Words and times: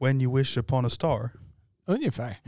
When 0.00 0.20
you 0.20 0.38
wish 0.38 0.56
upon 0.56 0.86
a 0.86 0.90
star. 0.90 1.30
Ungefär. 1.86 2.40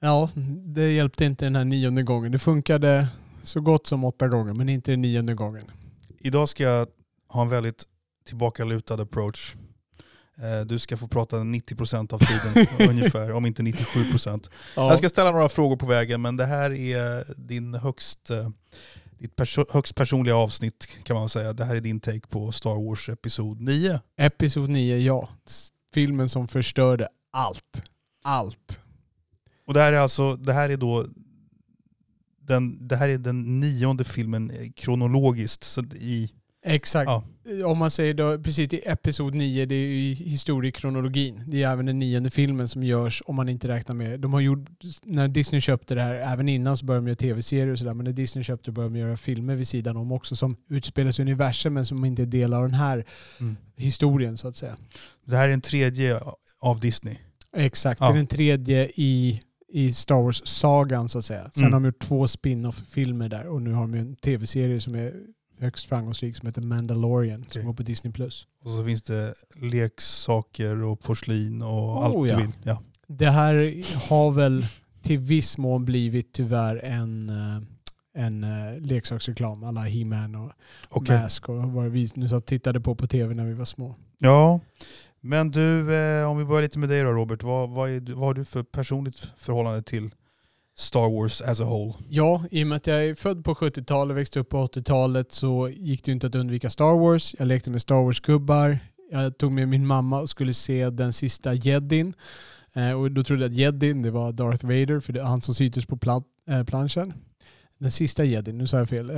Ja, 0.00 0.30
det 0.64 0.92
hjälpte 0.92 1.24
inte 1.24 1.44
den 1.44 1.56
här 1.56 1.64
nionde 1.64 2.02
gången. 2.02 2.32
Det 2.32 2.38
funkade 2.38 3.08
så 3.42 3.60
gott 3.60 3.86
som 3.86 4.04
åtta 4.04 4.28
gånger, 4.28 4.52
men 4.54 4.68
inte 4.68 4.90
den 4.90 5.00
nionde 5.00 5.34
gången. 5.34 5.70
Idag 6.18 6.48
ska 6.48 6.62
jag 6.62 6.88
ha 7.28 7.42
en 7.42 7.48
väldigt 7.48 7.84
tillbakalutad 8.26 9.02
approach. 9.02 9.54
Du 10.66 10.78
ska 10.78 10.96
få 10.96 11.08
prata 11.08 11.36
90% 11.36 12.14
av 12.14 12.18
tiden 12.18 12.66
ungefär, 12.90 13.32
om 13.32 13.46
inte 13.46 13.62
97%. 13.62 14.50
Ja. 14.76 14.88
Jag 14.88 14.98
ska 14.98 15.08
ställa 15.08 15.30
några 15.30 15.48
frågor 15.48 15.76
på 15.76 15.86
vägen, 15.86 16.22
men 16.22 16.36
det 16.36 16.46
här 16.46 16.72
är 16.72 17.24
din 17.36 17.74
högst, 17.74 18.30
ditt 19.24 19.36
perso- 19.36 19.72
högst 19.72 19.94
personliga 19.94 20.36
avsnitt 20.36 20.88
kan 21.02 21.16
man 21.16 21.28
säga. 21.28 21.52
Det 21.52 21.64
här 21.64 21.76
är 21.76 21.80
din 21.80 22.00
take 22.00 22.28
på 22.28 22.52
Star 22.52 22.88
Wars 22.88 23.08
Episod 23.08 23.60
9. 23.60 24.00
Episod 24.16 24.70
9, 24.70 24.98
ja. 24.98 25.28
Filmen 25.94 26.28
som 26.28 26.48
förstörde 26.48 27.08
allt. 27.30 27.82
Allt. 28.22 28.80
Och 29.66 29.74
det 29.74 29.80
här 29.80 29.92
är 29.92 29.98
alltså, 29.98 30.36
det 30.36 30.52
här 30.52 30.70
är 30.70 30.76
då 30.76 31.06
den, 32.40 32.88
det 32.88 32.96
här 32.96 33.08
är 33.08 33.18
den 33.18 33.60
nionde 33.60 34.04
filmen 34.04 34.72
kronologiskt. 34.76 35.64
Så 35.64 35.82
i, 35.94 36.30
Exakt. 36.66 37.08
ja, 37.08 37.24
Om 37.66 37.78
man 37.78 37.90
säger 37.90 38.14
då, 38.14 38.38
precis 38.38 38.72
i 38.72 38.80
episod 38.86 39.34
9, 39.34 39.66
det 39.66 39.74
är 39.74 39.78
ju 39.78 40.14
historiekronologin. 40.14 41.42
Det 41.46 41.62
är 41.62 41.72
även 41.72 41.86
den 41.86 41.98
nionde 41.98 42.30
filmen 42.30 42.68
som 42.68 42.82
görs 42.82 43.22
om 43.26 43.36
man 43.36 43.48
inte 43.48 43.68
räknar 43.68 43.94
med... 43.94 44.20
De 44.20 44.32
har 44.32 44.40
gjort, 44.40 44.68
när 45.02 45.28
Disney 45.28 45.60
köpte 45.60 45.94
det 45.94 46.02
här, 46.02 46.14
även 46.14 46.48
innan 46.48 46.76
så 46.76 46.84
började 46.84 47.06
de 47.06 47.08
göra 47.08 47.16
tv-serier 47.16 47.72
och 47.72 47.78
sådär, 47.78 47.94
men 47.94 48.04
när 48.04 48.12
Disney 48.12 48.44
köpte 48.44 48.70
det 48.70 48.72
började 48.72 48.94
de 48.94 49.00
göra 49.00 49.16
filmer 49.16 49.54
vid 49.54 49.68
sidan 49.68 49.96
om 49.96 50.12
också 50.12 50.36
som 50.36 50.56
utspelar 50.70 51.12
sig 51.12 51.22
i 51.22 51.26
universum 51.28 51.74
men 51.74 51.86
som 51.86 52.04
inte 52.04 52.22
är 52.22 52.26
del 52.26 52.54
av 52.54 52.62
den 52.62 52.74
här 52.74 53.04
mm. 53.40 53.56
historien 53.76 54.38
så 54.38 54.48
att 54.48 54.56
säga. 54.56 54.76
Det 55.24 55.36
här 55.36 55.48
är 55.48 55.52
en 55.52 55.60
tredje 55.60 56.20
av 56.60 56.80
Disney. 56.80 57.16
Exakt, 57.56 58.00
Ja. 58.00 58.06
det 58.06 58.12
är 58.12 58.16
den 58.16 58.26
tredje 58.26 58.90
i, 58.94 59.42
i 59.68 59.92
Star 59.92 60.22
Wars-sagan 60.22 61.08
så 61.08 61.18
att 61.18 61.24
säga. 61.24 61.50
Sen 61.54 61.62
Mm. 61.62 61.72
har 61.72 61.80
de 61.80 61.86
gjort 61.86 61.98
två 61.98 62.28
spin-off-filmer 62.28 63.28
där 63.28 63.46
och 63.46 63.62
nu 63.62 63.72
har 63.72 63.82
de 63.82 63.94
en 63.94 64.16
tv-serie 64.16 64.80
som 64.80 64.94
är 64.94 65.12
högst 65.58 65.86
framgångsrik 65.86 66.36
som 66.36 66.46
heter 66.46 66.62
Mandalorian 66.62 67.40
som 67.42 67.48
Okej. 67.50 67.62
går 67.62 67.72
på 67.72 67.82
Disney+. 67.82 68.12
Plus. 68.12 68.46
Och 68.64 68.70
så 68.70 68.84
finns 68.84 69.02
det 69.02 69.34
leksaker 69.54 70.82
och 70.82 71.00
porslin 71.00 71.62
och 71.62 71.68
Oh, 71.96 72.04
allt 72.04 72.28
ja. 72.28 72.36
du 72.36 72.42
vill. 72.42 72.52
Ja. 72.62 72.82
Det 73.06 73.30
här 73.30 73.84
har 74.08 74.30
väl 74.30 74.66
till 75.02 75.18
viss 75.18 75.58
mån 75.58 75.84
blivit 75.84 76.32
tyvärr 76.32 76.76
en, 76.76 77.28
eh, 77.28 78.22
en 78.24 78.44
eh, 78.44 78.80
leksaksreklam. 78.80 79.64
Alla 79.64 79.80
He-Man 79.80 80.34
och 80.34 80.52
Okej. 80.90 81.18
Mask 81.20 81.48
och 81.48 81.56
vad 81.72 81.84
vi 81.90 82.10
nu 82.14 82.28
satt 82.28 82.46
tittade 82.46 82.80
på 82.80 82.94
på 82.94 83.06
tv 83.06 83.34
när 83.34 83.44
vi 83.44 83.54
var 83.54 83.64
små. 83.64 83.94
ja. 84.18 84.60
Men 85.26 85.50
du, 85.50 85.94
eh, 85.96 86.30
om 86.30 86.38
vi 86.38 86.44
börjar 86.44 86.62
lite 86.62 86.78
med 86.78 86.88
dig 86.88 87.02
då 87.02 87.10
Robert. 87.12 87.42
Vad, 87.42 87.70
vad, 87.70 87.90
är, 87.90 88.00
vad 88.14 88.24
har 88.24 88.34
du 88.34 88.44
för 88.44 88.62
personligt 88.62 89.32
förhållande 89.36 89.82
till 89.82 90.10
Star 90.76 91.08
Wars 91.20 91.40
as 91.40 91.60
a 91.60 91.64
whole? 91.64 91.92
Ja, 92.08 92.44
i 92.50 92.62
och 92.62 92.66
med 92.66 92.76
att 92.76 92.86
jag 92.86 93.04
är 93.06 93.14
född 93.14 93.44
på 93.44 93.54
70-talet, 93.54 94.16
växte 94.16 94.40
upp 94.40 94.48
på 94.48 94.66
80-talet 94.66 95.32
så 95.32 95.68
gick 95.68 96.04
det 96.04 96.12
inte 96.12 96.26
att 96.26 96.34
undvika 96.34 96.70
Star 96.70 96.98
Wars. 96.98 97.34
Jag 97.38 97.48
lekte 97.48 97.70
med 97.70 97.82
Star 97.82 97.94
Wars-gubbar. 98.04 98.78
Jag 99.10 99.38
tog 99.38 99.52
med 99.52 99.68
min 99.68 99.86
mamma 99.86 100.20
och 100.20 100.30
skulle 100.30 100.54
se 100.54 100.90
den 100.90 101.12
sista 101.12 101.54
jedin. 101.54 102.14
Eh, 102.72 102.92
och 103.00 103.10
då 103.10 103.22
trodde 103.24 103.42
jag 103.42 103.50
att 103.50 103.56
jedin 103.56 104.02
det 104.02 104.10
var 104.10 104.32
Darth 104.32 104.64
Vader, 104.66 105.00
för 105.00 105.12
det 105.12 105.20
är 105.20 105.24
han 105.24 105.42
som 105.42 105.54
syntes 105.54 105.86
på 105.86 105.96
plan- 105.96 106.24
eh, 106.48 106.64
planschen. 106.64 107.12
Den 107.78 107.90
sista 107.90 108.24
jedin, 108.24 108.58
nu 108.58 108.66
sa 108.66 108.78
jag 108.78 108.88
fel. 108.88 109.10
Eh, 109.10 109.16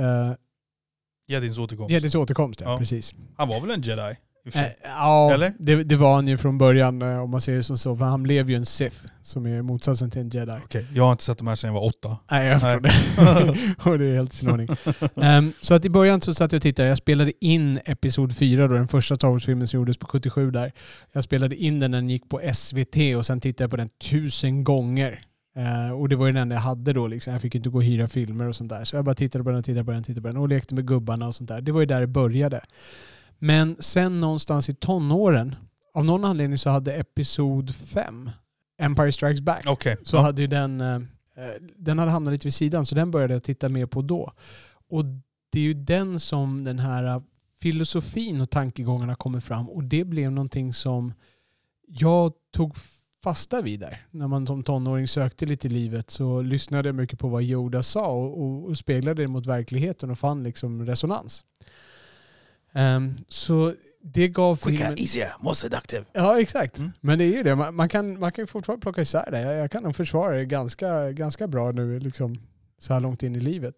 Jedins 1.29 1.57
återkomst. 1.57 1.91
Jedins 1.91 2.15
återkomst, 2.15 2.61
ja, 2.61 2.71
Ja. 2.71 2.77
precis. 2.77 3.13
Han 3.37 3.47
var 3.47 3.61
väl 3.61 3.71
en 3.71 3.81
jedi? 3.81 4.15
Och 4.47 4.55
Eh, 4.55 4.67
ja, 4.83 5.33
Eller? 5.33 5.53
Det, 5.59 5.83
det 5.83 5.95
var 5.95 6.15
han 6.15 6.27
ju 6.27 6.37
från 6.37 6.57
början 6.57 7.01
eh, 7.01 7.19
om 7.19 7.29
man 7.29 7.41
ser 7.41 7.53
det 7.53 7.63
som 7.63 7.77
så. 7.77 7.95
För 7.95 8.05
han 8.05 8.23
blev 8.23 8.49
ju 8.49 8.55
en 8.55 8.65
Sith, 8.65 8.97
som 9.21 9.45
är 9.45 9.61
motsatsen 9.61 10.11
till 10.11 10.21
en 10.21 10.29
jedi. 10.29 10.59
Okej, 10.65 10.85
jag 10.93 11.03
har 11.03 11.11
inte 11.11 11.23
sett 11.23 11.37
de 11.37 11.47
här 11.47 11.55
sedan 11.55 11.67
jag 11.67 11.73
var 11.73 11.85
åtta. 11.85 12.17
Nej, 12.31 12.47
jag 12.47 12.61
förstår 12.61 12.79
det. 12.79 13.89
och 13.91 13.99
det 13.99 14.05
är 14.05 14.15
helt 14.15 14.33
i 14.33 14.37
sin 14.37 14.49
ordning. 14.49 14.67
Ehm, 15.15 15.53
så 15.61 15.73
att 15.73 15.85
i 15.85 15.89
början 15.89 16.21
så 16.21 16.33
satt 16.33 16.51
jag 16.51 16.59
och 16.59 16.63
tittade. 16.63 16.89
Jag 16.89 16.97
spelade 16.97 17.45
in 17.45 17.79
Episod 17.85 18.35
4, 18.35 18.67
då, 18.67 18.73
den 18.73 18.87
första 18.87 19.15
Star 19.15 19.29
Wars-filmen 19.29 19.67
som 19.67 19.79
gjordes 19.79 19.97
på 19.97 20.07
77 20.07 20.51
där. 20.51 20.71
Jag 21.11 21.23
spelade 21.23 21.55
in 21.55 21.79
den 21.79 21.91
när 21.91 21.97
den 21.97 22.09
gick 22.09 22.29
på 22.29 22.41
SVT 22.53 22.97
och 23.17 23.25
sen 23.25 23.39
tittade 23.39 23.63
jag 23.63 23.71
på 23.71 23.77
den 23.77 23.89
tusen 23.89 24.63
gånger. 24.63 25.19
Eh, 25.57 25.91
och 25.91 26.09
det 26.09 26.15
var 26.15 26.27
ju 26.27 26.33
den 26.33 26.41
enda 26.41 26.55
jag 26.55 26.61
hade 26.61 26.93
då. 26.93 27.07
Liksom. 27.07 27.33
Jag 27.33 27.41
fick 27.41 27.55
inte 27.55 27.69
gå 27.69 27.77
och 27.77 27.83
hyra 27.83 28.07
filmer 28.07 28.47
och 28.47 28.55
sånt 28.55 28.69
där. 28.69 28.83
Så 28.83 28.95
jag 28.95 29.05
bara 29.05 29.15
tittade 29.15 29.43
på 29.43 29.51
den, 29.51 29.63
tittade 29.63 29.85
på 29.85 29.91
den, 29.91 30.03
tittade 30.03 30.21
på 30.21 30.27
den 30.27 30.37
och 30.37 30.49
lekte 30.49 30.75
med 30.75 30.87
gubbarna 30.87 31.27
och 31.27 31.35
sånt 31.35 31.49
där. 31.49 31.61
Det 31.61 31.71
var 31.71 31.79
ju 31.79 31.85
där 31.85 32.01
det 32.01 32.07
började. 32.07 32.61
Men 33.39 33.75
sen 33.79 34.19
någonstans 34.19 34.69
i 34.69 34.73
tonåren, 34.73 35.55
av 35.93 36.05
någon 36.05 36.25
anledning 36.25 36.57
så 36.57 36.69
hade 36.69 36.93
Episod 36.93 37.75
5, 37.75 38.29
Empire 38.81 39.11
Strikes 39.11 39.41
Back, 39.41 39.63
Okej. 39.67 39.97
så 40.03 40.17
hade 40.17 40.41
ju 40.41 40.47
den, 40.47 40.81
eh, 40.81 40.99
den 41.75 41.99
hade 41.99 42.11
hamnat 42.11 42.31
lite 42.31 42.47
vid 42.47 42.53
sidan 42.53 42.85
så 42.85 42.95
den 42.95 43.11
började 43.11 43.33
jag 43.33 43.43
titta 43.43 43.69
mer 43.69 43.85
på 43.85 44.01
då. 44.01 44.31
Och 44.89 45.05
det 45.49 45.59
är 45.59 45.63
ju 45.63 45.73
den 45.73 46.19
som 46.19 46.63
den 46.63 46.79
här 46.79 47.03
eh, 47.03 47.21
filosofin 47.61 48.41
och 48.41 48.49
tankegångarna 48.49 49.15
kommer 49.15 49.39
fram 49.39 49.69
och 49.69 49.83
det 49.83 50.03
blev 50.03 50.31
någonting 50.31 50.73
som 50.73 51.13
jag 51.87 52.33
tog 52.51 52.75
fasta 53.23 53.61
vid 53.61 53.79
där. 53.79 54.05
När 54.11 54.27
man 54.27 54.47
som 54.47 54.63
tonåring 54.63 55.07
sökte 55.07 55.45
lite 55.45 55.67
i 55.67 55.69
livet 55.69 56.09
så 56.09 56.41
lyssnade 56.41 56.89
jag 56.89 56.95
mycket 56.95 57.19
på 57.19 57.27
vad 57.27 57.43
Yoda 57.43 57.83
sa 57.83 58.07
och, 58.07 58.41
och, 58.41 58.65
och 58.65 58.77
speglade 58.77 59.21
det 59.21 59.27
mot 59.27 59.45
verkligheten 59.45 60.11
och 60.11 60.19
fann 60.19 60.43
liksom 60.43 60.85
resonans. 60.85 61.43
Ehm, 62.77 63.17
så 63.29 63.73
det 64.01 64.27
gav 64.27 64.55
filmen... 64.55 64.99
easier, 64.99 65.31
more 65.39 65.55
seductive. 65.55 66.05
Ja, 66.13 66.41
exakt. 66.41 66.77
Mm. 66.77 66.91
Men 67.01 67.17
det 67.17 67.23
är 67.23 67.37
ju 67.37 67.43
det. 67.43 67.55
Man, 67.55 67.75
man, 67.75 67.89
kan, 67.89 68.19
man 68.19 68.31
kan 68.31 68.47
fortfarande 68.47 68.81
plocka 68.81 69.01
isär 69.01 69.31
det. 69.31 69.41
Jag, 69.41 69.55
jag 69.55 69.71
kan 69.71 69.83
nog 69.83 69.95
försvara 69.95 70.35
det 70.35 70.45
ganska, 70.45 71.11
ganska 71.11 71.47
bra 71.47 71.71
nu, 71.71 71.99
liksom, 71.99 72.39
så 72.79 72.93
här 72.93 72.99
långt 72.99 73.23
in 73.23 73.35
i 73.35 73.39
livet. 73.39 73.75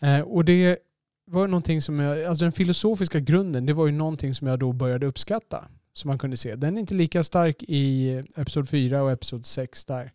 Eh, 0.00 0.20
och 0.20 0.44
det 0.44 0.78
var 1.26 1.48
någonting 1.48 1.82
som 1.82 2.00
jag, 2.00 2.24
alltså 2.24 2.44
den 2.44 2.52
filosofiska 2.52 3.20
grunden, 3.20 3.66
det 3.66 3.72
var 3.72 3.86
ju 3.86 3.92
någonting 3.92 4.34
som 4.34 4.46
jag 4.46 4.58
då 4.58 4.72
började 4.72 5.06
uppskatta. 5.06 5.64
Som 5.92 6.08
man 6.08 6.18
kunde 6.18 6.36
se. 6.36 6.56
Den 6.56 6.76
är 6.76 6.80
inte 6.80 6.94
lika 6.94 7.24
stark 7.24 7.62
i 7.62 8.10
Episod 8.36 8.68
4 8.68 9.02
och 9.02 9.10
Episod 9.10 9.46
6 9.46 9.84
där. 9.84 10.12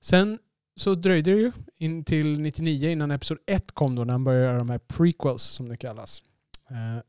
Sen 0.00 0.38
så 0.76 0.94
dröjde 0.94 1.30
det 1.30 1.36
ju 1.36 1.52
in 1.78 2.04
till 2.04 2.40
99 2.40 2.90
innan 2.90 3.10
Episod 3.10 3.38
1 3.46 3.72
kom 3.72 3.94
då, 3.94 4.04
när 4.04 4.12
han 4.12 4.24
började 4.24 4.44
göra 4.44 4.58
de 4.58 4.70
här 4.70 4.78
prequels 4.78 5.42
som 5.42 5.68
det 5.68 5.76
kallas. 5.76 6.22
Eh, 6.70 7.02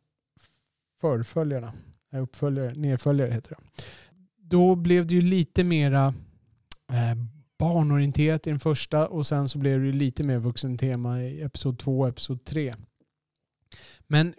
förföljarna. 1.02 1.74
Nej, 2.12 2.22
uppföljare, 2.22 2.74
nedföljare 2.76 3.34
heter 3.34 3.50
det. 3.50 3.84
Då 4.38 4.76
blev 4.76 5.08
det 5.08 5.14
ju 5.14 5.22
lite 5.22 5.64
mera 5.64 6.14
eh, 6.92 7.16
barnorienterat 7.60 8.48
i 8.48 8.50
den 8.50 8.60
första 8.60 9.08
och 9.08 9.26
sen 9.26 9.50
så 9.50 9.58
blev 9.58 9.80
det 9.80 9.86
ju 9.86 9.92
lite 9.92 10.24
mer 10.24 10.40
vuxentema 10.40 11.22
i 11.22 11.42
episod 11.42 11.80
2 11.80 12.00
och 12.00 12.08
episod 12.08 12.44
3. 12.44 12.76
Men 14.08 14.34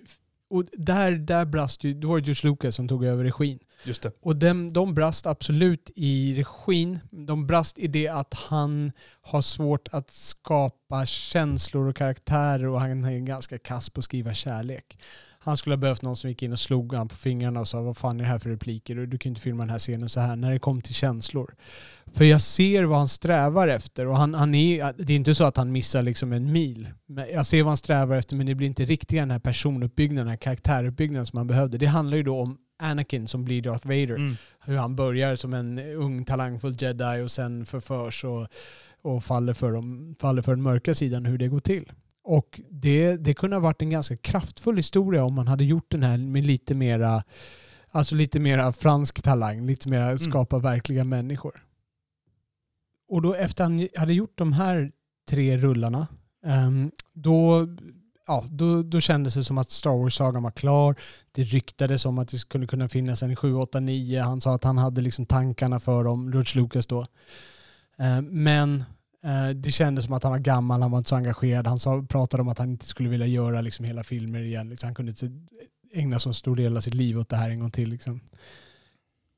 och 0.51 0.65
där, 0.73 1.13
där 1.13 1.45
brast 1.45 1.85
ju, 1.85 1.95
då 1.95 2.09
var 2.09 2.21
det 2.21 2.27
George 2.27 2.51
Lucas 2.51 2.75
som 2.75 2.89
tog 2.89 3.05
över 3.05 3.25
regin. 3.25 3.59
Just 3.85 4.03
det. 4.03 4.13
Och 4.21 4.37
dem, 4.37 4.73
de 4.73 4.95
brast 4.95 5.27
absolut 5.27 5.91
i 5.97 6.35
regin. 6.35 6.99
De 7.11 7.47
brast 7.47 7.79
i 7.79 7.87
det 7.87 8.09
att 8.09 8.35
han 8.35 8.93
har 9.21 9.43
svårt 9.43 9.89
att 9.93 10.11
skapa 10.11 11.07
känslor 11.07 11.89
och 11.89 11.97
karaktärer 11.97 12.69
och 12.69 12.81
han 12.81 13.05
är 13.05 13.19
ganska 13.19 13.59
kass 13.59 13.91
på 13.91 13.99
att 13.99 14.05
skriva 14.05 14.35
kärlek. 14.35 14.99
Han 15.45 15.57
skulle 15.57 15.75
ha 15.75 15.79
behövt 15.81 16.03
någon 16.03 16.17
som 16.17 16.31
gick 16.31 16.43
in 16.43 16.53
och 16.53 16.59
slog 16.59 16.95
han 16.95 17.09
på 17.09 17.17
fingrarna 17.17 17.61
och 17.61 17.69
sa 17.69 17.83
vad 17.83 17.97
fan 17.97 18.21
är 18.21 18.25
det 18.25 18.31
här 18.31 18.39
för 18.39 18.51
repliker? 18.51 18.95
Du 18.95 19.19
kan 19.19 19.31
inte 19.31 19.41
filma 19.41 19.63
den 19.63 19.71
här 19.71 19.79
scenen 19.79 20.09
så 20.09 20.21
här 20.21 20.37
när 20.37 20.53
det 20.53 20.59
kom 20.59 20.83
till 20.83 20.95
känslor. 20.95 21.55
För 22.13 22.25
jag 22.25 22.41
ser 22.41 22.85
vad 22.85 22.99
han 22.99 23.09
strävar 23.09 23.69
efter 23.69 24.07
och 24.07 24.17
han, 24.17 24.35
han 24.35 24.55
är, 24.55 24.93
det 24.97 25.13
är 25.13 25.17
inte 25.17 25.35
så 25.35 25.45
att 25.45 25.57
han 25.57 25.73
missar 25.73 26.03
liksom 26.03 26.33
en 26.33 26.53
mil. 26.53 26.89
Men 27.07 27.27
jag 27.33 27.47
ser 27.47 27.63
vad 27.63 27.71
han 27.71 27.77
strävar 27.77 28.17
efter 28.17 28.37
men 28.37 28.47
det 28.47 28.55
blir 28.55 28.67
inte 28.67 28.85
riktigt 28.85 29.19
den 29.19 29.31
här 29.31 29.39
personuppbyggnaden, 29.39 30.27
den 30.27 30.31
här 30.31 30.37
karaktäruppbyggnaden 30.37 31.27
som 31.27 31.37
han 31.37 31.47
behövde. 31.47 31.79
Det 31.79 31.87
handlar 31.87 32.17
ju 32.17 32.23
då 32.23 32.41
om 32.41 32.59
Anakin 32.79 33.29
som 33.29 33.45
blir 33.45 33.63
Darth 33.63 33.87
Vader. 33.87 34.17
Mm. 34.17 34.37
Hur 34.65 34.77
han 34.77 34.97
börjar 34.97 35.37
som 35.37 35.55
en 35.55 35.79
ung 35.79 36.25
talangfull 36.25 36.77
jedi 36.79 37.23
och 37.25 37.31
sen 37.31 37.67
förförs 37.67 38.25
och 38.25 38.49
och 39.03 39.25
faller 39.25 39.55
för, 39.55 39.73
dem, 39.73 40.17
faller 40.21 40.43
för 40.43 40.53
den 40.53 40.63
mörka 40.63 40.95
sidan 40.95 41.25
hur 41.25 41.39
det 41.39 41.49
går 41.49 41.61
till. 41.61 41.93
Och 42.23 42.61
det, 42.71 43.17
det 43.17 43.35
kunde 43.35 43.57
ha 43.57 43.61
varit 43.61 43.83
en 43.83 43.91
ganska 43.91 44.17
kraftfull 44.17 44.77
historia 44.77 45.25
om 45.25 45.35
man 45.35 45.49
hade 45.49 45.65
gjort 45.65 45.91
den 45.91 46.03
här 46.03 46.19
med 46.19 46.47
lite 46.47 46.75
mera, 46.75 47.25
alltså 47.91 48.15
lite 48.15 48.41
mera 48.41 48.73
fransk 48.73 49.23
talang, 49.23 49.67
lite 49.67 49.89
mera 49.89 50.19
skapa 50.19 50.59
verkliga 50.59 51.05
människor. 51.05 51.65
Och 53.09 53.23
då 53.23 53.35
efter 53.35 53.65
han 53.65 53.89
hade 53.97 54.13
gjort 54.13 54.39
de 54.39 54.53
här 54.53 54.93
tre 55.29 55.59
rullarna, 55.59 56.07
um, 56.67 56.91
då, 57.13 57.69
ja, 58.27 58.45
då, 58.51 58.83
då 58.83 59.01
kändes 59.01 59.35
det 59.35 59.45
som 59.45 59.59
att 59.59 59.71
Star 59.71 59.91
Wars-sagan 59.91 60.43
var 60.43 60.51
klar. 60.51 60.95
Det 61.33 61.43
ryktades 61.43 62.07
om 62.07 62.19
att 62.19 62.29
det 62.29 62.39
skulle 62.39 62.67
kunna 62.67 62.89
finnas 62.89 63.23
en 63.23 63.37
7, 63.37 63.55
8, 63.55 63.81
9. 63.81 64.21
Han 64.21 64.41
sa 64.41 64.55
att 64.55 64.65
han 64.65 64.79
hade 64.79 65.01
liksom 65.01 65.27
tankarna 65.27 65.81
för 65.81 66.05
dem, 66.05 66.31
George 66.33 66.63
Lucas 66.63 66.87
då. 66.87 67.01
Uh, 68.01 68.21
men 68.23 68.85
Eh, 69.25 69.49
det 69.49 69.71
kändes 69.71 70.05
som 70.05 70.15
att 70.15 70.23
han 70.23 70.33
var 70.33 70.39
gammal, 70.39 70.83
han 70.83 70.91
var 70.91 70.99
inte 70.99 71.09
så 71.09 71.17
engagerad. 71.17 71.67
Han 71.67 71.79
sa, 71.79 72.03
pratade 72.09 72.41
om 72.41 72.49
att 72.49 72.59
han 72.59 72.71
inte 72.71 72.87
skulle 72.87 73.09
vilja 73.09 73.27
göra 73.27 73.61
liksom 73.61 73.85
hela 73.85 74.05
filmer 74.05 74.43
igen. 74.43 74.69
Liksom, 74.69 74.87
han 74.87 74.95
kunde 74.95 75.11
inte 75.11 75.31
ägna 75.93 76.19
så 76.19 76.33
stor 76.33 76.57
del 76.57 76.77
av 76.77 76.81
sitt 76.81 76.95
liv 76.95 77.19
åt 77.19 77.29
det 77.29 77.37
här 77.37 77.51
en 77.51 77.61
gång 77.61 77.71
till. 77.71 77.91
Liksom. 77.91 78.21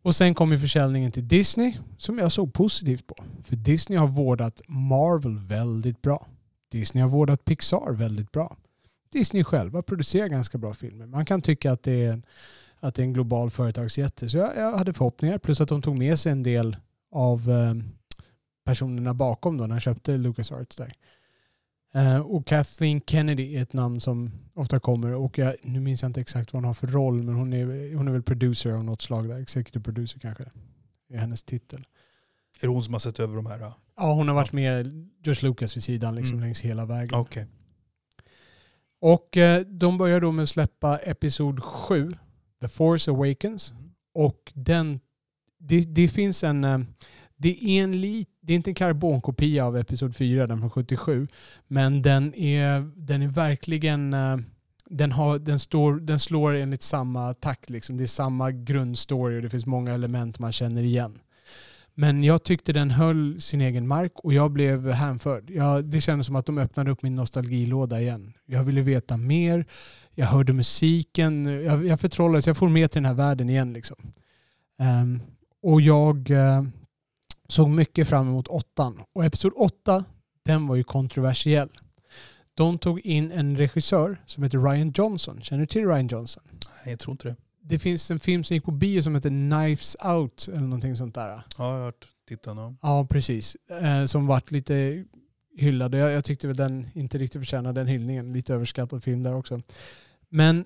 Och 0.02 0.16
sen 0.16 0.34
kom 0.34 0.52
ju 0.52 0.58
försäljningen 0.58 1.12
till 1.12 1.28
Disney 1.28 1.76
som 1.98 2.18
jag 2.18 2.32
såg 2.32 2.52
positivt 2.52 3.06
på. 3.06 3.16
För 3.44 3.56
Disney 3.56 3.98
har 3.98 4.08
vårdat 4.08 4.62
Marvel 4.68 5.38
väldigt 5.38 6.02
bra. 6.02 6.26
Disney 6.70 7.02
har 7.02 7.08
vårdat 7.08 7.44
Pixar 7.44 7.92
väldigt 7.92 8.32
bra. 8.32 8.56
Disney 9.12 9.44
själva 9.44 9.82
producerar 9.82 10.28
ganska 10.28 10.58
bra 10.58 10.74
filmer. 10.74 11.06
Man 11.06 11.24
kan 11.24 11.42
tycka 11.42 11.72
att 11.72 11.82
det 11.82 12.04
är 12.04 12.12
en, 12.12 12.22
att 12.80 12.94
det 12.94 13.02
är 13.02 13.04
en 13.04 13.12
global 13.12 13.50
företagsjätte. 13.50 14.28
Så 14.28 14.36
jag, 14.36 14.50
jag 14.56 14.78
hade 14.78 14.92
förhoppningar. 14.92 15.38
Plus 15.38 15.60
att 15.60 15.68
de 15.68 15.82
tog 15.82 15.98
med 15.98 16.18
sig 16.18 16.32
en 16.32 16.42
del 16.42 16.76
av 17.12 17.50
eh, 17.50 17.74
personerna 18.64 19.14
bakom 19.14 19.56
då 19.56 19.66
när 19.66 19.74
de 19.74 19.80
köpte 19.80 20.16
LucasArts 20.16 20.76
där. 20.76 20.94
Uh, 21.96 22.20
och 22.20 22.46
Kathleen 22.46 23.00
Kennedy 23.06 23.56
är 23.56 23.62
ett 23.62 23.72
namn 23.72 24.00
som 24.00 24.30
ofta 24.54 24.80
kommer. 24.80 25.14
Och 25.14 25.38
jag, 25.38 25.54
nu 25.62 25.80
minns 25.80 26.02
jag 26.02 26.08
inte 26.08 26.20
exakt 26.20 26.52
vad 26.52 26.62
hon 26.62 26.66
har 26.66 26.74
för 26.74 26.86
roll, 26.86 27.22
men 27.22 27.34
hon 27.34 27.52
är, 27.52 27.94
hon 27.94 28.08
är 28.08 28.12
väl 28.12 28.22
producer 28.22 28.72
av 28.72 28.84
något 28.84 29.02
slag 29.02 29.28
där. 29.28 29.40
Executive 29.40 29.84
producer 29.84 30.18
kanske 30.18 30.44
är 31.08 31.18
hennes 31.18 31.42
titel. 31.42 31.86
Är 32.60 32.66
det 32.66 32.68
hon 32.68 32.84
som 32.84 32.94
har 32.94 33.00
sett 33.00 33.20
över 33.20 33.36
de 33.36 33.46
här? 33.46 33.58
Då? 33.58 33.74
Ja, 33.96 34.12
hon 34.14 34.28
har 34.28 34.34
varit 34.34 34.52
med 34.52 34.86
George 35.24 35.48
Lucas 35.48 35.76
vid 35.76 35.82
sidan 35.82 36.14
liksom, 36.14 36.34
mm. 36.34 36.44
längs 36.44 36.60
hela 36.60 36.86
vägen. 36.86 37.18
Okay. 37.18 37.44
Och 39.00 39.36
uh, 39.36 39.66
de 39.66 39.98
börjar 39.98 40.20
då 40.20 40.32
med 40.32 40.42
att 40.42 40.48
släppa 40.48 40.98
Episod 40.98 41.62
7, 41.62 42.12
The 42.60 42.68
Force 42.68 43.10
Awakens. 43.10 43.70
Mm. 43.70 43.90
Och 44.14 44.52
den, 44.54 45.00
det, 45.58 45.80
det 45.80 46.08
finns 46.08 46.44
en... 46.44 46.64
Uh, 46.64 46.80
det 47.36 47.64
är, 47.64 47.84
en 47.84 48.00
lit, 48.00 48.28
det 48.42 48.52
är 48.52 48.56
inte 48.56 48.70
en 48.70 48.74
karbonkopia 48.74 49.66
av 49.66 49.76
Episod 49.76 50.16
4, 50.16 50.46
den 50.46 50.58
från 50.58 50.70
77. 50.70 51.28
Men 51.68 52.02
den 52.02 52.34
är, 52.34 52.90
den 52.96 53.22
är 53.22 53.28
verkligen... 53.28 54.14
Eh, 54.14 54.36
den, 54.84 55.12
har, 55.12 55.38
den, 55.38 55.58
står, 55.58 55.94
den 55.94 56.18
slår 56.18 56.54
enligt 56.54 56.82
samma 56.82 57.34
takt. 57.34 57.70
Liksom. 57.70 57.96
Det 57.96 58.04
är 58.04 58.06
samma 58.06 58.50
grundstory 58.50 59.38
och 59.38 59.42
det 59.42 59.50
finns 59.50 59.66
många 59.66 59.94
element 59.94 60.38
man 60.38 60.52
känner 60.52 60.82
igen. 60.82 61.18
Men 61.94 62.24
jag 62.24 62.42
tyckte 62.42 62.72
den 62.72 62.90
höll 62.90 63.40
sin 63.40 63.60
egen 63.60 63.86
mark 63.86 64.12
och 64.14 64.32
jag 64.32 64.50
blev 64.50 64.90
hänförd. 64.90 65.50
Jag, 65.50 65.84
det 65.84 66.00
kändes 66.00 66.26
som 66.26 66.36
att 66.36 66.46
de 66.46 66.58
öppnade 66.58 66.90
upp 66.90 67.02
min 67.02 67.14
nostalgilåda 67.14 68.00
igen. 68.00 68.32
Jag 68.46 68.64
ville 68.64 68.82
veta 68.82 69.16
mer. 69.16 69.66
Jag 70.14 70.26
hörde 70.26 70.52
musiken. 70.52 71.44
Jag, 71.64 71.86
jag 71.86 72.00
förtrollades. 72.00 72.46
Jag 72.46 72.56
får 72.56 72.68
med 72.68 72.90
till 72.90 73.02
den 73.02 73.08
här 73.08 73.14
världen 73.14 73.50
igen. 73.50 73.72
Liksom. 73.72 73.96
Um, 75.02 75.22
och 75.62 75.80
jag... 75.80 76.30
Uh, 76.30 76.62
såg 77.52 77.68
mycket 77.68 78.08
fram 78.08 78.28
emot 78.28 78.48
åttan. 78.48 79.02
Och 79.12 79.24
episod 79.24 79.52
åtta, 79.56 80.04
den 80.44 80.66
var 80.66 80.76
ju 80.76 80.84
kontroversiell. 80.84 81.68
De 82.54 82.78
tog 82.78 83.00
in 83.00 83.32
en 83.32 83.56
regissör 83.56 84.22
som 84.26 84.42
heter 84.42 84.58
Ryan 84.58 84.92
Johnson. 84.94 85.42
Känner 85.42 85.60
du 85.60 85.66
till 85.66 85.86
Ryan 85.86 86.06
Johnson? 86.06 86.42
Nej, 86.50 86.92
jag 86.92 86.98
tror 86.98 87.12
inte 87.12 87.28
det. 87.28 87.36
Det 87.60 87.78
finns 87.78 88.10
en 88.10 88.20
film 88.20 88.44
som 88.44 88.54
gick 88.54 88.64
på 88.64 88.70
bio 88.70 89.02
som 89.02 89.14
heter 89.14 89.28
Knives 89.28 89.96
Out 90.04 90.48
eller 90.48 90.60
någonting 90.60 90.96
sånt 90.96 91.14
där. 91.14 91.28
Ja, 91.28 91.42
jag 91.58 91.64
har 91.64 91.84
hört 91.84 92.08
tittarna. 92.28 92.76
Ja, 92.82 93.06
precis. 93.10 93.56
Eh, 93.82 94.06
som 94.06 94.26
vart 94.26 94.50
lite 94.50 95.04
hyllad. 95.56 95.94
Jag, 95.94 96.12
jag 96.12 96.24
tyckte 96.24 96.46
väl 96.46 96.56
den 96.56 96.86
inte 96.94 97.18
riktigt 97.18 97.40
förtjänade 97.40 97.80
den 97.80 97.86
hyllningen. 97.86 98.32
Lite 98.32 98.54
överskattad 98.54 99.04
film 99.04 99.22
där 99.22 99.34
också. 99.34 99.60
Men 100.28 100.64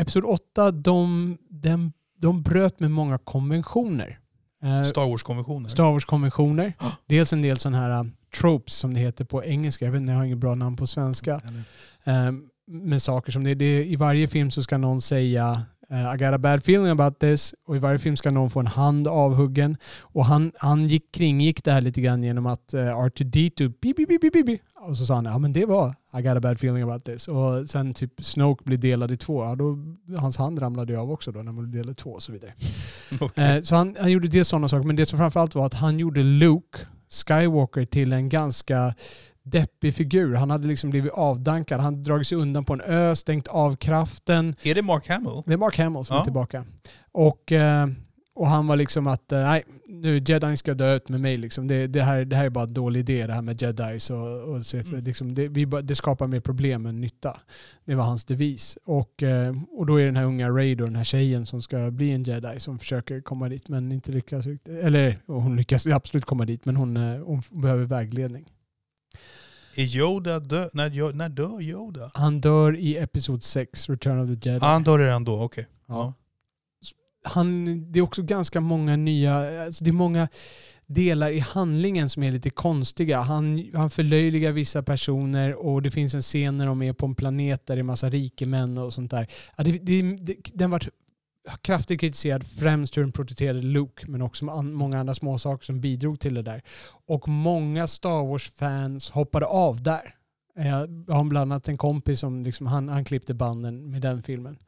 Episod 0.00 0.24
8, 0.24 0.70
de, 0.70 1.38
de, 1.48 1.92
de 2.16 2.42
bröt 2.42 2.80
med 2.80 2.90
många 2.90 3.18
konventioner. 3.18 4.18
Eh, 4.62 4.82
Star 4.82 5.06
Wars-konventioner? 5.06 5.68
Star 5.68 5.92
Wars-konventioner. 5.92 6.72
Dels 7.06 7.32
en 7.32 7.42
del 7.42 7.58
sådana 7.58 7.78
här 7.78 8.00
uh, 8.00 8.10
tropes 8.40 8.74
som 8.74 8.94
det 8.94 9.00
heter 9.00 9.24
på 9.24 9.44
engelska. 9.44 9.84
Jag 9.84 9.92
vet 9.92 10.00
inte, 10.00 10.12
jag 10.12 10.18
har 10.18 10.24
inget 10.24 10.38
bra 10.38 10.54
namn 10.54 10.76
på 10.76 10.86
svenska. 10.86 11.40
Mm. 12.04 12.48
med 12.66 13.02
saker 13.02 13.32
som 13.32 13.44
det, 13.44 13.54
det, 13.54 13.84
i 13.84 13.96
varje 13.96 14.28
film 14.28 14.50
så 14.50 14.62
ska 14.62 14.78
någon 14.78 15.00
säga 15.00 15.62
I 15.90 16.16
got 16.16 16.34
a 16.34 16.38
bad 16.38 16.58
feeling 16.58 16.90
about 16.90 17.18
this. 17.18 17.54
Och 17.66 17.76
i 17.76 17.78
varje 17.78 17.98
film 17.98 18.16
ska 18.16 18.30
någon 18.30 18.50
få 18.50 18.60
en 18.60 18.66
hand 18.66 19.08
avhuggen. 19.08 19.76
Och 20.00 20.24
han, 20.24 20.52
han 20.56 20.86
gick, 20.86 21.12
kringgick 21.12 21.64
det 21.64 21.72
här 21.72 21.80
lite 21.80 22.00
grann 22.00 22.22
genom 22.22 22.46
att 22.46 22.74
uh, 22.74 22.80
R2D2 22.80 23.74
bi, 23.80 23.94
bi, 23.94 24.06
bi, 24.06 24.30
bi, 24.32 24.42
bi. 24.42 24.60
Och 24.88 24.96
så 24.96 25.06
sa 25.06 25.14
han 25.14 25.24
ja 25.24 25.38
men 25.38 25.52
det 25.52 25.66
var 25.66 25.94
I 26.18 26.22
got 26.22 26.36
a 26.36 26.40
bad 26.40 26.52
feeling 26.52 26.82
about 26.82 27.04
this. 27.04 27.28
Och 27.28 27.70
sen 27.70 27.94
typ 27.94 28.24
Snoke 28.24 28.64
blir 28.64 28.78
delad 28.78 29.10
i 29.10 29.16
två. 29.16 29.44
Ja, 29.44 29.54
då, 29.54 29.78
hans 30.18 30.36
hand 30.36 30.62
ramlade 30.62 30.92
ju 30.92 30.98
av 30.98 31.10
också 31.10 31.32
då 31.32 31.42
när 31.42 31.52
man 31.52 31.70
blev 31.70 31.82
delad 31.82 31.92
i 31.92 31.94
två 31.94 32.10
och 32.10 32.22
så 32.22 32.32
vidare. 32.32 32.54
okay. 33.20 33.56
uh, 33.56 33.62
så 33.62 33.76
han, 33.76 33.96
han 34.00 34.10
gjorde 34.10 34.28
det 34.28 34.44
sådana 34.44 34.68
saker. 34.68 34.86
Men 34.86 34.96
det 34.96 35.06
som 35.06 35.18
framförallt 35.18 35.54
var 35.54 35.66
att 35.66 35.74
han 35.74 35.98
gjorde 35.98 36.22
Luke 36.22 36.78
Skywalker 37.10 37.84
till 37.84 38.12
en 38.12 38.28
ganska 38.28 38.94
deppig 39.50 39.94
figur. 39.94 40.34
Han 40.34 40.50
hade 40.50 40.66
liksom 40.66 40.90
blivit 40.90 41.12
avdankad. 41.12 41.80
Han 41.80 42.02
dragit 42.02 42.26
sig 42.26 42.38
undan 42.38 42.64
på 42.64 42.72
en 42.72 42.80
ö, 42.80 43.16
stängt 43.16 43.48
av 43.48 43.76
kraften. 43.76 44.54
Är 44.62 44.74
det 44.74 44.82
Mark 44.82 45.08
Hamill? 45.08 45.42
Det 45.46 45.52
är 45.52 45.56
Mark 45.56 45.78
Hamill 45.78 46.04
som 46.04 46.14
ja. 46.14 46.20
är 46.20 46.24
tillbaka. 46.24 46.64
Och, 47.12 47.52
eh, 47.52 47.86
och 48.34 48.46
han 48.46 48.66
var 48.66 48.76
liksom 48.76 49.06
att, 49.06 49.32
eh, 49.32 49.38
nej, 49.38 49.64
nu 49.88 50.22
Jedi 50.26 50.56
ska 50.56 50.74
dö 50.74 50.96
ut 50.96 51.08
med 51.08 51.20
mig. 51.20 51.36
Liksom. 51.36 51.68
Det, 51.68 51.86
det, 51.86 52.02
här, 52.02 52.24
det 52.24 52.36
här 52.36 52.44
är 52.44 52.50
bara 52.50 52.64
en 52.64 52.74
dålig 52.74 53.00
idé 53.00 53.26
det 53.26 53.32
här 53.32 53.42
med 53.42 53.62
Jedis. 53.62 54.10
Och, 54.10 54.42
och 54.42 54.66
så, 54.66 54.76
mm. 54.76 55.04
liksom, 55.04 55.34
det, 55.34 55.48
vi, 55.48 55.64
det 55.64 55.94
skapar 55.94 56.26
mer 56.26 56.40
problem 56.40 56.86
än 56.86 57.00
nytta. 57.00 57.36
Det 57.84 57.94
var 57.94 58.04
hans 58.04 58.24
devis. 58.24 58.78
Och, 58.84 59.22
eh, 59.22 59.54
och 59.72 59.86
då 59.86 60.00
är 60.00 60.06
den 60.06 60.16
här 60.16 60.24
unga 60.24 60.50
Raid 60.50 60.80
och 60.80 60.86
den 60.86 60.96
här 60.96 61.04
tjejen 61.04 61.46
som 61.46 61.62
ska 61.62 61.90
bli 61.90 62.10
en 62.12 62.22
Jedi 62.22 62.60
som 62.60 62.78
försöker 62.78 63.20
komma 63.20 63.48
dit 63.48 63.68
men 63.68 63.92
inte 63.92 64.12
lyckas. 64.12 64.46
Eller 64.82 65.18
hon 65.26 65.56
lyckas 65.56 65.86
absolut 65.86 66.24
komma 66.24 66.44
dit 66.44 66.64
men 66.64 66.76
hon, 66.76 66.96
hon 66.96 67.42
behöver 67.50 67.84
vägledning. 67.84 68.46
Är 69.74 69.96
Yoda 69.96 70.40
död? 70.40 70.70
När, 70.72 71.12
när 71.12 71.28
dör 71.28 71.62
Yoda? 71.62 72.10
Han 72.14 72.40
dör 72.40 72.76
i 72.76 72.96
Episod 72.96 73.44
6, 73.44 73.88
Return 73.88 74.20
of 74.20 74.26
the 74.26 74.50
Jedi. 74.50 74.58
Ah, 74.62 74.72
han 74.72 74.82
dör 74.82 74.98
redan 74.98 75.24
då, 75.24 75.42
okej. 75.42 75.44
Okay. 75.44 75.64
Ja. 75.86 76.14
Han, 77.24 77.64
det 77.92 77.98
är 77.98 78.02
också 78.02 78.22
ganska 78.22 78.60
många 78.60 78.96
nya, 78.96 79.64
alltså 79.64 79.84
det 79.84 79.90
är 79.90 79.92
många 79.92 80.28
delar 80.86 81.30
i 81.30 81.38
handlingen 81.38 82.08
som 82.08 82.22
är 82.22 82.32
lite 82.32 82.50
konstiga. 82.50 83.20
Han, 83.20 83.70
han 83.74 83.90
förlöjligar 83.90 84.52
vissa 84.52 84.82
personer 84.82 85.54
och 85.54 85.82
det 85.82 85.90
finns 85.90 86.14
en 86.14 86.22
scen 86.22 86.56
när 86.56 86.66
de 86.66 86.82
är 86.82 86.92
på 86.92 87.06
en 87.06 87.14
planet 87.14 87.66
där 87.66 87.76
det 87.76 87.80
är 87.80 87.82
massa 87.82 88.10
rikemän 88.10 88.78
och 88.78 88.92
sånt 88.92 89.10
där. 89.10 89.26
Ja, 89.56 89.64
det, 89.64 89.72
det, 89.72 90.02
det, 90.02 90.36
den 90.54 90.70
var 90.70 90.82
kraftigt 91.62 92.00
kritiserad, 92.00 92.46
främst 92.46 92.96
hur 92.96 93.02
den 93.02 93.12
porträtterade 93.12 93.62
Luke, 93.62 94.04
men 94.08 94.22
också 94.22 94.44
många 94.44 94.98
andra 94.98 95.14
små 95.14 95.38
saker 95.38 95.64
som 95.64 95.80
bidrog 95.80 96.20
till 96.20 96.34
det 96.34 96.42
där. 96.42 96.62
Och 97.06 97.28
många 97.28 97.86
Star 97.86 98.26
Wars-fans 98.26 99.10
hoppade 99.10 99.46
av 99.46 99.82
där. 99.82 100.14
Eh, 100.58 100.68
jag 101.06 101.14
har 101.14 101.24
bland 101.24 101.52
annat 101.52 101.68
en 101.68 101.78
kompis 101.78 102.20
som 102.20 102.42
liksom, 102.42 102.66
han, 102.66 102.88
han 102.88 103.04
klippte 103.04 103.34
banden 103.34 103.90
med 103.90 104.02
den 104.02 104.22
filmen. 104.22 104.58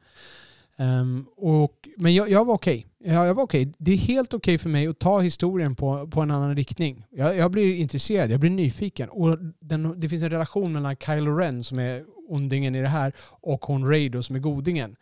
Um, 0.77 1.25
och, 1.37 1.87
men 1.97 2.13
jag, 2.13 2.29
jag 2.29 2.45
var 2.45 2.53
okej. 2.53 2.87
Okay. 2.99 3.13
Jag, 3.13 3.27
jag, 3.27 3.33
var 3.33 3.43
okay. 3.43 3.71
Det 3.77 3.91
är 3.91 3.97
helt 3.97 4.33
okej 4.33 4.55
okay 4.55 4.57
för 4.57 4.69
mig 4.69 4.87
att 4.87 4.99
ta 4.99 5.19
historien 5.19 5.75
på, 5.75 6.07
på 6.07 6.21
en 6.21 6.31
annan 6.31 6.55
riktning. 6.55 7.05
Jag, 7.09 7.37
jag 7.37 7.51
blir 7.51 7.75
intresserad, 7.75 8.31
jag 8.31 8.39
blir 8.39 8.49
nyfiken. 8.49 9.09
Och 9.09 9.37
den, 9.59 9.99
det 9.99 10.09
finns 10.09 10.23
en 10.23 10.29
relation 10.29 10.73
mellan 10.73 10.95
Kylo 10.95 11.37
Ren, 11.37 11.63
som 11.63 11.79
är 11.79 12.03
ondingen 12.27 12.75
i 12.75 12.81
det 12.81 12.87
här, 12.87 13.13
och 13.21 13.65
hon 13.65 13.89
Raido 13.89 14.23
som 14.23 14.35
är 14.35 14.39
godingen 14.39 14.95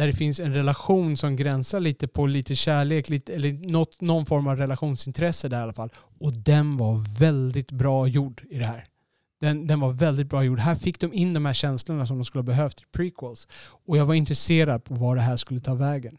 där 0.00 0.06
det 0.06 0.12
finns 0.12 0.40
en 0.40 0.54
relation 0.54 1.16
som 1.16 1.36
gränsar 1.36 1.80
lite 1.80 2.08
på 2.08 2.26
lite 2.26 2.56
kärlek, 2.56 3.08
lite, 3.08 3.34
eller 3.34 3.52
något, 3.52 4.00
någon 4.00 4.26
form 4.26 4.46
av 4.46 4.56
relationsintresse 4.56 5.48
där 5.48 5.58
i 5.58 5.62
alla 5.62 5.72
fall. 5.72 5.90
Och 6.18 6.32
den 6.32 6.76
var 6.76 7.18
väldigt 7.18 7.72
bra 7.72 8.06
gjord 8.06 8.42
i 8.50 8.58
det 8.58 8.64
här. 8.64 8.84
Den, 9.40 9.66
den 9.66 9.80
var 9.80 9.92
väldigt 9.92 10.28
bra 10.28 10.44
gjord. 10.44 10.58
Här 10.58 10.74
fick 10.74 11.00
de 11.00 11.12
in 11.12 11.34
de 11.34 11.44
här 11.46 11.52
känslorna 11.52 12.06
som 12.06 12.18
de 12.18 12.24
skulle 12.24 12.40
ha 12.40 12.46
behövt 12.46 12.80
i 12.80 12.84
prequels. 12.92 13.48
Och 13.86 13.96
jag 13.96 14.06
var 14.06 14.14
intresserad 14.14 14.84
på 14.84 14.94
var 14.94 15.16
det 15.16 15.22
här 15.22 15.36
skulle 15.36 15.60
ta 15.60 15.74
vägen. 15.74 16.18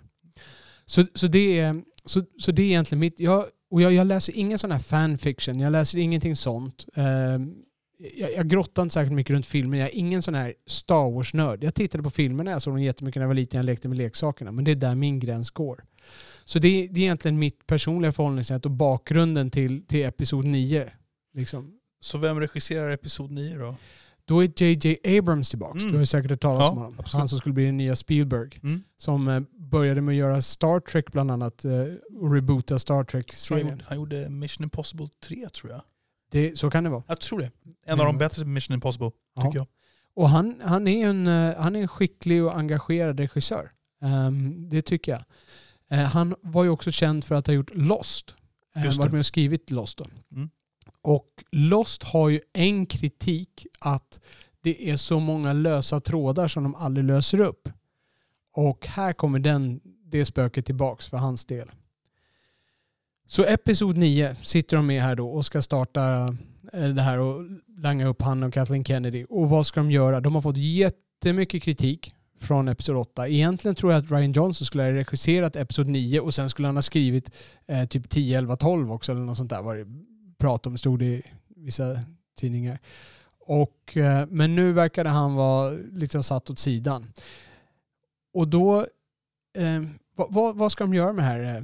Så, 0.86 1.06
så, 1.16 1.28
det, 1.28 1.60
är, 1.60 1.82
så, 2.06 2.24
så 2.40 2.52
det 2.52 2.62
är 2.62 2.66
egentligen 2.66 3.00
mitt... 3.00 3.20
Jag, 3.20 3.46
och 3.72 3.82
jag, 3.82 3.94
jag 3.94 4.08
läser 4.08 4.38
ingen 4.38 4.60
sån 4.60 4.72
här 4.72 4.80
fanfiction. 4.80 5.60
Jag 5.60 5.72
läser 5.72 5.98
ingenting 5.98 6.36
sånt. 6.36 6.86
Um, 6.96 7.56
jag, 8.18 8.34
jag 8.34 8.48
grottar 8.50 8.82
inte 8.82 8.94
särskilt 8.94 9.16
mycket 9.16 9.34
runt 9.34 9.46
filmen. 9.46 9.80
Jag 9.80 9.90
är 9.90 9.96
ingen 9.96 10.22
sån 10.22 10.36
här 10.36 10.54
Star 10.68 11.12
Wars-nörd. 11.12 11.64
Jag 11.64 11.76
tittade 11.76 12.04
på 12.04 12.10
filmerna, 12.10 12.52
jag 12.52 12.62
såg 12.62 12.74
dem 12.74 12.82
jättemycket 12.84 13.20
när 13.20 13.24
jag 13.24 13.28
var 13.28 13.34
liten, 13.36 13.58
jag 13.58 13.66
lekte 13.66 13.88
med 13.88 13.98
leksakerna. 13.98 14.52
Men 14.52 14.66
det 14.66 14.72
är 14.72 14.76
där 14.76 14.96
min 14.96 15.20
gräns 15.20 15.52
går. 15.52 15.84
Så 16.46 16.60
det, 16.60 16.88
det 16.88 17.00
är 17.00 17.04
egentligen 17.04 17.40
mitt 17.40 17.68
personliga 17.68 18.12
förhållningssätt 18.12 18.66
och 18.66 18.72
bakgrunden 18.72 19.52
till, 19.52 19.88
till 19.88 20.06
Episod 20.06 20.46
9. 20.46 20.90
Liksom. 21.34 21.72
Så 22.00 22.18
vem 22.18 22.40
regisserar 22.40 22.92
episod 22.92 23.32
9 23.32 23.58
då? 23.58 23.76
Då 24.26 24.44
är 24.44 24.64
JJ 24.64 25.18
Abrams 25.18 25.50
tillbaka. 25.50 25.80
Mm. 25.80 25.92
Du 25.92 25.98
har 25.98 26.06
säkert 26.06 26.32
hört 26.32 26.42
talas 26.42 26.60
Ja, 26.62 26.70
om 26.72 26.78
honom. 26.78 26.96
absolut. 27.00 27.20
Han 27.20 27.30
som 27.30 27.40
skulle 27.40 27.54
bli 27.54 27.66
den 27.66 27.78
nya 27.78 27.96
Spielberg. 27.96 28.60
Mm. 28.64 28.84
Som 28.98 29.28
eh, 29.28 29.40
började 29.72 30.02
med 30.02 30.12
att 30.14 30.18
göra 30.18 30.42
Star 30.42 30.80
Trek 30.80 31.12
bland 31.12 31.32
annat. 31.32 31.66
eh, 31.66 31.72
Och 32.20 32.34
reboota 32.34 32.80
Star 32.80 33.04
Trek-serien. 33.04 33.84
han 33.88 33.98
gjorde 33.98 34.30
Mission 34.30 34.64
Impossible 34.64 35.08
3 35.28 35.50
tror 35.50 35.72
jag. 35.72 35.82
Det, 36.32 36.58
så 36.60 36.70
kan 36.70 36.84
det 36.84 36.90
vara. 36.90 37.04
Jag 37.08 37.20
tror 37.20 37.40
det. 37.40 37.52
En 37.66 37.94
Mm. 37.94 38.00
av 38.00 38.06
de 38.06 38.18
bättre 38.18 38.46
Mission 38.46 38.74
Impossible, 38.74 39.12
Ja. 39.36 39.42
tycker 39.42 39.58
jag. 39.58 39.68
Och 40.14 40.30
han, 40.30 40.62
han, 40.64 40.88
är 40.88 41.08
en, 41.10 41.28
eh, 41.28 41.56
han 41.58 41.76
är 41.76 41.82
en 41.82 41.88
skicklig 41.88 42.44
och 42.44 42.58
engagerad 42.58 43.20
regissör. 43.20 43.72
Ehm, 44.02 44.70
det 44.70 44.82
tycker 44.82 45.12
jag. 45.12 45.24
Eh, 46.00 46.06
han 46.06 46.36
var 46.42 46.64
ju 46.64 46.70
också 46.70 46.92
känd 46.92 47.24
för 47.24 47.36
att 47.36 47.48
ha 47.48 47.54
gjort 47.54 47.72
Lost. 47.76 48.36
Uh, 48.78 48.86
Just 48.86 48.98
varit 48.98 49.12
med 49.12 49.20
och 49.20 49.26
skrivit 49.26 49.72
Lost 49.72 49.98
då. 49.98 50.06
Mm. 50.32 50.50
Och 51.02 51.28
Lost 51.52 52.04
har 52.04 52.30
ju 52.30 52.40
en 52.54 52.86
kritik 52.86 53.68
att 53.80 54.20
det 54.62 54.90
är 54.90 54.98
så 54.98 55.20
många 55.20 55.54
lösa 55.54 56.00
trådar 56.00 56.48
som 56.48 56.64
de 56.64 56.76
aldrig 56.76 57.06
löser 57.06 57.40
upp. 57.40 57.70
Och 58.54 58.88
här 58.88 59.14
kommer 59.14 59.40
den, 59.40 59.82
det 60.06 60.26
spöket 60.26 60.66
tillbaks 60.66 61.08
för 61.10 61.18
hans 61.18 61.46
del. 61.46 61.72
Så 63.32 63.44
episod 63.44 63.98
9 63.98 64.36
sitter 64.42 64.78
de 64.78 64.88
med 64.88 65.02
här 65.02 65.16
då 65.16 65.30
och 65.30 65.46
ska 65.46 65.62
starta 65.62 66.36
eh, 66.74 66.90
det 66.90 67.02
här 67.02 67.20
och 67.20 67.44
langa 67.78 68.08
upp 68.08 68.22
han 68.22 68.44
och 68.44 68.54
Kathleen 68.54 68.86
Kennedy. 68.86 69.26
Och 69.30 69.50
vad 69.50 69.66
ska 69.66 69.80
de 69.80 69.92
göra? 69.92 70.20
De 70.20 70.36
har 70.36 70.42
fått 70.42 70.58
jättemycket 70.58 71.64
kritik 71.64 72.16
från 72.40 72.68
episod 72.68 72.96
8. 72.96 73.28
Egentligen 73.28 73.76
tror 73.76 73.92
jag 73.92 74.04
att 74.04 74.12
Ryan 74.12 74.32
Johnson 74.32 74.66
skulle 74.66 74.84
ha 74.84 74.92
regisserat 74.92 75.56
episod 75.56 75.88
9 75.88 76.20
och 76.20 76.34
sen 76.34 76.50
skulle 76.50 76.68
han 76.68 76.78
ha 76.78 76.82
skrivit 76.82 77.32
eh, 77.68 77.86
typ 77.86 78.10
10, 78.10 78.38
11, 78.38 78.56
12 78.56 78.92
också 78.92 79.12
eller 79.12 79.22
något 79.22 79.38
sånt 79.38 79.50
där 79.50 79.62
var 79.62 79.76
det 79.76 79.86
prat 80.38 80.68
om, 80.68 80.78
stod 80.78 81.00
det 81.00 81.06
i 81.06 81.24
vissa 81.56 82.00
tidningar. 82.40 82.80
Och, 83.40 83.98
eh, 83.98 84.28
men 84.30 84.56
nu 84.56 84.72
verkade 84.72 85.10
han 85.10 85.36
vara 85.36 85.72
liksom 85.92 86.24
satt 86.24 86.50
åt 86.50 86.60
sidan. 86.60 87.14
Och 88.34 88.48
då, 88.48 88.80
eh, 89.58 89.84
vad, 90.16 90.34
vad, 90.34 90.56
vad 90.56 90.72
ska 90.72 90.84
de 90.84 90.94
göra 90.94 91.14
med 91.14 91.26
det 91.26 91.30
här? 91.30 91.58
Eh, 91.58 91.64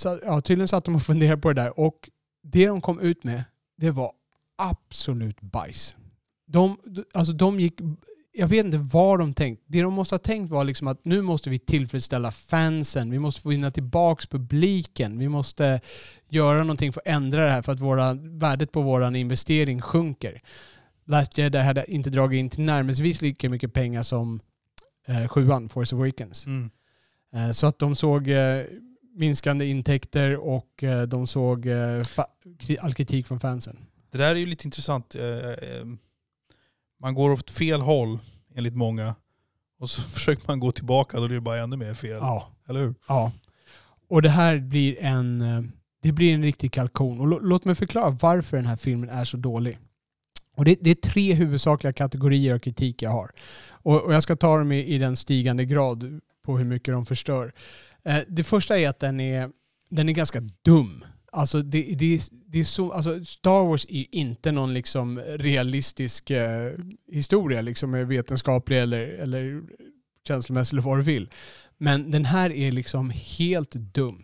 så, 0.00 0.20
ja, 0.24 0.40
tydligen 0.40 0.68
satt 0.68 0.84
de 0.84 0.94
och 0.94 1.02
funderade 1.12 1.40
på 1.40 1.52
det 1.52 1.62
där 1.62 1.80
och 1.80 2.10
det 2.42 2.66
de 2.66 2.80
kom 2.80 3.00
ut 3.00 3.24
med, 3.24 3.44
det 3.76 3.90
var 3.90 4.12
absolut 4.58 5.40
bajs. 5.40 5.96
De, 6.46 6.78
alltså 7.14 7.32
de 7.32 7.60
gick, 7.60 7.80
jag 8.32 8.48
vet 8.48 8.64
inte 8.64 8.78
vad 8.78 9.18
de 9.18 9.34
tänkt. 9.34 9.62
Det 9.66 9.82
de 9.82 9.92
måste 9.92 10.14
ha 10.14 10.18
tänkt 10.18 10.50
var 10.50 10.64
liksom 10.64 10.88
att 10.88 11.04
nu 11.04 11.22
måste 11.22 11.50
vi 11.50 11.58
tillfredsställa 11.58 12.32
fansen. 12.32 13.10
Vi 13.10 13.18
måste 13.18 13.40
få 13.40 13.48
vinna 13.48 13.70
tillbaks 13.70 14.26
publiken. 14.26 15.18
Vi 15.18 15.28
måste 15.28 15.80
göra 16.28 16.58
någonting 16.58 16.92
för 16.92 17.00
att 17.00 17.06
ändra 17.06 17.44
det 17.44 17.50
här 17.50 17.62
för 17.62 17.72
att 17.72 17.80
våra, 17.80 18.14
värdet 18.14 18.72
på 18.72 18.82
vår 18.82 19.16
investering 19.16 19.82
sjunker. 19.82 20.40
Last 21.04 21.38
Jedi 21.38 21.58
hade 21.58 21.92
inte 21.92 22.10
dragit 22.10 22.38
in 22.38 22.50
till 22.50 22.62
närmast 22.62 23.22
lika 23.22 23.50
mycket 23.50 23.72
pengar 23.72 24.02
som 24.02 24.40
eh, 25.06 25.28
sjuan, 25.28 25.68
Force 25.68 25.96
Awakens. 25.96 26.46
Mm. 26.46 26.70
Eh, 27.34 27.50
så 27.50 27.66
att 27.66 27.78
de 27.78 27.96
såg 27.96 28.28
eh, 28.28 28.64
minskande 29.20 29.66
intäkter 29.66 30.36
och 30.36 30.82
eh, 30.84 31.02
de 31.02 31.26
såg 31.26 31.66
eh, 31.66 32.02
all 32.80 32.94
kritik 32.94 33.26
från 33.26 33.40
fansen. 33.40 33.76
Det 34.10 34.18
där 34.18 34.30
är 34.34 34.38
ju 34.38 34.46
lite 34.46 34.66
intressant. 34.66 35.14
Eh, 35.14 35.86
Man 37.00 37.14
går 37.14 37.30
åt 37.32 37.50
fel 37.50 37.80
håll 37.80 38.18
enligt 38.54 38.76
många. 38.76 39.14
Och 39.80 39.90
så 39.90 40.02
försöker 40.16 40.42
man 40.46 40.60
gå 40.60 40.72
tillbaka 40.72 41.16
och 41.16 41.20
då 41.22 41.28
blir 41.28 41.36
det 41.36 41.40
bara 41.40 41.58
ännu 41.58 41.76
mer 41.76 41.94
fel. 41.94 42.18
Ja. 42.20 42.48
Eller 42.68 42.80
hur? 42.80 42.94
Ja. 43.08 43.32
Och 44.08 44.22
det 44.22 44.28
här 44.30 44.58
blir 44.58 44.96
en, 45.00 45.38
det 46.02 46.12
blir 46.12 46.34
en 46.34 46.42
riktig 46.42 46.72
kalkon. 46.72 47.20
Och 47.20 47.26
lå- 47.26 47.40
låt 47.42 47.64
mig 47.64 47.74
förklara 47.74 48.10
varför 48.10 48.56
den 48.56 48.66
här 48.66 48.76
filmen 48.76 49.08
är 49.10 49.24
så 49.24 49.36
dålig. 49.36 49.78
Och 50.56 50.64
det, 50.64 50.78
det 50.80 50.90
är 50.90 50.94
tre 50.94 51.32
huvudsakliga 51.34 51.92
kategorier 51.92 52.54
av 52.54 52.58
kritik 52.58 53.02
jag 53.02 53.10
har. 53.10 53.30
Och, 53.70 54.02
och 54.04 54.14
jag 54.14 54.22
ska 54.22 54.36
ta 54.36 54.58
dem 54.58 54.72
i, 54.72 54.84
i 54.84 54.98
den 54.98 55.16
stigande 55.16 55.64
grad 55.64 56.20
på 56.44 56.58
hur 56.58 56.64
mycket 56.64 56.94
de 56.94 57.06
förstör. 57.06 57.52
Eh, 58.04 58.18
det 58.28 58.44
första 58.44 58.78
är 58.78 58.88
att 58.88 58.98
den 59.00 59.20
är, 59.20 59.50
den 59.90 60.08
är 60.08 60.12
ganska 60.12 60.40
dum. 60.64 61.04
Alltså, 61.32 61.62
det, 61.62 61.82
det, 61.82 62.20
det 62.46 62.60
är 62.60 62.64
så, 62.64 62.92
alltså 62.92 63.24
Star 63.24 63.68
Wars 63.68 63.86
är 63.88 63.98
ju 63.98 64.06
inte 64.10 64.52
någon 64.52 64.74
liksom 64.74 65.18
realistisk 65.20 66.30
eh, 66.30 66.72
historia, 67.12 67.60
liksom 67.60 67.94
eh, 67.94 68.06
vetenskaplig 68.06 68.78
eller, 68.78 69.00
eller 69.00 69.62
känslomässig 70.26 70.74
eller 70.74 70.82
vad 70.82 70.98
du 70.98 71.02
vill. 71.02 71.30
Men 71.78 72.10
den 72.10 72.24
här 72.24 72.52
är 72.52 72.72
liksom 72.72 73.10
helt 73.10 73.72
dum. 73.72 74.22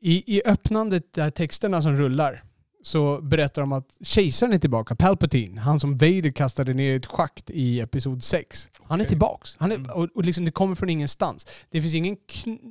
I, 0.00 0.36
i 0.36 0.42
öppnandet, 0.46 1.12
där 1.12 1.30
texterna 1.30 1.82
som 1.82 1.96
rullar, 1.96 2.44
så 2.82 3.20
berättar 3.20 3.62
de 3.62 3.72
att 3.72 3.86
kejsaren 4.00 4.52
är 4.52 4.58
tillbaka. 4.58 4.94
Palpatine, 4.94 5.60
han 5.60 5.80
som 5.80 5.92
Vader 5.92 6.32
kastade 6.32 6.74
ner 6.74 6.92
i 6.92 6.96
ett 6.96 7.06
schakt 7.06 7.50
i 7.50 7.80
Episod 7.80 8.24
6. 8.24 8.70
Han 8.84 9.00
är 9.00 9.04
Okej. 9.04 9.08
tillbaks. 9.08 9.56
Han 9.58 9.72
Mm. 9.72 9.84
är, 9.90 9.96
och, 9.96 10.08
och 10.14 10.24
liksom, 10.24 10.44
det 10.44 10.50
kommer 10.50 10.74
från 10.74 10.88
ingenstans. 10.90 11.46
Det 11.70 11.82
finns, 11.82 11.94
ingen, 11.94 12.16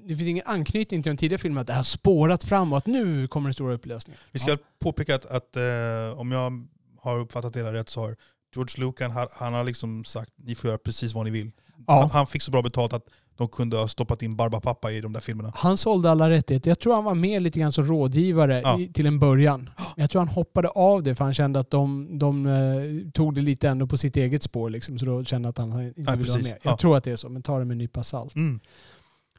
det 0.07 0.15
finns 0.15 0.29
ingen 0.29 0.43
anknytning 0.47 1.03
till 1.03 1.11
de 1.11 1.17
tidigare 1.17 1.41
filmerna 1.41 1.61
att 1.61 1.67
det 1.67 1.73
har 1.73 1.83
spårat 1.83 2.43
fram 2.43 2.71
och 2.71 2.77
att 2.77 2.85
nu 2.85 3.27
kommer 3.27 3.47
den 3.49 3.53
stora 3.53 3.73
upplösningen. 3.73 4.19
Vi 4.31 4.39
ska 4.39 4.57
påpeka 4.79 5.15
att, 5.15 5.25
att 5.25 5.55
eh, 5.57 6.19
om 6.19 6.31
jag 6.31 6.67
har 7.01 7.19
uppfattat 7.19 7.53
det 7.53 7.59
hela 7.59 7.73
rätt 7.73 7.89
så 7.89 8.01
har 8.01 8.15
George 8.55 8.85
Lucas, 8.85 9.11
han, 9.11 9.27
han 9.31 9.53
har 9.53 9.63
liksom 9.63 10.05
sagt 10.05 10.31
ni 10.35 10.55
får 10.55 10.67
göra 10.67 10.77
precis 10.77 11.13
vad 11.13 11.25
ni 11.25 11.31
vill. 11.31 11.51
Ja. 11.87 11.99
Han, 11.99 12.09
han 12.09 12.27
fick 12.27 12.41
så 12.41 12.51
bra 12.51 12.61
betalt 12.61 12.93
att 12.93 13.05
de 13.37 13.47
kunde 13.47 13.77
ha 13.77 13.87
stoppat 13.87 14.21
in 14.21 14.35
Barbapapa 14.35 14.91
i 14.91 15.01
de 15.01 15.13
där 15.13 15.19
filmerna. 15.19 15.51
Han 15.55 15.77
sålde 15.77 16.11
alla 16.11 16.29
rättigheter. 16.29 16.71
Jag 16.71 16.79
tror 16.79 16.93
han 16.93 17.03
var 17.03 17.15
med 17.15 17.41
lite 17.41 17.59
grann 17.59 17.71
som 17.71 17.85
rådgivare 17.85 18.61
Ja. 18.63 18.79
i, 18.79 18.87
till 18.87 19.05
en 19.05 19.19
början. 19.19 19.69
Jag 19.95 20.09
tror 20.09 20.19
han 20.19 20.27
hoppade 20.27 20.67
av 20.67 21.03
det 21.03 21.15
för 21.15 21.23
han 21.23 21.33
kände 21.33 21.59
att 21.59 21.69
de, 21.71 22.07
de 22.19 22.45
eh, 22.45 23.11
tog 23.13 23.35
det 23.35 23.41
lite 23.41 23.69
ändå 23.69 23.87
på 23.87 23.97
sitt 23.97 24.17
eget 24.17 24.43
spår. 24.43 24.69
Liksom, 24.69 24.99
så 24.99 25.05
då 25.05 25.23
kände 25.23 25.49
att 25.49 25.57
han 25.57 25.81
inte 25.81 26.01
Ja, 26.01 26.15
ville 26.15 26.29
vara 26.31 26.41
med. 26.43 26.57
Jag 26.63 26.71
Ja. 26.73 26.77
tror 26.77 26.97
att 26.97 27.03
det 27.03 27.11
är 27.11 27.15
så, 27.15 27.29
men 27.29 27.41
ta 27.41 27.59
det 27.59 27.65
med 27.65 27.71
en 27.71 27.77
nypa 27.77 28.03
salt. 28.03 28.35
Mm. 28.35 28.59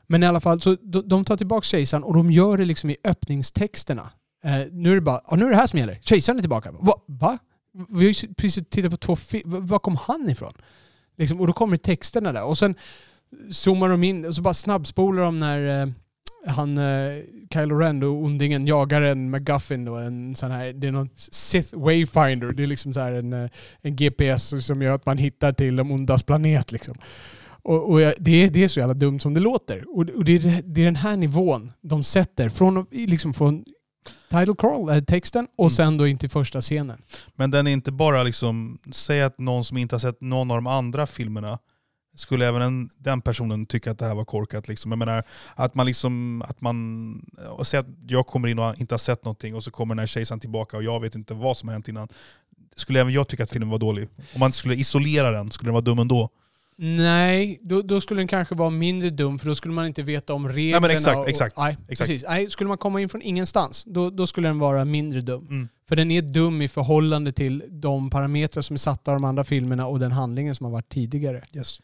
Men 0.07 0.23
i 0.23 0.27
alla 0.27 0.41
fall, 0.41 0.61
så 0.61 0.77
de, 0.83 1.09
de 1.09 1.25
tar 1.25 1.37
tillbaka 1.37 1.65
kejsaren 1.65 2.05
och 2.05 2.15
de 2.15 2.31
gör 2.31 2.57
det 2.59 2.65
liksom 2.65 2.91
i 2.91 2.97
öppningstexterna. 3.05 4.11
Eh, 4.45 4.51
nu 4.73 4.91
är 4.91 4.95
det 4.95 5.01
bara, 5.01 5.37
nu 5.37 5.47
är 5.47 5.51
det 5.51 5.57
här 5.57 5.67
som 5.67 5.79
gäller. 5.79 5.99
Kejsaren 6.03 6.39
är 6.39 6.43
tillbaka. 6.43 6.73
Va? 6.73 6.93
Va? 7.07 7.39
Vi 7.89 7.97
har 8.07 8.13
ju 8.13 8.35
precis 8.35 8.65
tittat 8.71 8.91
på 8.91 8.97
två 8.97 9.17
filmer. 9.17 9.61
Var 9.61 9.79
kom 9.79 9.97
han 9.97 10.31
ifrån? 10.31 10.53
Liksom, 11.19 11.41
och 11.41 11.47
då 11.47 11.53
kommer 11.53 11.77
texterna 11.77 12.33
där. 12.33 12.45
Och 12.45 12.59
sen 12.59 12.75
zoomar 13.51 13.89
de 13.89 14.05
in 14.05 14.25
och 14.25 14.35
så 14.35 14.43
bara 14.43 14.55
snabbspolar 14.55 15.23
de 15.23 15.41
när 15.41 15.83
eh, 15.83 15.89
han, 16.47 16.79
eh, 16.79 17.23
Kylo 17.53 17.79
Ren 17.79 18.03
och 18.03 18.11
ondingen 18.25 18.67
jagar 18.67 19.03
en 19.03 19.31
McGuffin 19.31 19.85
då, 19.85 19.95
en 19.97 20.37
sån 20.37 20.51
här, 20.51 20.73
det 20.73 20.87
är 20.89 20.93
någon 20.93 21.09
Sith 21.17 21.75
Wayfinder. 21.77 22.51
Det 22.51 22.63
är 22.63 22.67
liksom 22.67 22.93
så 22.93 23.01
här 23.01 23.13
en, 23.13 23.33
eh, 23.33 23.51
en 23.83 23.97
GPS 23.97 24.67
som 24.67 24.83
gör 24.83 24.91
att 24.95 25.07
man 25.07 25.19
hittar 25.19 25.53
till 25.53 25.77
de 25.77 25.91
ondas 25.91 26.23
planet 26.23 26.73
liksom. 26.73 26.95
Och, 27.65 27.91
och 27.91 28.01
jag- 28.01 28.15
det, 28.19 28.45
är, 28.45 28.51
det 28.51 28.65
är 28.65 28.69
så 28.69 28.81
jävla 28.81 28.95
dumt 28.95 29.21
som 29.21 29.35
det 29.35 29.41
låter. 29.41 29.85
Och, 29.97 30.09
och 30.17 30.25
det, 30.25 30.33
är, 30.33 30.63
det 30.65 30.81
är 30.81 30.85
den 30.85 30.97
här 30.97 31.17
nivån 31.17 31.73
de 31.81 32.05
sätter 32.05 32.49
från, 32.49 32.87
liksom 32.91 33.35
från 33.35 33.65
title 34.31 34.55
crawl, 34.59 34.89
eh, 34.89 35.01
texten, 35.01 35.47
och 35.59 35.65
Mm. 35.65 35.71
sen 35.71 35.97
då 35.97 36.07
in 36.07 36.19
till 36.19 36.31
första 36.31 36.61
scenen. 36.61 37.03
Men 37.35 37.51
den 37.51 37.67
är 37.67 37.71
inte 37.73 37.93
bara 37.93 38.23
liksom, 38.23 38.79
säg 38.93 39.23
att 39.23 39.39
någon 39.39 39.65
som 39.65 39.77
inte 39.77 39.95
har 39.95 40.01
sett 40.01 40.21
någon 40.21 40.51
av 40.51 40.57
de 40.57 40.67
andra 40.67 41.07
filmerna, 41.07 41.59
skulle 42.15 42.47
även 42.47 42.63
en, 42.63 42.91
den 42.99 43.21
personen 43.21 43.67
tycka 43.67 43.91
att 43.91 43.99
det 43.99 44.07
här 44.07 44.15
var 44.15 44.25
korkat? 44.25 44.69
Liksom. 44.69 44.93
Jag 44.93 44.99
menar, 44.99 45.23
att 45.55 45.75
man 45.75 45.87
liksom, 45.87 46.43
att 46.49 46.61
man, 46.61 47.31
och 47.51 47.67
säg 47.67 47.81
att 47.81 47.87
jag 48.09 48.27
kommer 48.27 48.49
in 48.49 48.59
och 48.59 48.81
inte 48.81 48.95
har 48.95 48.99
sett 48.99 49.25
någonting 49.25 49.55
och 49.55 49.65
så 49.65 49.71
kommer 49.71 49.95
den 49.95 49.99
här 49.99 50.07
kejsaren 50.07 50.41
tillbaka 50.41 50.77
och 50.77 50.83
jag 50.83 51.01
vet 51.01 51.15
inte 51.15 51.35
vad 51.35 51.57
som 51.57 51.69
har 51.69 51.73
hänt 51.73 51.89
innan. 51.89 52.09
Skulle 52.77 53.01
även 53.01 53.13
jag 53.13 53.29
tycka 53.29 53.43
att 53.43 53.51
filmen 53.51 53.71
var 53.71 53.79
dålig? 53.79 54.09
Om 54.35 54.41
man 54.41 54.53
skulle 54.53 54.75
isolera 54.75 55.31
den, 55.31 55.51
skulle 55.51 55.69
den 55.69 55.75
vara 55.75 55.85
dum 55.85 55.99
ändå? 55.99 56.31
Nej, 56.77 57.61
då, 57.63 57.83
då 57.83 58.01
skulle 58.01 58.21
den 58.21 58.29
kanske 58.29 58.55
vara 58.55 58.71
mindre 58.71 59.11
dum 59.11 59.39
för 59.39 59.47
då 59.47 59.55
skulle 59.55 59.75
man 59.75 59.87
inte 59.87 60.03
veta 60.03 60.35
om 60.35 60.49
reglerna. 60.49 60.81
men 60.81 60.91
exakt, 60.91 61.19
och, 61.19 61.29
exakt, 61.29 61.57
nej, 61.57 61.77
exakt. 61.89 62.09
Precis. 62.09 62.29
Nej, 62.29 62.51
skulle 62.51 62.69
man 62.69 62.79
komma 62.79 63.01
in 63.01 63.09
från 63.09 63.23
ingenstans, 63.23 63.85
då, 63.87 64.11
då 64.11 64.27
skulle 64.27 64.49
den 64.49 64.59
vara 64.59 64.85
mindre 64.85 65.21
dum. 65.21 65.47
Mm. 65.51 65.69
För 65.89 65.97
den 65.97 66.11
är 66.11 66.23
dum 66.23 66.63
i 66.63 66.69
förhållande 66.69 67.33
till 67.33 67.65
de 67.69 68.11
parametrar 68.11 68.63
som 68.63 68.75
är 68.75 68.79
satta 68.79 69.11
av 69.11 69.15
de 69.15 69.25
andra 69.25 69.45
filmerna 69.45 69.87
och 69.87 69.99
den 69.99 70.13
handlingen 70.13 70.55
som 70.55 70.65
har 70.65 70.73
varit 70.73 70.89
tidigare. 70.89 71.45
Yes. 71.53 71.81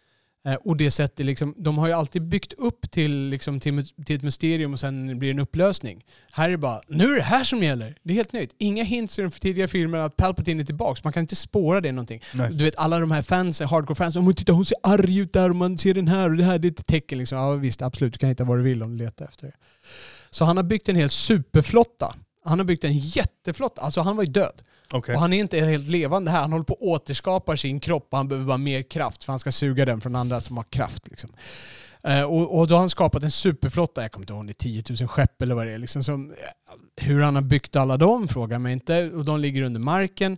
Eh, 0.47 0.55
och 0.55 0.77
det 0.77 0.91
sättet 0.91 1.27
liksom, 1.27 1.55
de 1.57 1.79
har 1.79 1.87
ju 1.87 1.93
alltid 1.93 2.23
byggt 2.23 2.53
upp 2.53 2.91
till, 2.91 3.29
liksom, 3.29 3.61
till, 3.61 3.87
till 4.07 4.17
ett 4.17 4.23
mysterium 4.23 4.73
och 4.73 4.81
sen 4.81 5.19
blir 5.19 5.29
det 5.29 5.37
en 5.37 5.39
upplösning. 5.39 6.05
Här 6.33 6.49
är 6.49 6.51
det 6.51 6.59
bara, 6.59 6.81
nu 6.89 7.05
är 7.05 7.17
det 7.17 7.23
här 7.23 7.45
som 7.45 7.63
gäller. 7.63 7.97
Det 8.03 8.13
är 8.13 8.15
helt 8.15 8.33
nytt. 8.33 8.55
Inga 8.59 8.85
hints 8.85 9.19
i 9.19 9.23
de 9.23 9.31
tidigare 9.31 9.69
filmerna 9.69 10.05
att 10.05 10.17
Palpatine 10.17 10.61
är 10.63 10.65
tillbaka. 10.65 11.01
Man 11.05 11.13
kan 11.13 11.21
inte 11.21 11.37
spåra 11.37 11.81
det 11.81 11.93
någonting. 11.93 12.23
Nej. 12.35 12.51
Du 12.53 12.65
vet 12.65 12.79
alla 12.79 12.99
de 12.99 13.11
här 13.11 13.23
fansen, 13.23 13.69
hardcore 13.69 13.95
fansen, 13.95 14.23
oh, 14.23 14.33
titta 14.33 14.53
hon 14.53 14.65
ser 14.65 14.79
arg 14.83 15.19
ut 15.19 15.33
där 15.33 15.51
och 15.51 15.57
man 15.57 15.79
ser 15.79 15.95
den 15.95 16.09
här 16.09 16.31
och 16.31 16.37
det 16.37 16.45
här 16.45 16.59
det 16.59 16.69
är 16.69 16.73
ett 16.73 16.87
tecken. 16.87 17.19
Liksom. 17.19 17.39
Ja 17.39 17.53
visst, 17.53 17.83
absolut. 17.83 18.13
Du 18.13 18.19
kan 18.19 18.29
hitta 18.29 18.45
vad 18.45 18.59
du 18.59 18.63
vill 18.63 18.83
om 18.83 18.99
du 18.99 19.05
letar 19.05 19.25
efter 19.25 19.47
det. 19.47 19.53
Så 20.31 20.45
han 20.45 20.57
har 20.57 20.65
byggt 20.65 20.89
en 20.89 20.97
hel 20.97 21.11
superflotta. 21.11 22.15
Han 22.49 22.59
har 22.59 22.65
byggt 22.65 22.85
en 22.85 22.99
jätteflotta. 22.99 23.83
Alltså 23.83 24.01
han 24.01 24.17
var 24.17 24.25
ju 24.25 24.31
död. 24.31 24.63
Okej. 24.93 25.15
Och 25.15 25.21
han 25.21 25.33
är 25.33 25.39
inte 25.39 25.61
helt 25.61 25.89
levande 25.89 26.31
här. 26.31 26.41
Han 26.41 26.53
håller 26.53 26.65
på 26.65 26.75
att 26.75 26.83
återskapa 26.83 27.57
sin 27.57 27.81
kropp 27.81 28.09
och 28.11 28.17
han 28.17 28.29
behöver 28.29 28.47
bara 28.47 28.59
mer 28.59 28.83
kraft 28.83 29.25
för 29.25 29.33
han 29.33 29.41
ska 29.41 29.53
suga 29.53 29.85
den 29.85 30.01
från 30.01 30.17
andra 30.17 30.41
som 30.41 30.57
har 30.57 30.65
kraft. 30.65 31.09
Liksom. 31.09 31.31
Eh, 32.03 32.23
och, 32.23 32.59
och 32.59 32.69
då 32.69 32.75
har 32.75 32.81
han 32.81 32.91
skapat 32.91 33.23
en 33.23 33.31
superflotta, 33.31 34.03
jag 34.03 34.13
kommer 34.13 34.23
inte 34.23 34.33
ihåg 34.33 34.41
om 34.41 34.47
det 34.47 34.51
är 34.51 34.83
10 34.83 34.83
000 35.01 35.09
skepp 35.09 35.43
eller 35.43 35.55
vad 35.55 35.67
det 35.67 35.73
är, 35.73 35.79
liksom, 35.79 36.05
som 36.05 36.35
Hur 36.97 37.21
han 37.21 37.35
har 37.35 37.43
byggt 37.43 37.77
alla 37.77 37.97
dem 37.97 38.29
frågar 38.29 38.59
mig 38.59 38.73
inte. 38.73 39.11
Och 39.11 39.25
de 39.25 39.41
ligger 39.41 39.63
under 39.63 39.81
marken. 39.81 40.37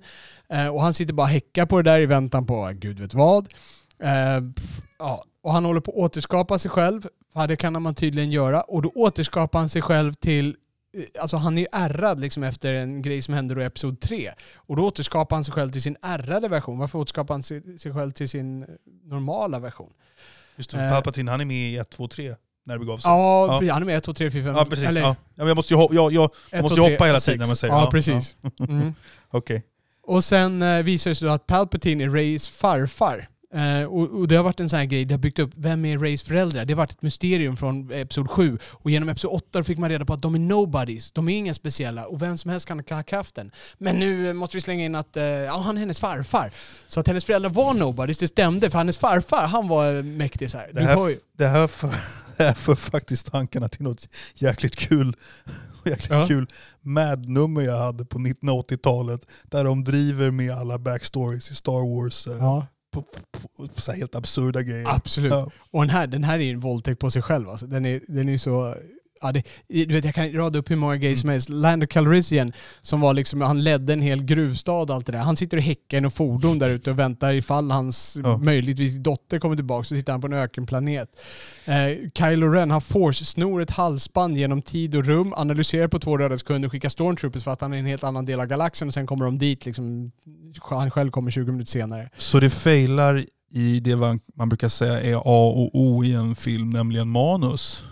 Eh, 0.48 0.68
och 0.68 0.82
han 0.82 0.94
sitter 0.94 1.14
bara 1.14 1.22
och 1.22 1.28
häckar 1.28 1.66
på 1.66 1.82
det 1.82 1.90
där 1.90 2.00
i 2.00 2.06
väntan 2.06 2.46
på 2.46 2.72
gud 2.74 3.00
vet 3.00 3.14
vad. 3.14 3.48
Eh, 4.02 4.42
ja. 4.98 5.24
Och 5.42 5.52
han 5.52 5.64
håller 5.64 5.80
på 5.80 5.90
att 5.90 5.96
återskapa 5.96 6.58
sig 6.58 6.70
själv. 6.70 7.06
För 7.32 7.46
det 7.46 7.56
kan 7.56 7.82
man 7.82 7.94
tydligen 7.94 8.30
göra. 8.30 8.60
Och 8.60 8.82
då 8.82 8.92
återskapar 8.94 9.58
han 9.58 9.68
sig 9.68 9.82
själv 9.82 10.12
till 10.12 10.48
eh, 10.48 10.54
Alltså 11.20 11.36
han 11.36 11.58
är 11.58 11.62
ju 11.62 11.66
ärrad 11.72 12.20
liksom 12.20 12.42
efter 12.42 12.74
en 12.74 13.02
grej 13.02 13.22
som 13.22 13.34
hände 13.34 13.54
då 13.54 13.60
i 13.62 13.64
Episod 13.64 14.00
3. 14.00 14.30
Och 14.54 14.76
då 14.76 14.86
återskapar 14.86 15.36
han 15.36 15.44
sig 15.44 15.54
själv 15.54 15.70
till 15.70 15.82
sin 15.82 15.96
ärrade 16.02 16.48
version. 16.48 16.78
Varför 16.78 16.98
återskapar 16.98 17.34
han 17.34 17.42
sig 17.42 17.78
sig 17.78 17.92
själv 17.94 18.10
till 18.10 18.28
sin 18.28 18.66
normala 19.04 19.58
version? 19.58 19.92
Just 20.56 20.70
det, 20.70 20.84
Eh. 20.84 20.92
Palpatine 20.92 21.30
han 21.30 21.40
är 21.40 21.44
med 21.44 21.70
i 21.70 21.76
1, 21.76 21.90
2, 21.90 22.08
3 22.08 22.34
när 22.66 22.74
det 22.74 22.78
begav 22.80 22.98
sig. 22.98 23.10
Ja, 23.10 23.52
han 23.72 23.82
är 23.82 23.86
med 23.86 23.96
1, 23.96 24.04
2, 24.04 24.14
3, 24.14 24.30
4, 24.30 24.42
5. 24.44 24.54
Ja, 24.56 24.64
precis. 24.64 24.84
Eller, 24.88 25.00
ja. 25.00 25.16
Ja, 25.34 25.46
jag 25.48 25.56
måste 25.56 25.74
ju, 25.74 25.80
hop- 25.80 25.94
jag, 25.94 26.12
jag, 26.12 26.30
jag 26.50 26.58
1, 26.58 26.62
måste 26.62 26.76
2, 26.76 26.82
ju 26.82 26.88
3, 26.88 26.94
hoppa 26.94 27.04
hela 27.04 27.20
6. 27.20 27.24
tiden 27.26 27.40
när 27.40 27.46
man 27.46 27.56
säger 27.56 27.74
Ja, 27.74 27.80
ja. 27.84 27.90
precis. 27.90 28.34
Mm. 28.68 28.94
Okej. 29.30 29.62
Och 30.02 30.24
sen 30.24 30.62
eh, 30.62 30.82
visar 30.82 31.10
det 31.10 31.14
sig 31.14 31.28
då 31.28 31.34
att 31.34 31.46
Palpatine 31.46 32.04
är 32.04 32.08
Rays 32.10 32.48
farfar. 32.48 33.28
Eh, 33.54 33.84
och, 33.84 34.10
och 34.20 34.28
det 34.28 34.36
har 34.36 34.44
varit 34.44 34.60
en 34.60 34.68
sån 34.68 34.78
här 34.78 34.86
grej, 34.86 35.04
det 35.04 35.14
har 35.14 35.18
byggt 35.18 35.38
upp, 35.38 35.50
vem 35.56 35.84
är 35.84 35.98
Rays 35.98 36.22
föräldrar? 36.22 36.64
Det 36.64 36.72
har 36.72 36.76
varit 36.76 36.90
ett 36.90 37.02
mysterium 37.02 37.56
från 37.56 37.92
Episod 37.92 38.30
7. 38.30 38.58
Och 38.72 38.90
genom 38.90 39.08
Episod 39.08 39.30
8 39.30 39.64
fick 39.64 39.78
man 39.78 39.90
reda 39.90 40.04
på 40.04 40.12
att 40.12 40.22
de 40.22 40.34
är 40.34 40.38
nobodies, 40.38 41.12
de 41.12 41.28
är 41.28 41.36
inga 41.36 41.54
speciella 41.54 42.06
och 42.06 42.22
vem 42.22 42.38
som 42.38 42.50
helst 42.50 42.66
kan 42.66 42.82
ha 42.90 43.02
kraften. 43.02 43.50
Men 43.78 43.98
nu 43.98 44.32
måste 44.32 44.56
vi 44.56 44.60
slänga 44.60 44.84
in 44.84 44.94
att 44.94 45.16
eh, 45.16 45.24
ja, 45.24 45.62
han 45.64 45.76
är 45.76 45.80
hennes 45.80 46.00
farfar. 46.00 46.52
Så 46.88 47.00
att 47.00 47.06
hennes 47.06 47.24
föräldrar 47.24 47.50
var 47.50 47.74
nobodies, 47.74 48.18
det 48.18 48.28
stämde. 48.28 48.70
För 48.70 48.78
hennes 48.78 48.98
farfar, 48.98 49.46
han 49.46 49.68
var 49.68 49.96
eh, 49.96 50.02
mäktig 50.02 50.50
så 50.50 50.58
här. 50.58 50.70
Det 50.72 50.82
här-. 50.82 51.16
Det 51.38 51.46
här 51.46 51.66
för, 51.66 51.88
det 52.36 52.44
här 52.44 52.54
för 52.54 52.74
faktiskt 52.74 53.32
tankarna 53.32 53.68
till 53.68 53.82
något 53.82 54.08
jäkligt 54.34 54.76
kul, 54.76 55.16
jäkligt 55.84 56.10
Ja. 56.10 56.26
kul 56.28 56.46
Mad-nummer 56.80 57.62
jag 57.62 57.78
hade 57.78 58.04
på 58.04 58.18
1980-talet. 58.18 59.20
Där 59.42 59.64
de 59.64 59.84
driver 59.84 60.30
med 60.30 60.50
alla 60.50 60.78
backstories 60.78 61.50
i 61.50 61.54
Star 61.54 62.02
Wars. 62.02 62.26
Ja, 62.26 62.66
På, 62.90 63.02
på, 63.02 63.68
på, 63.68 63.80
så 63.80 63.92
helt 63.92 64.14
absurda 64.14 64.62
grejer. 64.62 64.88
absolut. 64.88 65.32
Ja. 65.32 65.50
Och 65.70 65.80
den 65.80 65.90
här, 65.90 66.06
den 66.06 66.24
här 66.24 66.38
är 66.38 66.42
ju 66.42 66.50
en 66.50 66.60
våldtäkt 66.60 67.00
på 67.00 67.10
sig 67.10 67.22
själv. 67.22 67.48
Alltså. 67.48 67.66
Den 67.66 67.86
är 67.86 68.00
den 68.08 68.28
är 68.28 68.38
så... 68.38 68.74
Ja, 69.22 69.32
det, 69.32 69.42
du 69.68 69.86
vet, 69.94 70.04
jag 70.04 70.14
kan 70.14 70.32
rada 70.32 70.58
upp 70.58 70.70
hur 70.70 70.76
många 70.76 70.96
grejer 70.96 71.16
som 71.16 71.28
Mm. 71.28 71.34
helst. 71.34 71.48
Lando 71.48 71.86
Calrissian, 71.86 72.52
som 72.82 73.00
var 73.00 73.14
liksom, 73.14 73.40
han 73.40 73.62
ledde 73.64 73.92
en 73.92 74.02
hel 74.02 74.22
gruvstad 74.22 74.72
och 74.82 74.90
allt 74.90 75.06
det 75.06 75.12
där. 75.12 75.18
Han 75.18 75.36
sitter 75.36 75.56
och 75.56 75.62
häckar 75.62 75.98
i 75.98 76.00
något 76.00 76.14
fordon 76.14 76.58
där 76.58 76.68
ute 76.70 76.90
och 76.90 76.98
väntar 76.98 77.32
ifall 77.32 77.70
hans 77.70 78.16
Ja. 78.22 78.36
möjligtvis 78.36 78.96
dotter 78.96 79.38
kommer 79.38 79.56
tillbaka. 79.56 79.84
Så 79.84 79.96
sitter 79.96 80.12
han 80.12 80.20
på 80.20 80.26
en 80.26 80.32
ökenplanet. 80.32 81.08
Eh, 81.64 81.74
Kylo 82.18 82.48
Ren, 82.48 82.70
han 82.70 82.80
force-snor 82.80 83.62
ett 83.62 83.70
halsband 83.70 84.36
genom 84.38 84.62
tid 84.62 84.94
och 84.96 85.04
rum, 85.04 85.32
analyserar 85.36 85.88
på 85.88 85.98
två 85.98 86.18
röda 86.18 86.38
sekunder, 86.38 86.68
skickar 86.68 86.88
stormtroopers 86.88 87.44
för 87.44 87.50
att 87.50 87.60
han 87.60 87.72
är 87.72 87.76
i 87.76 87.80
en 87.80 87.86
helt 87.86 88.04
annan 88.04 88.24
del 88.24 88.40
av 88.40 88.46
galaxen 88.46 88.88
och 88.88 88.94
sen 88.94 89.06
kommer 89.06 89.24
de 89.24 89.38
dit. 89.38 89.66
Liksom, 89.66 90.12
han 90.62 90.90
själv 90.90 91.10
kommer 91.10 91.30
20 91.30 91.52
minuter 91.52 91.70
senare. 91.70 92.10
Så 92.18 92.40
det 92.40 92.50
failar 92.50 93.24
i 93.52 93.80
det 93.80 93.96
man, 93.96 94.20
man 94.36 94.48
brukar 94.48 94.68
säga 94.68 95.00
är 95.00 95.14
A 95.16 95.20
och 95.56 95.70
O 95.80 96.04
i 96.04 96.14
en 96.14 96.36
film, 96.36 96.70
nämligen 96.70 97.08
manus. 97.08 97.84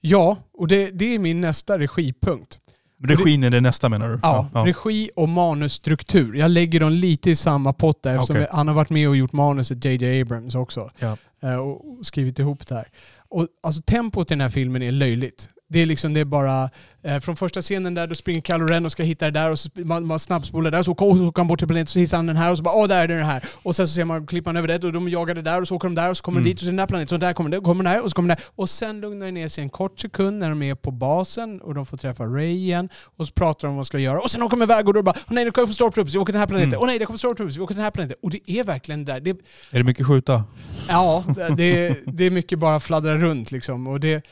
Ja, 0.00 0.36
och 0.52 0.68
det, 0.68 0.90
det 0.90 1.14
är 1.14 1.18
min 1.18 1.40
nästa 1.40 1.78
regipunkt. 1.78 2.58
Regin 3.02 3.44
är 3.44 3.50
det 3.50 3.60
nästa 3.60 3.88
menar 3.88 4.08
du? 4.08 4.18
Ja, 4.22 4.48
regi 4.54 5.10
och 5.16 5.28
manusstruktur. 5.28 6.34
Jag 6.34 6.50
lägger 6.50 6.80
dem 6.80 6.92
lite 6.92 7.30
i 7.30 7.36
samma 7.36 7.72
pott 7.72 8.02
där 8.02 8.14
eftersom 8.14 8.36
Okej. 8.36 8.48
han 8.52 8.68
har 8.68 8.74
varit 8.74 8.90
med 8.90 9.08
och 9.08 9.16
gjort 9.16 9.32
manuset 9.32 9.84
JJ 9.84 10.20
Abrams 10.20 10.54
också. 10.54 10.90
Ja. 10.98 11.16
Eh, 11.42 11.54
Och 11.56 11.98
och 11.98 12.06
skrivit 12.06 12.38
ihop 12.38 12.66
det 12.66 12.74
här. 12.74 12.88
Och 13.28 13.46
alltså 13.62 13.82
tempot 13.82 14.30
i 14.30 14.34
den 14.34 14.40
här 14.40 14.48
filmen 14.48 14.82
är 14.82 14.92
löjligt. 14.92 15.48
Det 15.72 15.78
är 15.82 15.86
liksom, 15.86 16.14
det 16.14 16.20
är 16.20 16.24
bara, 16.24 16.70
eh, 17.02 17.20
från 17.20 17.36
första 17.36 17.62
scenen 17.62 17.94
där, 17.94 18.06
då 18.06 18.14
springer 18.14 18.40
Kylo 18.40 18.66
Ren 18.66 18.86
och 18.86 18.92
ska 18.92 19.02
hitta 19.02 19.24
det 19.24 19.30
där 19.30 19.50
och 19.50 19.58
så 19.58 19.68
man, 19.74 20.06
man 20.06 20.18
snabbspolar 20.18 20.70
där, 20.70 20.82
så 20.82 20.92
åker, 20.92 21.16
så 21.16 21.26
åker 21.28 21.40
han 21.42 21.48
bort 21.48 21.58
till 21.58 21.68
planeten, 21.68 21.86
så 21.86 21.98
hittar 21.98 22.16
han 22.16 22.26
den 22.26 22.36
här 22.36 22.50
och 22.52 22.56
så 22.56 22.62
bara 22.62 22.74
åh 22.74 22.88
där 22.88 23.02
är 23.02 23.08
den 23.08 23.24
här. 23.26 23.44
Och 23.62 23.76
sen 23.76 23.88
så 23.88 23.94
ser 23.94 24.04
man, 24.04 24.26
klipper 24.26 24.48
man 24.48 24.56
över 24.56 24.68
det 24.68 24.86
och 24.86 24.92
de 24.92 25.08
jagar 25.08 25.34
det 25.34 25.42
där 25.42 25.60
och 25.60 25.68
så 25.68 25.76
åker 25.76 25.88
de 25.88 25.94
där 25.94 26.10
och 26.10 26.16
så 26.16 26.22
kommer 26.22 26.38
Mm. 26.40 26.44
de 26.44 26.50
dit 26.50 26.56
och 26.58 26.60
så 26.60 26.66
är 26.66 26.70
den 26.70 26.76
där 26.76 26.86
planeten, 26.86 27.08
så 27.08 27.16
där 27.16 27.32
kommer 27.32 27.50
det, 27.50 27.58
och 27.58 27.64
kommer 27.64 27.84
där 27.84 28.02
och 28.02 28.10
så 28.10 28.14
kommer 28.14 28.28
där. 28.28 28.44
Och 28.56 28.70
sen 28.70 29.00
lugnar 29.00 29.26
det 29.26 29.32
ner 29.32 29.48
sig 29.48 29.64
en 29.64 29.70
kort 29.70 30.00
sekund 30.00 30.38
när 30.38 30.48
de 30.48 30.62
är 30.62 30.74
på 30.74 30.90
basen 30.90 31.60
och 31.60 31.74
de 31.74 31.86
får 31.86 31.96
träffa 31.96 32.24
Ray 32.24 32.50
igen 32.50 32.88
och 33.16 33.26
så 33.26 33.32
pratar 33.32 33.68
de 33.68 33.70
om 33.70 33.76
vad 33.76 33.84
de 33.84 33.86
ska 33.86 33.98
göra. 33.98 34.20
Och 34.20 34.30
sen 34.30 34.42
åker 34.42 34.56
de 34.56 34.62
iväg 34.62 34.88
och 34.88 34.94
då 34.94 35.02
bara 35.02 35.14
åh 35.18 35.34
nej 35.34 35.44
det 35.44 35.50
kommer 35.50 35.72
Stormtroopers, 35.72 36.14
vi 36.14 36.18
åker 36.18 36.32
till 36.32 36.32
den 36.32 36.40
här 36.40 36.46
planeten. 36.46 36.68
Mm. 36.72 36.80
Åh 36.80 36.86
nej 36.86 36.98
det 36.98 37.06
kommer 37.06 37.18
Stormtroopers, 37.18 37.56
vi 37.56 37.60
åker 37.60 37.74
till 37.74 37.76
den 37.76 37.84
här 37.84 37.90
planeten. 37.90 38.16
Och 38.22 38.30
det 38.30 38.50
är 38.50 38.64
verkligen 38.64 39.04
det 39.04 39.12
där. 39.12 39.20
Det, 39.20 39.30
Är 39.30 39.78
det 39.78 39.84
mycket 39.84 40.06
skjuta? 40.06 40.44
Ja, 40.88 41.24
det, 41.56 41.96
det 42.06 42.24
är 42.24 42.30
mycket 42.30 42.58
bara 42.58 42.80
fladdra 42.80 43.14
runt 43.18 43.50
liksom. 43.50 43.86
Och 43.86 44.00
det, 44.00 44.22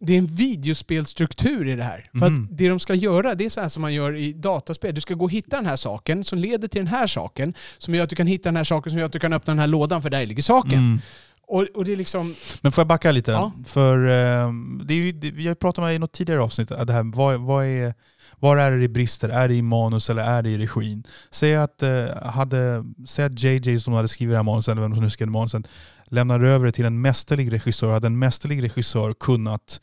det 0.00 0.12
är 0.14 0.18
en 0.18 0.26
videospelstruktur 0.26 1.68
i 1.68 1.76
det 1.76 1.84
här. 1.84 2.10
För 2.18 2.28
Mhm. 2.30 2.42
att 2.42 2.48
det 2.58 2.68
de 2.68 2.80
ska 2.80 2.94
göra, 2.94 3.34
det 3.34 3.44
är 3.44 3.50
så 3.50 3.60
här 3.60 3.68
som 3.68 3.82
man 3.82 3.94
gör 3.94 4.16
i 4.16 4.32
dataspel. 4.32 4.94
Du 4.94 5.00
ska 5.00 5.14
gå 5.14 5.24
och 5.24 5.30
hitta 5.30 5.56
den 5.56 5.66
här 5.66 5.76
saken 5.76 6.24
som 6.24 6.38
leder 6.38 6.68
till 6.68 6.78
den 6.80 6.86
här 6.88 7.06
saken, 7.06 7.54
som 7.78 7.94
gör 7.94 8.04
att 8.04 8.10
du 8.10 8.16
kan 8.16 8.26
hitta 8.26 8.48
den 8.48 8.56
här 8.56 8.64
saken, 8.64 8.90
som 8.90 8.98
gör 8.98 9.06
att 9.06 9.12
du 9.12 9.18
kan 9.18 9.32
öppna 9.32 9.50
den 9.50 9.58
här 9.58 9.66
lådan, 9.66 10.02
för 10.02 10.10
där 10.10 10.26
ligger 10.26 10.42
saken. 10.42 10.78
Mm. 10.78 11.00
Och, 11.46 11.66
och 11.74 11.84
det 11.84 11.92
är 11.92 11.96
liksom... 11.96 12.34
Men 12.60 12.72
får 12.72 12.82
jag 12.82 12.88
backa 12.88 13.12
lite? 13.12 13.30
Ja. 13.30 13.52
För 13.66 14.04
eh, 14.06 14.50
det 14.84 14.94
är 14.94 14.98
ju, 14.98 15.12
det, 15.12 15.30
vi 15.30 15.48
har 15.48 15.54
pratat 15.54 15.84
med 15.84 15.94
i 15.94 15.98
något 15.98 16.12
tidigare 16.12 16.40
avsnitt, 16.40 16.70
att 16.70 16.86
det 16.86 16.92
här, 16.92 17.16
vad, 17.16 17.40
vad 17.40 17.64
är, 17.66 17.94
var 18.38 18.56
är 18.56 18.70
det 18.70 18.80
det 18.80 18.88
brister? 18.88 19.28
Är 19.28 19.48
det 19.48 19.54
i 19.54 19.62
manus 19.62 20.10
eller 20.10 20.22
är 20.22 20.42
det 20.42 20.50
i 20.50 20.58
regin? 20.58 21.04
Säg 21.30 21.56
att, 21.56 21.82
eh, 21.82 22.04
hade, 22.24 22.84
säg 23.06 23.24
att 23.24 23.42
JJ 23.42 23.80
som 23.80 23.92
hade 23.94 24.08
skrivit 24.08 24.32
det 24.32 24.36
här 24.38 24.42
manuset, 24.42 24.72
eller 24.72 24.82
vem 24.82 24.94
som 24.94 25.04
nu 25.04 25.10
skrev 25.10 25.28
manuset, 25.28 25.62
lämnar 26.10 26.40
över 26.40 26.66
det 26.66 26.72
till 26.72 26.84
en 26.84 27.00
mästerlig 27.00 27.52
regissör. 27.52 27.92
Hade 27.92 28.06
en 28.06 28.18
mästerlig 28.18 28.62
regissör 28.62 29.14
kunnat 29.14 29.80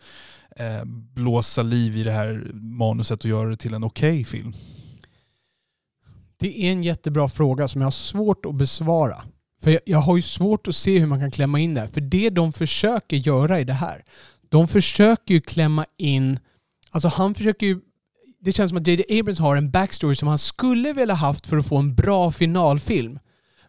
eh, 0.55 0.85
blåsa 0.85 1.63
liv 1.63 1.97
i 1.97 2.03
det 2.03 2.11
här 2.11 2.51
manuset 2.53 3.23
och 3.23 3.29
göra 3.29 3.49
det 3.49 3.57
till 3.57 3.73
en 3.73 3.83
okej 3.83 4.25
film? 4.25 4.53
Det 6.39 6.67
är 6.67 6.71
en 6.71 6.83
jättebra 6.83 7.29
fråga 7.29 7.67
som 7.67 7.81
jag 7.81 7.85
har 7.85 7.91
svårt 7.91 8.45
att 8.45 8.55
besvara. 8.55 9.15
För 9.61 9.71
jag, 9.71 9.81
jag 9.85 9.99
har 9.99 10.15
ju 10.15 10.21
svårt 10.21 10.67
att 10.67 10.75
se 10.75 10.99
hur 10.99 11.07
man 11.07 11.19
kan 11.19 11.31
klämma 11.31 11.59
in 11.59 11.73
det 11.73 11.81
här. 11.81 11.87
För 11.87 12.01
det 12.01 12.29
de 12.29 12.53
försöker 12.53 13.17
göra 13.17 13.59
i 13.59 13.63
det 13.63 13.73
här, 13.73 14.03
de 14.49 14.67
försöker 14.67 15.33
ju 15.33 15.41
klämma 15.41 15.85
in... 15.97 16.39
Alltså 16.91 17.07
han 17.07 17.35
försöker 17.35 17.65
ju... 17.65 17.79
Det 18.39 18.51
känns 18.51 18.69
som 18.69 18.77
att 18.77 18.87
J.J. 18.87 19.19
Abrams 19.19 19.39
har 19.39 19.55
en 19.55 19.71
backstory 19.71 20.15
som 20.15 20.27
han 20.27 20.37
skulle 20.37 20.93
vilja 20.93 21.15
haft 21.15 21.47
för 21.47 21.57
att 21.57 21.67
få 21.67 21.77
en 21.77 21.95
bra 21.95 22.31
finalfilm. 22.31 23.19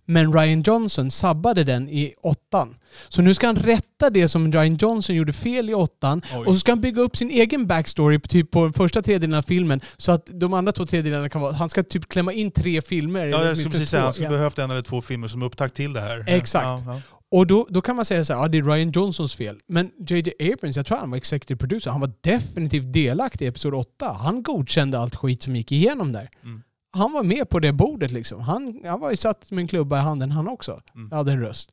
Men 0.09 0.33
Ryan 0.33 0.62
Johnson 0.62 1.11
sabbade 1.11 1.64
den 1.64 1.88
i 1.88 2.14
åttan. 2.23 2.77
Så 3.09 3.23
nu 3.23 3.35
ska 3.35 3.47
han 3.47 3.57
rätta 3.57 4.11
det 4.11 4.29
som 4.29 4.53
Ryan 4.53 4.75
Johnson 4.77 5.16
gjorde 5.16 5.33
fel 5.33 5.71
i 5.71 5.75
åttan 5.75 6.23
Oj. 6.35 6.38
och 6.47 6.55
så 6.55 6.59
ska 6.59 6.73
han 6.73 6.81
bygga 6.81 7.03
upp 7.03 7.16
sin 7.16 7.31
egen 7.31 7.66
backstory 7.66 8.21
typ 8.21 8.51
på 8.51 8.64
den 8.64 8.73
första 8.73 9.03
tredjedelen 9.03 9.35
av 9.38 9.42
filmen 9.42 9.81
så 9.97 10.12
att 10.12 10.27
de 10.27 10.55
andra 10.55 10.73
två 10.73 10.87
tredjedelarna 10.87 11.29
kan 11.29 11.40
vara... 11.40 11.53
Han 11.53 11.71
ska 11.71 11.83
typ 11.83 12.09
klämma 12.09 12.33
in 12.33 12.51
tre 12.51 12.83
filmer. 12.83 13.27
Ja, 13.27 13.44
jag 13.44 13.57
skulle 13.57 13.71
precis 13.71 13.90
säga 13.90 14.03
han 14.03 14.12
skulle 14.12 14.27
Ja. 14.27 14.31
behövt 14.31 14.59
en 14.59 14.71
eller 14.71 14.83
två 14.83 15.03
filmer 15.03 15.29
som 15.29 15.42
upptakt 15.42 15.75
till 15.75 15.92
det 15.92 16.01
här. 16.01 16.25
Exakt. 16.29 16.64
Ja, 16.64 16.83
ja. 16.87 17.01
Och 17.31 17.47
då, 17.47 17.66
då 17.71 17.81
kan 17.83 17.97
man 17.97 18.05
säga 18.05 18.25
så 18.25 18.33
här, 18.33 18.40
ja 18.40 18.49
det 18.49 18.59
är 18.59 18.62
Ryan 18.62 18.90
Johnsons 18.90 19.37
fel. 19.37 19.57
Men 19.68 19.90
J.J. 20.09 20.53
Abrams, 20.53 20.77
jag 20.77 20.87
tror 20.87 20.99
han 20.99 21.11
var 21.11 21.16
executive 21.16 21.59
producer, 21.59 21.90
han 21.90 22.01
var 22.01 22.12
definitivt 22.21 22.92
delaktig 22.92 23.44
i 23.44 23.49
Episod 23.49 23.75
8. 23.75 24.12
Han 24.21 24.42
godkände 24.42 24.99
allt 24.99 25.16
skit 25.16 25.42
som 25.42 25.57
gick 25.57 25.73
igenom 25.73 26.12
där. 26.12 26.29
Mm. 26.44 26.62
Han 26.99 27.13
var 27.13 27.23
med 27.23 27.49
på 27.49 27.59
det 27.59 27.73
bordet 27.73 28.11
liksom. 28.11 28.41
Han, 28.41 28.81
han 28.85 29.01
var 29.01 29.11
ju 29.11 29.17
satt 29.17 29.51
med 29.51 29.63
en 29.63 29.69
klubba 29.69 29.99
i 29.99 30.01
handen 30.01 30.31
han 30.31 30.49
också. 30.49 30.81
Mm. 30.95 31.13
hade 31.13 31.33
en 31.33 31.41
röst. 31.41 31.73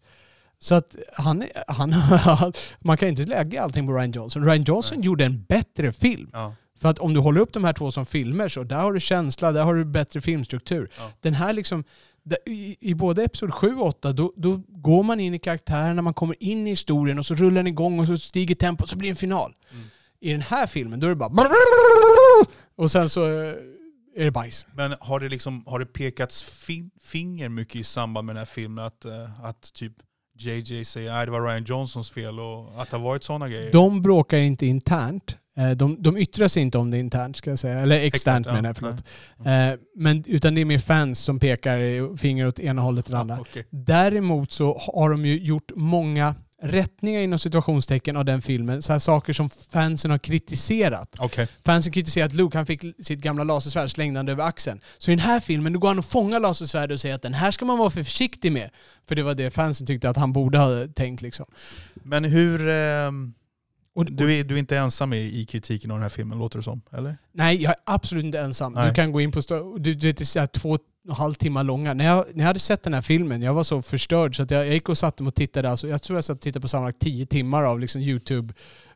Så 0.60 0.76
att 0.76 0.96
han, 1.18 1.44
han, 1.68 1.96
man 2.80 2.98
kan 2.98 3.10
inte 3.10 3.26
lägga 3.26 3.64
allting 3.64 3.88
på 3.88 3.94
Ryan 3.94 4.12
Johnson. 4.12 4.46
Ryan 4.46 4.64
Johnson 4.64 4.98
Nej. 4.98 5.06
gjorde 5.06 5.26
en 5.26 5.44
bättre 5.44 5.92
film. 5.92 6.30
Ja. 6.34 6.56
För 6.80 6.90
att 6.90 7.00
om 7.00 7.14
du 7.14 7.20
håller 7.20 7.42
upp 7.42 7.54
de 7.54 7.64
här 7.64 7.74
två 7.74 7.92
som 7.92 8.06
filmer 8.06 8.48
så 8.48 8.64
där 8.64 8.82
har 8.82 8.94
du 8.94 9.00
känsla, 9.00 9.52
där 9.52 9.64
har 9.64 9.76
du 9.76 9.86
bättre 9.86 10.22
filmstruktur. 10.22 10.90
Ja. 10.98 11.12
Den 11.22 11.34
här 11.34 11.54
liksom, 11.54 11.84
i, 12.46 12.78
i 12.80 12.94
både 12.94 13.24
Episod 13.24 13.54
7 13.54 13.76
och 13.76 13.88
8, 13.88 14.12
då, 14.12 14.34
då 14.36 14.62
går 14.68 15.04
man 15.04 15.20
in 15.20 15.34
i 15.34 15.40
karaktärerna, 15.40 16.02
man 16.02 16.14
kommer 16.14 16.44
in 16.44 16.68
i 16.68 16.70
historien 16.70 17.20
och 17.20 17.26
så 17.26 17.36
rullar 17.36 17.56
den 17.56 17.68
igång 17.68 18.00
och 18.00 18.08
så 18.08 18.18
stiger 18.18 18.56
tempot 18.56 18.84
och 18.84 18.90
så 18.90 18.98
blir 18.98 19.10
det 19.10 19.12
en 19.12 19.16
final. 19.16 19.54
Mm. 19.72 19.86
I 20.20 20.32
den 20.32 20.42
här 20.42 20.68
filmen 20.68 21.00
då 21.00 21.08
är 21.08 21.10
det 21.10 21.16
bara 21.16 21.52
och 22.76 22.92
sen 22.92 23.10
så 23.10 23.44
eh, 23.44 23.54
är 24.16 24.24
det 24.26 24.32
bajs. 24.32 24.68
Men 24.76 24.96
har 25.00 25.20
det, 25.20 25.30
liksom, 25.30 25.64
har 25.68 25.80
det 25.80 25.86
pekats 25.86 26.44
fin- 26.44 26.92
finger 27.04 27.50
mycket 27.50 27.76
i 27.76 27.84
samband 27.84 28.26
med 28.26 28.36
den 28.36 28.40
här 28.40 28.46
filmen? 28.46 28.86
Att, 28.86 29.06
eh, 29.06 29.46
att 29.46 29.74
typ 29.74 29.94
JJ 30.38 30.86
säger 30.86 31.12
att 31.14 31.26
det 31.26 31.32
var 31.32 31.48
Ryan 31.48 31.64
Johnsons 31.64 32.12
fel 32.12 32.40
och 32.40 32.82
att 32.82 32.90
det 32.90 32.98
har 32.98 33.04
varit 33.04 33.24
sådana 33.24 33.50
grejer? 33.50 33.72
De 33.72 34.02
bråkar 34.02 34.38
inte 34.38 34.66
internt. 34.66 35.38
Eh, 35.58 35.72
De, 35.72 36.02
de 36.02 36.18
yttrar 36.18 36.48
sig 36.48 36.62
inte 36.64 36.78
om 36.78 36.92
det 36.92 36.98
internt, 37.00 37.38
ska 37.38 37.50
jag 37.50 37.60
säga. 37.60 37.80
Eller 37.80 38.00
externt 38.00 38.46
menar 38.48 38.70
jag, 38.70 38.78
förlåt. 38.78 38.96
Eh, 39.46 39.80
Men, 39.96 40.24
utan 40.28 40.56
det 40.56 40.62
är 40.62 40.66
mer 40.66 40.80
fans 40.80 41.20
som 41.20 41.40
pekar 41.40 42.18
finger 42.18 42.48
åt 42.48 42.60
ena 42.60 42.82
hållet 42.82 43.08
eller 43.08 43.18
andra. 43.18 43.36
Ja, 43.36 43.42
okej. 43.42 43.66
Däremot 43.70 44.52
så 44.52 44.78
har 44.78 45.10
de 45.10 45.26
ju 45.26 45.40
gjort 45.40 45.72
många 45.76 46.36
rättningar 46.62 47.20
inom 47.22 47.40
situationstecken 47.40 48.18
av 48.18 48.26
den 48.26 48.42
filmen. 48.42 48.82
Så 48.82 48.92
här 48.94 49.00
saker 49.00 49.34
som 49.34 49.50
fansen 49.50 50.12
har 50.12 50.18
kritiserat. 50.18 51.16
Okej. 51.20 51.48
Fansen 51.66 51.94
kritiserat 51.94 52.34
Luke, 52.34 52.58
han 52.58 52.66
fick 52.66 52.82
sitt 53.06 53.20
gamla 53.20 53.44
lasersvärd 53.44 53.92
slängande 53.92 54.32
över 54.32 54.44
axeln. 54.44 54.82
Så 54.98 55.12
i 55.12 55.16
den 55.16 55.26
här 55.26 55.40
filmen, 55.40 55.74
då 55.74 55.80
går 55.80 55.88
han 55.88 56.00
och 56.00 56.06
fångar 56.06 56.40
lasersvärdet 56.40 56.94
och 56.96 57.00
säger 57.00 57.16
att 57.16 57.22
den 57.22 57.34
här 57.34 57.52
ska 57.52 57.66
man 57.66 57.78
vara 57.78 57.90
för 57.90 58.04
försiktig 58.04 58.52
med. 58.52 58.70
För 59.08 59.16
det 59.16 59.24
var 59.24 59.36
det 59.36 59.52
fansen 59.52 59.88
tyckte 59.88 60.10
att 60.10 60.18
han 60.18 60.34
borde 60.34 60.58
ha 60.58 60.88
tänkt 60.96 61.22
liksom. 61.22 61.46
Men 61.96 62.24
hur... 62.26 62.68
ehm, 62.70 63.34
Och, 63.96 64.06
Du 64.06 64.34
är, 64.34 64.44
du 64.44 64.56
är 64.56 64.60
inte 64.60 64.78
ensam 64.78 65.14
i, 65.14 65.18
i 65.42 65.46
kritiken 65.46 65.92
av 65.92 65.98
den 65.98 66.02
här 66.02 66.10
filmen, 66.10 66.38
låter 66.38 66.58
det 66.60 66.64
som? 66.64 66.82
Eller? 66.92 67.18
Nej, 67.34 67.62
jag 67.64 67.70
är 67.72 67.78
absolut 67.86 68.26
inte 68.26 68.40
ensam. 68.40 68.74
Nej. 68.74 68.88
Du 68.88 68.94
kan 68.94 69.12
gå 69.12 69.22
in 69.22 69.32
på... 69.32 69.42
Du, 69.80 69.94
du 69.94 70.08
vet, 70.08 70.18
det 70.18 70.36
är 70.36 70.48
två 70.48 70.78
och 71.08 71.16
halv 71.16 71.36
långa. 71.64 71.94
När 71.94 72.06
jag, 72.06 72.26
när 72.34 72.40
jag 72.40 72.48
hade 72.48 72.60
sett 72.60 72.84
den 72.84 72.94
här 72.94 73.02
filmen, 73.02 73.42
jag 73.42 73.54
var 73.54 73.64
så 73.64 73.82
förstörd 73.82 74.36
så 74.36 74.44
att 74.44 74.52
jag, 74.52 74.66
jag 74.66 74.74
gick 74.74 74.90
och 74.90 74.98
satte 74.98 75.24
mig 75.24 75.28
och 75.28 75.36
tittade. 75.36 75.70
Alltså, 75.70 75.88
jag 75.88 76.02
tror 76.02 76.18
jag 76.18 76.26
satt 76.26 76.36
och 76.36 76.42
tittade 76.42 76.62
på 76.62 76.68
sammanlagt 76.68 77.00
tio 77.00 77.26
timmar 77.26 77.64
av 77.64 77.80
liksom 77.80 78.02
YouTube. 78.02 78.54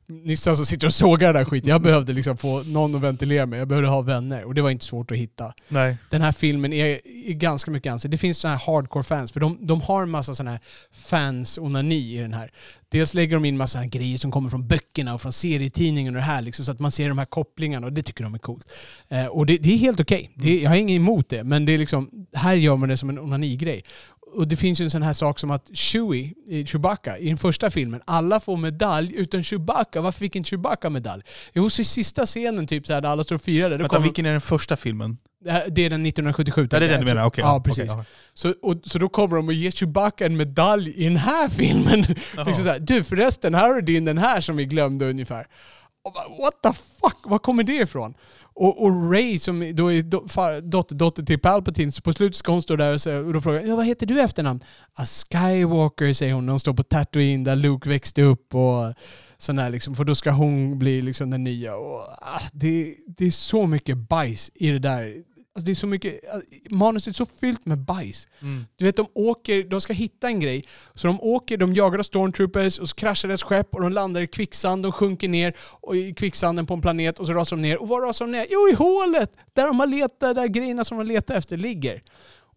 Nissar 0.09 0.55
som 0.55 0.65
sitter 0.65 0.87
och 0.87 0.93
sågar 0.93 1.27
den 1.27 1.35
här 1.35 1.45
skiten. 1.45 1.69
Jag 1.69 1.81
behövde 1.81 2.13
liksom 2.13 2.37
få 2.37 2.63
någon 2.63 2.95
att 2.95 3.01
ventilera 3.01 3.45
mig. 3.45 3.59
Jag 3.59 3.67
behövde 3.67 3.89
ha 3.89 4.01
vänner. 4.01 4.43
Och 4.43 4.53
det 4.55 4.61
var 4.61 4.69
inte 4.69 4.85
svårt 4.85 5.11
att 5.11 5.17
hitta. 5.17 5.53
Nej. 5.67 5.97
Den 6.09 6.21
här 6.21 6.31
filmen 6.31 6.73
är, 6.73 6.85
är 7.29 7.33
ganska 7.33 7.71
mycket 7.71 7.91
ansikte. 7.93 8.07
Det 8.13 8.17
finns 8.17 8.37
såna 8.37 8.55
här 8.55 8.73
hardcore 8.73 9.03
fans, 9.03 9.31
för 9.31 9.39
de, 9.39 9.57
de 9.61 9.81
har 9.81 10.03
en 10.03 10.09
massa 10.09 10.35
såna 10.35 10.51
här 10.51 10.59
fans-onani 10.91 12.15
i 12.15 12.17
den 12.17 12.33
här. 12.33 12.51
Dels 12.91 13.13
lägger 13.13 13.35
de 13.35 13.45
in 13.45 13.57
massa 13.57 13.85
grejer 13.85 14.17
som 14.17 14.31
kommer 14.31 14.49
från 14.49 14.67
böckerna 14.67 15.13
och 15.13 15.21
från 15.21 15.33
serietidningen 15.33 16.15
och 16.15 16.19
det 16.21 16.25
här, 16.25 16.41
liksom, 16.41 16.65
så 16.65 16.71
att 16.71 16.79
man 16.79 16.91
ser 16.91 17.09
de 17.09 17.17
här 17.17 17.25
kopplingarna 17.25 17.87
och 17.87 17.93
det 17.93 18.03
tycker 18.03 18.23
de 18.23 18.33
är 18.33 18.37
coolt. 18.39 18.67
Eh, 19.09 19.25
och 19.25 19.45
det, 19.45 19.57
det 19.57 19.73
är 19.73 19.77
helt 19.77 19.99
okej. 19.99 20.31
Det- 20.35 20.59
Jag 20.61 20.69
har 20.69 20.77
inget 20.77 20.95
emot 20.95 21.29
det, 21.29 21.43
men 21.43 21.65
det 21.65 21.73
är 21.73 21.77
liksom, 21.77 22.09
här 22.33 22.55
gör 22.55 22.75
man 22.75 22.89
det 22.89 22.97
som 22.97 23.09
en 23.09 23.19
onani-grej. 23.19 23.83
Och 24.33 24.47
det 24.47 24.55
finns 24.55 24.81
ju 24.81 24.83
en 24.83 24.91
sån 24.91 25.01
här 25.03 25.13
sak 25.13 25.39
som 25.39 25.51
att 25.51 25.69
Chewie, 25.73 26.33
Chewbacca, 26.65 27.17
i 27.17 27.27
den 27.27 27.37
första 27.37 27.71
filmen, 27.71 28.01
alla 28.05 28.39
får 28.39 28.57
medalj 28.57 29.13
utan 29.15 29.43
Chewbacca. 29.43 30.01
Varför 30.01 30.19
fick 30.19 30.35
inte 30.35 30.49
Chewbacca 30.49 30.89
medalj? 30.89 31.23
Jo, 31.53 31.69
så 31.69 31.81
i 31.81 31.85
sista 31.85 32.25
scenen 32.25 32.67
typ 32.67 32.85
så 32.85 32.93
här, 32.93 33.01
när 33.01 33.09
alla 33.09 33.23
står 33.23 33.35
och 33.35 33.41
firar, 33.41 33.69
Vänta, 33.69 33.87
kommer- 33.87 34.03
vilken 34.03 34.25
är 34.25 34.31
den 34.31 34.41
första 34.41 34.77
filmen? 34.77 35.17
det 35.43 35.85
är 35.85 35.89
den 35.89 36.05
1977. 36.05 36.67
Ja, 36.71 36.79
det 36.79 36.85
är 36.85 36.89
den 36.89 36.99
du 36.99 37.05
menar? 37.05 37.23
Okej. 37.25 37.43
Ja, 37.43 37.61
precis. 37.65 37.85
ja. 37.87 38.05
Så, 38.33 38.53
och, 38.61 38.75
så 38.83 38.99
då 38.99 39.09
kommer 39.09 39.35
de 39.35 39.47
och 39.47 39.53
ger 39.53 39.71
Chewbacca 39.71 40.25
en 40.25 40.37
medalj 40.37 40.93
i 40.95 41.03
den 41.03 41.17
här 41.17 41.49
filmen. 41.49 42.01
Liksom 42.47 42.63
så 42.63 42.69
här, 42.69 42.79
du 42.79 43.03
förresten, 43.03 43.53
här 43.55 43.67
har 43.67 43.75
du 43.75 43.81
din 43.81 44.05
den 44.05 44.17
här 44.17 44.41
som 44.41 44.57
vi 44.57 44.65
glömde 44.65 45.09
ungefär. 45.09 45.47
Bara, 46.03 46.29
What 46.43 46.61
the 46.63 46.69
fuck? 47.01 47.17
Var 47.23 47.39
kommer 47.39 47.63
det 47.63 47.73
ifrån? 47.75 48.13
Och, 48.59 48.83
och 48.83 49.11
Ray 49.11 49.39
som 49.39 49.75
då 49.75 49.91
är 49.91 50.01
do, 50.01 50.27
far, 50.27 50.61
dotter, 50.61 50.95
dotter 50.95 51.23
till 51.23 51.39
Palpatine, 51.39 51.91
så 51.91 52.01
på 52.01 52.13
slutet 52.13 52.35
ska 52.35 52.51
hon 52.51 52.61
stå 52.61 52.75
där 52.75 52.93
och, 52.93 53.01
säga, 53.01 53.19
och 53.19 53.33
då 53.33 53.41
frågar 53.41 53.61
ja, 53.61 53.75
vad 53.75 53.85
heter 53.85 54.05
du 54.05 54.17
i 54.17 54.21
efternamn? 54.21 54.59
A 54.93 55.03
Skywalker 55.05 56.13
säger 56.13 56.33
hon 56.33 56.45
när 56.45 56.51
hon 56.51 56.59
står 56.59 56.73
på 56.73 56.83
Tatooine 56.83 57.43
där 57.43 57.55
Luke 57.55 57.89
växte 57.89 58.21
upp 58.21 58.55
och 58.55 58.93
sån 59.37 59.71
liksom, 59.71 59.95
för 59.95 60.03
då 60.03 60.15
ska 60.15 60.31
hon 60.31 60.79
bli 60.79 61.01
liksom 61.01 61.29
den 61.29 61.43
nya. 61.43 61.75
Och, 61.75 62.01
ah, 62.21 62.41
det, 62.53 62.95
det 63.07 63.25
är 63.25 63.31
så 63.31 63.67
mycket 63.67 63.97
bajs 63.97 64.51
i 64.55 64.69
det 64.69 64.79
där. 64.79 65.23
Alltså 65.59 65.65
det 65.65 65.71
är 65.71 65.75
så 65.75 65.87
mycket, 65.87 66.19
manuset 66.69 67.13
är 67.13 67.15
så 67.15 67.25
fyllt 67.25 67.65
med 67.65 67.77
bajs. 67.77 68.27
Mm. 68.41 68.65
Du 68.75 68.85
vet, 68.85 68.95
de 68.95 69.07
åker, 69.13 69.63
de 69.63 69.81
ska 69.81 69.93
hitta 69.93 70.27
en 70.27 70.39
grej. 70.39 70.65
Så 70.93 71.07
de 71.07 71.21
åker, 71.21 71.57
de 71.57 71.73
jagar 71.73 72.03
stormtroopers 72.03 72.79
och 72.79 72.89
så 72.89 72.95
kraschar 72.95 73.27
deras 73.27 73.43
skepp 73.43 73.75
och 73.75 73.81
de 73.81 73.91
landar 73.91 74.21
i 74.21 74.27
kvicksand, 74.27 74.83
de 74.83 74.91
sjunker 74.91 75.29
ner 75.29 75.53
och 75.59 75.95
i 75.95 76.13
kvicksanden 76.13 76.65
på 76.65 76.73
en 76.73 76.81
planet 76.81 77.19
och 77.19 77.27
så 77.27 77.33
rasar 77.33 77.55
de 77.55 77.61
ner. 77.61 77.81
Och 77.81 77.87
var 77.87 78.01
rasar 78.01 78.25
de 78.25 78.31
ner? 78.31 78.45
Jo, 78.49 78.69
i 78.71 78.73
hålet! 78.73 79.31
Där 79.53 79.67
de 79.67 79.79
har 79.79 79.87
letat, 79.87 80.35
där 80.35 80.47
grejerna 80.47 80.85
som 80.85 80.97
de 80.97 81.07
har 81.07 81.13
letat 81.13 81.37
efter 81.37 81.57
ligger. 81.57 82.01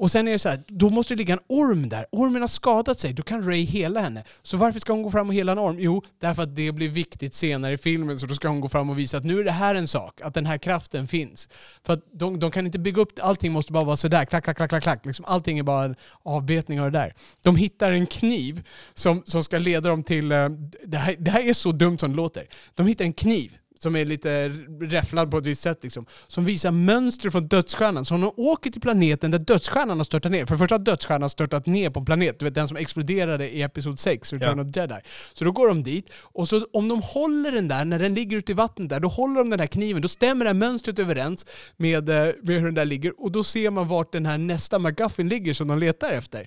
Och 0.03 0.11
sen 0.11 0.29
är 0.29 0.33
det 0.33 0.39
så 0.39 0.49
här, 0.49 0.63
då 0.69 0.91
måste 0.91 1.15
det 1.15 1.19
ligga 1.19 1.35
en 1.35 1.41
orm 1.49 1.89
där. 1.89 2.07
Ormen 2.13 2.43
har 2.43 2.49
skadat 2.49 3.01
sig, 3.01 3.13
då 3.13 3.23
kan 3.23 3.45
Ray 3.45 3.65
hela 3.65 4.01
henne. 4.01 4.25
Så 4.43 4.57
varför 4.57 4.81
ska 4.81 4.93
hon 4.93 5.03
gå 5.03 5.11
fram 5.11 5.29
och 5.29 5.35
hela 5.35 5.53
en 5.53 5.59
orm? 5.59 5.77
Jo, 5.79 6.03
därför 6.21 6.43
att 6.43 6.57
det 6.57 6.73
blir 6.73 6.89
viktigt 6.89 7.35
senare 7.35 7.73
i 7.73 7.79
filmen, 7.79 8.19
så 8.19 8.27
då 8.27 8.35
ska 8.35 8.49
hon 8.49 8.61
gå 8.61 8.69
fram 8.69 8.91
och 8.91 8.99
visa 8.99 9.17
att 9.17 9.25
nu 9.25 9.41
är 9.41 9.45
det 9.45 9.51
här 9.51 9.75
en 9.75 9.89
sak, 9.89 10.21
att 10.21 10.35
den 10.35 10.47
här 10.47 10.59
kraften 10.59 11.07
finns. 11.07 11.49
För 11.87 11.93
att 11.93 12.01
de, 12.13 12.39
de 12.39 12.51
kan 12.51 12.67
inte 12.67 12.79
bygga 12.79 13.03
upp, 13.03 13.13
allting 13.21 13.53
måste 13.53 13.73
bara 13.73 13.85
vara 13.85 13.97
sådär, 13.97 14.25
klack, 14.25 14.45
klack, 14.45 14.57
klack, 14.57 14.71
klack, 14.71 14.83
klack. 14.83 15.07
Liksom, 15.07 15.25
allting 15.29 15.59
är 15.59 15.63
bara 15.63 15.85
en 15.85 15.97
avbetning 16.23 16.81
av 16.81 16.93
det 16.93 16.99
där. 16.99 17.15
De 17.43 17.57
hittar 17.57 17.93
en 17.93 18.07
kniv 18.07 18.69
som, 18.95 19.23
som 19.27 19.45
ska 19.45 19.59
leda 19.59 19.89
dem 19.89 20.03
till, 20.03 20.33
eh, 20.33 20.49
det 20.85 20.99
här, 20.99 21.17
det 21.19 21.31
här 21.31 21.49
är 21.49 21.55
så 21.55 21.73
dumt 21.73 21.99
som 21.99 22.11
det 22.11 22.17
låter. 22.17 22.47
De 22.75 22.87
hittar 22.87 23.05
en 23.05 23.13
kniv 23.13 23.57
som 23.83 23.97
är 23.97 24.05
lite 24.05 24.49
räfflad 24.81 25.31
på 25.31 25.39
ett 25.39 25.47
visst 25.47 25.63
sätt 25.63 25.79
liksom, 25.83 26.07
som 26.27 26.45
visar 26.45 26.71
mönster 26.71 27.31
från 27.31 27.47
dödsstjärnan. 27.47 28.05
Så 28.05 28.15
de 28.15 28.33
åker 28.37 28.71
till 28.71 28.81
planeten 28.81 29.31
där 29.31 29.39
dödsstjärnan 29.39 29.99
har 29.99 30.05
störtat 30.05 30.33
ner. 30.33 30.47
För 30.47 30.55
det 30.55 30.59
första 30.59 30.75
har 30.75 30.79
dödsstjärnan 30.81 31.31
störtat 31.31 31.67
ner 31.67 31.91
på 31.91 32.01
en 32.01 32.07
planet, 32.07 32.39
du 32.39 32.45
vet 32.45 32.55
den 32.55 32.69
som 32.69 32.77
exploderade 32.77 33.49
i 33.55 33.63
Episod 33.63 33.99
6, 33.99 34.33
Return 34.33 34.59
Ja. 34.59 34.65
of 34.65 34.77
Jedi. 34.77 34.95
Så 35.33 35.45
då 35.45 35.53
går 35.53 35.69
de 35.69 35.83
dit, 35.83 36.11
och 36.23 36.49
så 36.49 36.67
om 36.73 36.89
de 36.89 37.03
håller 37.03 37.53
den 37.53 37.69
där, 37.69 37.85
när 37.85 37.99
den 37.99 38.15
ligger 38.15 38.37
ute 38.37 38.53
i 38.53 38.55
vattnet 38.55 38.89
där, 38.89 39.01
då 39.01 39.09
håller 39.09 39.35
de 39.39 39.51
den 39.51 39.61
här 39.61 39.67
kniven, 39.67 40.03
då 40.03 40.09
stämmer 40.09 40.45
det 40.45 40.49
här 40.49 40.55
mönstret 40.55 40.99
överens 40.99 41.47
med, 41.77 42.09
eh, 42.09 42.35
med 42.43 42.57
hur 42.57 42.65
den 42.65 42.75
där 42.75 42.85
ligger, 42.85 43.21
och 43.23 43.33
då 43.33 43.45
ser 43.45 43.71
man 43.71 43.89
vart 43.89 44.13
den 44.13 44.27
här 44.27 44.39
nästa 44.39 44.79
McGuffin 44.79 45.29
ligger 45.29 45.55
som 45.55 45.69
de 45.69 45.79
letar 45.79 46.11
efter. 46.11 46.47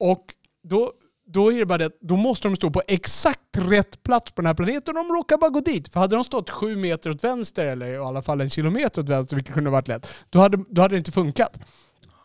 Och 0.00 0.24
då, 0.68 0.92
då 1.28 1.52
är 1.52 1.58
det 1.58 1.66
bara 1.66 1.78
det 1.78 1.86
att 1.86 2.00
då 2.00 2.16
måste 2.16 2.48
de 2.48 2.56
stå 2.56 2.70
på 2.70 2.82
exakt 2.88 3.40
rätt 3.58 4.02
plats 4.02 4.30
på 4.30 4.42
den 4.42 4.46
här 4.46 4.54
planeten 4.54 4.96
och 4.96 5.04
de 5.04 5.12
råkar 5.12 5.38
bara 5.38 5.50
gå 5.50 5.60
dit. 5.60 5.92
För 5.92 6.00
hade 6.00 6.16
de 6.16 6.24
stått 6.24 6.50
sju 6.50 6.76
meter 6.76 7.10
åt 7.10 7.24
vänster, 7.24 7.66
eller 7.66 7.86
i 7.86 7.96
alla 7.96 8.22
fall 8.22 8.40
en 8.40 8.50
kilometer 8.50 9.02
åt 9.02 9.08
vänster, 9.08 9.36
vilket 9.36 9.54
kunde 9.54 9.70
ha 9.70 9.72
varit 9.72 9.88
lätt, 9.88 10.14
då 10.30 10.38
hade, 10.38 10.64
då 10.70 10.82
hade 10.82 10.94
det 10.94 10.98
inte 10.98 11.12
funkat. 11.12 11.58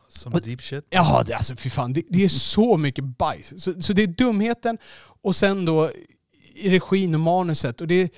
Som 0.09 0.31
deep 0.31 0.61
shit. 0.61 0.87
Ja, 0.89 1.23
det, 1.27 1.33
alltså 1.33 1.55
fy 1.55 1.69
fan. 1.69 1.93
Det, 1.93 2.03
det 2.09 2.23
är 2.23 2.29
så 2.29 2.77
mycket 2.77 3.03
bajs. 3.03 3.63
Så, 3.63 3.81
så 3.81 3.93
det 3.93 4.03
är 4.03 4.07
dumheten 4.07 4.77
och 5.21 5.35
sen 5.35 5.65
då 5.65 5.91
i 6.55 6.69
regin 6.69 7.13
och 7.13 7.19
manuset. 7.19 7.81
Och 7.81 7.87
det, 7.87 8.13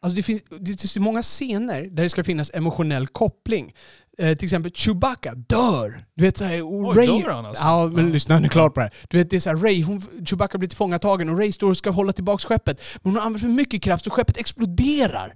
alltså 0.00 0.16
det, 0.16 0.22
finns, 0.22 0.42
det 0.60 0.84
är 0.84 0.88
så 0.88 1.00
många 1.00 1.22
scener 1.22 1.82
där 1.82 2.02
det 2.02 2.10
ska 2.10 2.24
finnas 2.24 2.50
emotionell 2.54 3.06
koppling. 3.06 3.74
Eh, 4.18 4.36
till 4.36 4.46
exempel 4.46 4.72
Chewbacca 4.72 5.34
dör. 5.34 6.04
Du 6.14 6.24
vet 6.24 6.36
såhär, 6.38 6.62
Oj, 6.64 6.96
Ray... 6.98 7.06
dör 7.06 7.30
han 7.30 7.46
alltså? 7.46 7.62
Ja, 7.64 7.86
men 7.92 8.06
Ja. 8.06 8.12
lyssna, 8.12 8.38
nu 8.38 8.44
är 8.44 8.48
klart 8.50 8.74
på 8.74 8.80
det 8.80 8.84
här. 8.84 8.94
Du 9.08 9.18
vet, 9.18 9.30
det 9.30 9.36
är 9.36 9.40
såhär, 9.40 9.56
Ray, 9.56 9.82
hon, 9.82 10.02
Chewbacca 10.26 10.58
blir 10.58 10.68
tillfångatagen 10.68 11.28
och 11.28 11.38
Ray 11.38 11.52
står 11.52 11.70
och 11.70 11.76
ska 11.76 11.90
hålla 11.90 12.12
tillbaka 12.12 12.48
skeppet. 12.48 12.80
Men 13.02 13.12
hon 13.12 13.20
använder 13.22 13.40
för 13.40 13.48
mycket 13.48 13.82
kraft 13.82 14.04
så 14.04 14.10
skeppet 14.10 14.36
exploderar. 14.36 15.34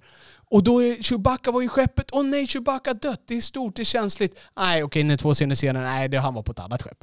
Och 0.51 0.65
då 0.65 0.83
är 0.83 1.03
Chewbacca 1.03 1.51
var 1.51 1.63
i 1.63 1.69
skeppet. 1.69 2.07
Åh 2.13 2.25
nej, 2.25 2.47
Chewbacca 2.47 2.95
dött. 2.95 3.23
Det 3.29 3.37
är 3.37 3.41
stort, 3.41 3.77
det 3.77 3.83
är 3.83 3.85
känsligt. 3.85 4.39
Nej, 4.57 4.83
okej, 4.83 5.05
när 5.05 5.17
två 5.17 5.35
scener 5.35 5.55
senare, 5.55 5.85
nej, 5.85 6.09
det, 6.09 6.19
han 6.19 6.35
var 6.35 6.43
på 6.43 6.53
ett 6.53 6.59
annat 6.59 6.83
skepp. 6.83 6.99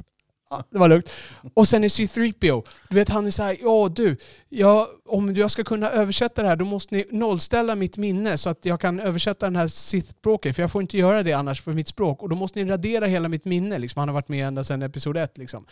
Det 0.70 0.78
var 0.78 0.88
lugnt. 0.88 1.10
Och 1.54 1.68
sen 1.68 1.84
är 1.84 1.88
C3PO. 1.88 2.66
Du 2.88 2.94
vet, 2.94 3.08
han 3.08 3.26
är 3.26 3.30
såhär, 3.30 3.56
ja 3.60 3.88
du, 3.96 4.16
jag, 4.48 4.86
om 5.06 5.34
jag 5.34 5.50
ska 5.50 5.64
kunna 5.64 5.90
översätta 5.90 6.42
det 6.42 6.48
här 6.48 6.56
då 6.56 6.64
måste 6.64 6.94
ni 6.94 7.06
nollställa 7.10 7.76
mitt 7.76 7.96
minne 7.96 8.38
så 8.38 8.50
att 8.50 8.58
jag 8.62 8.80
kan 8.80 9.00
översätta 9.00 9.46
den 9.46 9.56
här 9.56 9.68
Sith-språket. 9.68 10.56
För 10.56 10.62
jag 10.62 10.70
får 10.70 10.82
inte 10.82 10.98
göra 10.98 11.22
det 11.22 11.32
annars 11.32 11.62
för 11.62 11.72
mitt 11.72 11.88
språk. 11.88 12.22
Och 12.22 12.28
då 12.28 12.36
måste 12.36 12.64
ni 12.64 12.70
radera 12.70 13.06
hela 13.06 13.28
mitt 13.28 13.44
minne. 13.44 13.78
Liksom. 13.78 14.00
Han 14.00 14.08
har 14.08 14.14
varit 14.14 14.28
med 14.28 14.46
ända 14.46 14.64
sedan 14.64 14.82
episod 14.82 15.16
1. 15.16 15.38
Liksom. 15.38 15.66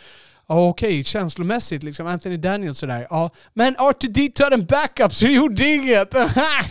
Ja, 0.47 0.69
Okej, 0.69 1.03
känslomässigt, 1.03 1.83
liksom 1.83 2.07
Anthony 2.07 2.37
Daniels 2.37 2.77
sådär. 2.77 3.07
Ja, 3.09 3.29
men 3.53 3.75
R2D2 3.75 4.43
hade 4.43 4.55
en 4.55 4.65
backup 4.65 5.13
så 5.13 5.25
det 5.25 5.31
gjorde 5.31 5.67
inget. 5.67 6.15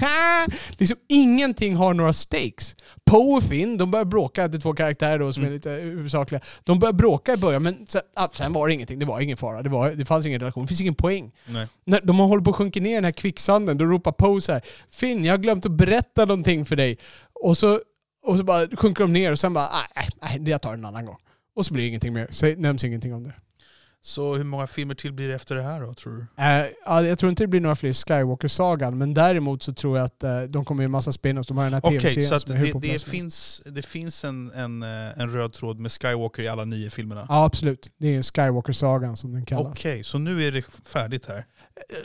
liksom, 0.78 0.96
ingenting 1.08 1.76
har 1.76 1.94
några 1.94 2.12
stakes. 2.12 2.76
Poe 3.10 3.36
och 3.36 3.42
Finn, 3.42 3.78
de 3.78 3.90
börjar 3.90 4.04
bråka, 4.04 4.48
det 4.48 4.56
är 4.56 4.60
två 4.60 4.72
karaktärer 4.72 5.18
då 5.18 5.32
som 5.32 5.44
är 5.44 5.50
lite 5.50 5.70
huvudsakliga. 5.70 6.40
De 6.64 6.78
börjar 6.78 6.92
bråka 6.92 7.34
i 7.34 7.36
början 7.36 7.62
men 7.62 7.86
sen, 7.88 8.02
ah, 8.14 8.28
sen 8.32 8.52
var 8.52 8.68
det 8.68 8.74
ingenting, 8.74 8.98
det 8.98 9.06
var 9.06 9.20
ingen 9.20 9.36
fara. 9.36 9.62
Det, 9.62 9.68
var, 9.68 9.90
det 9.90 10.04
fanns 10.04 10.26
ingen 10.26 10.40
relation, 10.40 10.64
det 10.64 10.68
finns 10.68 10.80
ingen 10.80 10.94
poäng. 10.94 11.32
Nej. 11.46 11.66
När 11.84 12.00
de 12.00 12.18
håller 12.18 12.44
på 12.44 12.50
att 12.50 12.56
sjunka 12.56 12.80
ner 12.80 12.90
i 12.90 12.94
den 12.94 13.04
här 13.04 13.12
kvicksanden, 13.12 13.78
då 13.78 13.84
ropar 13.84 14.12
Poe 14.12 14.40
så 14.40 14.52
här 14.52 14.62
Finn, 14.90 15.24
jag 15.24 15.32
har 15.32 15.38
glömt 15.38 15.66
att 15.66 15.72
berätta 15.72 16.24
någonting 16.24 16.64
för 16.64 16.76
dig. 16.76 16.98
Och 17.44 17.58
så, 17.58 17.80
och 18.26 18.38
så 18.38 18.44
bara 18.44 18.68
sjunker 18.76 19.04
de 19.04 19.12
ner 19.12 19.32
och 19.32 19.38
sen 19.38 19.54
bara, 19.54 19.68
nej, 20.22 20.50
jag 20.50 20.62
tar 20.62 20.70
det 20.70 20.78
en 20.78 20.84
annan 20.84 21.06
gång. 21.06 21.18
Och 21.56 21.66
så 21.66 21.74
blir 21.74 21.84
det 21.84 21.88
ingenting 21.88 22.12
mer, 22.12 22.28
Säg, 22.30 22.56
nämns 22.56 22.84
ingenting 22.84 23.14
om 23.14 23.24
det. 23.24 23.32
Så 24.02 24.34
hur 24.36 24.44
många 24.44 24.66
filmer 24.66 24.94
till 24.94 25.12
blir 25.12 25.28
det 25.28 25.34
efter 25.34 25.56
det 25.56 25.62
här 25.62 25.80
då, 25.80 25.94
tror 25.94 26.12
du? 26.16 26.26
Ja, 26.86 27.02
jag 27.02 27.18
tror 27.18 27.30
inte 27.30 27.42
det 27.42 27.46
blir 27.48 27.60
några 27.60 27.76
fler 27.76 27.92
Skywalker-sagan, 27.92 28.98
men 28.98 29.14
däremot 29.14 29.62
så 29.62 29.72
tror 29.72 29.98
jag 29.98 30.04
att 30.04 30.22
eh, 30.22 30.42
de 30.42 30.64
kommer 30.64 30.82
ju 30.82 30.88
massa 30.88 31.10
spin-offs. 31.12 31.48
De 31.48 31.56
har 31.56 31.64
den 31.64 31.72
här 31.72 31.80
Okej, 31.84 32.00
tv-serien 32.00 32.28
så 32.30 32.40
som 32.40 32.56
är 32.56 32.72
det, 32.80 32.92
det, 32.92 33.04
finns, 33.04 33.62
det 33.64 33.82
finns 33.86 34.24
en, 34.24 34.50
en, 34.50 34.82
eh, 34.82 35.20
en 35.20 35.30
röd 35.32 35.52
tråd 35.52 35.78
med 35.78 35.92
Skywalker 35.92 36.42
i 36.42 36.48
alla 36.48 36.64
nio 36.64 36.90
filmerna? 36.90 37.26
Ja, 37.28 37.44
absolut. 37.44 37.90
Det 37.98 38.06
är 38.08 38.12
ju 38.12 38.22
Skywalker-sagan 38.22 39.16
som 39.16 39.32
den 39.32 39.44
kallas. 39.46 39.72
Okej, 39.72 40.04
så 40.04 40.18
nu 40.18 40.42
är 40.42 40.52
det 40.52 40.62
färdigt 40.84 41.26
här? 41.26 41.46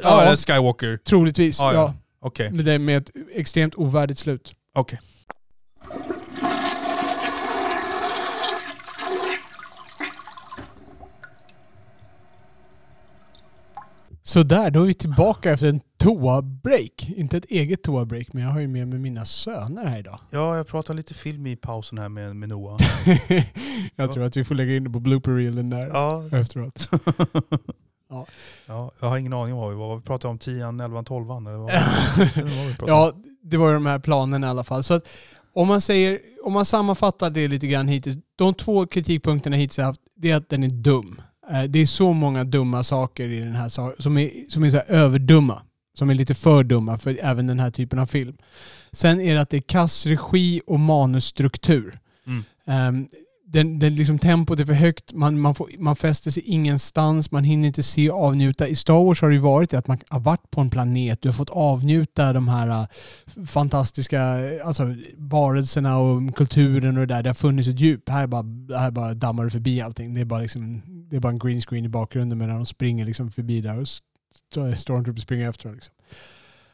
Ja, 0.03 0.21
eller 0.21 0.35
Skywalker. 0.35 0.97
troligtvis. 0.97 1.59
Ja, 1.59 1.73
Ja, 1.73 1.79
ja. 1.79 1.93
Okej. 2.19 2.51
Men 2.51 2.65
det 2.65 2.71
är 2.71 2.79
med 2.79 2.97
ett 2.97 3.11
extremt 3.33 3.75
ovärdigt 3.75 4.19
slut. 4.19 4.53
okej. 4.75 4.99
Så 14.27 14.43
där, 14.43 14.71
då 14.71 14.81
är 14.81 14.85
vi 14.85 14.93
tillbaka 14.93 15.51
efter 15.51 15.67
en 15.67 15.81
toa-break. 15.97 17.13
Inte 17.15 17.37
ett 17.37 17.45
eget 17.45 17.83
toa-break, 17.83 18.27
men 18.33 18.43
jag 18.43 18.49
har 18.49 18.59
ju 18.59 18.67
med 18.67 18.87
mig 18.87 18.99
mina 18.99 19.25
söner 19.25 19.85
här 19.85 19.99
idag. 19.99 20.19
Ja, 20.29 20.57
jag 20.57 20.67
pratar 20.67 20.93
lite 20.93 21.13
film 21.13 21.47
i 21.47 21.55
pausen 21.55 21.97
här 21.97 22.09
med, 22.09 22.35
med 22.35 22.49
Noah. 22.49 22.77
jag 23.95 24.13
tror 24.13 24.23
att 24.23 24.37
vi 24.37 24.43
får 24.43 24.55
lägga 24.55 24.75
in 24.75 24.83
det 24.83 24.89
på 24.89 24.99
blooper-reelen 24.99 25.69
där 25.69 25.87
Ja. 25.87 26.23
efteråt. 26.31 26.89
Ja. 28.09 28.25
ja, 28.65 28.91
jag 28.99 29.07
har 29.07 29.17
ingen 29.17 29.33
aning 29.33 29.53
om 29.53 29.59
vad 29.59 29.69
vi 29.69 29.75
var. 29.75 29.95
Vi 29.95 30.01
pratade 30.01 30.31
om 30.31 30.39
10, 30.39 30.67
11, 30.67 31.03
12 31.03 31.29
eller 31.31 31.57
vad, 31.57 31.69
eller 32.35 32.57
vad 32.57 32.67
vi 32.67 32.75
pratade 32.75 32.91
om. 32.91 32.97
Ja, 32.99 33.13
det 33.43 33.57
var 33.57 33.67
ju 33.67 33.73
de 33.73 33.85
här 33.85 33.99
planerna 33.99 34.47
i 34.47 34.49
alla 34.49 34.63
fall. 34.63 34.83
Så 34.83 34.93
att 34.93 35.07
om 35.53 35.67
man 35.67 35.81
säger, 35.81 36.19
om 36.43 36.53
man 36.53 36.65
sammanfattar 36.65 37.29
det 37.29 37.47
lite 37.47 37.67
grann 37.67 37.87
hittills. 37.87 38.17
De 38.35 38.53
två 38.53 38.87
kritikpunkterna 38.87 39.55
hittills 39.55 39.77
jag 39.77 39.85
haft, 39.85 40.01
det 40.15 40.31
är 40.31 40.35
att 40.35 40.49
den 40.49 40.63
är 40.63 40.69
dum. 40.69 41.21
Eh, 41.51 41.63
Det 41.63 41.79
är 41.79 41.85
så 41.85 42.13
många 42.13 42.43
dumma 42.43 42.83
saker 42.83 43.29
i 43.29 43.39
den 43.39 43.55
här 43.55 44.01
som 44.01 44.17
är, 44.17 44.49
som 44.49 44.63
är 44.63 44.69
så 44.69 44.77
överdumma. 44.77 45.61
som 45.97 46.09
är 46.09 46.13
lite 46.13 46.33
för 46.35 46.63
dumma 46.63 46.97
för 46.97 47.17
även 47.21 47.47
den 47.47 47.59
här 47.59 47.71
typen 47.71 47.99
av 47.99 48.05
film. 48.07 48.37
Sen 48.91 49.21
är 49.21 49.35
det 49.35 49.41
att 49.41 49.49
det 49.49 49.57
är 49.57 49.61
kass 49.61 50.05
regi 50.05 50.61
och 50.67 50.79
manusstruktur. 50.79 51.99
Mm. 52.27 52.43
Ehm, 52.67 53.07
den, 53.47 53.79
den 53.79 53.95
liksom 53.95 54.19
tempot 54.19 54.59
är 54.59 54.65
för 54.65 54.73
högt, 54.73 55.13
man, 55.13 55.39
man, 55.39 55.55
får, 55.55 55.69
man 55.79 55.95
fäster 55.95 56.31
sig 56.31 56.43
ingenstans, 56.43 57.31
man 57.31 57.43
hinner 57.43 57.67
inte 57.67 57.83
se 57.83 58.09
och 58.09 58.23
avnjuta. 58.23 58.67
I 58.67 58.75
Star 58.75 59.05
Wars 59.05 59.21
har 59.21 59.29
det 59.29 59.35
ju 59.35 59.41
varit 59.41 59.69
det 59.69 59.77
att 59.77 59.87
man 59.87 59.99
har 60.09 60.19
varit 60.19 60.51
på 60.51 60.61
en 60.61 60.69
planet, 60.69 61.21
du 61.21 61.27
har 61.27 61.33
fått 61.33 61.49
avnjuta 61.49 62.33
de 62.33 62.47
här 62.47 62.67
äh, 62.67 63.45
fantastiska 63.45 64.21
alltså, 64.65 64.95
varelserna 65.17 65.97
och 65.97 66.35
kulturen 66.35 66.97
och 66.97 67.07
det 67.07 67.13
där. 67.13 67.23
Det 67.23 67.29
har 67.29 67.33
funnits 67.33 67.67
ett 67.67 67.79
djup. 67.79 68.09
Här 68.09 68.27
bara, 68.27 68.45
här 68.79 68.91
bara 68.91 69.13
dammar 69.13 69.43
du 69.43 69.49
förbi 69.49 69.81
allting. 69.81 70.13
Det 70.13 70.21
är 70.21 70.25
bara, 70.25 70.39
liksom, 70.39 70.81
det 71.09 71.15
är 71.15 71.19
bara 71.19 71.31
en 71.31 71.39
green 71.39 71.61
screen 71.61 71.85
i 71.85 71.89
bakgrunden 71.89 72.37
medan 72.37 72.55
de 72.55 72.65
springer 72.65 73.05
liksom 73.05 73.31
förbi 73.31 73.61
där 73.61 73.79
och 73.79 73.87
Stormtroopers 74.77 75.23
springer 75.23 75.49
efter 75.49 75.63
dem. 75.63 75.75
Liksom. 75.75 75.93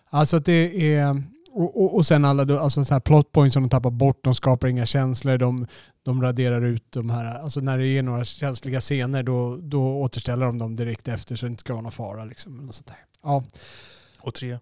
Alltså 0.10 0.38
att 0.38 0.46
det 0.46 0.96
är... 0.96 1.24
Och, 1.54 1.84
och, 1.84 1.96
och 1.96 2.06
sen 2.06 2.26
alla 2.26 2.60
alltså 2.60 2.86
så 2.86 2.94
här 2.94 3.02
plot 3.02 3.32
points 3.32 3.54
som 3.54 3.64
de 3.64 3.70
tappar 3.70 3.90
bort, 3.90 4.24
de 4.24 4.36
skapar 4.36 4.68
inga 4.68 4.86
känslor, 4.86 5.38
de, 5.38 5.68
de 6.04 6.22
raderar 6.22 6.66
ut 6.66 6.86
de 6.90 7.10
här, 7.10 7.40
alltså 7.40 7.60
när 7.60 7.78
det 7.78 7.88
är 7.88 8.04
några 8.04 8.26
känsliga 8.26 8.82
scener 8.82 9.24
då, 9.24 9.58
då 9.58 10.02
återställer 10.02 10.46
de 10.46 10.58
dem 10.58 10.76
direkt 10.76 11.08
efter 11.08 11.36
så 11.36 11.46
det 11.46 11.50
inte 11.50 11.62
ska 11.62 11.74
vara 11.74 11.84
någon 11.84 11.92
fara. 11.92 12.26
Liksom, 12.26 12.56
något 12.56 12.76
sånt 12.76 12.88
där. 12.88 12.98
Ja. 13.24 13.44
Och 14.22 14.34
tre. 14.34 14.58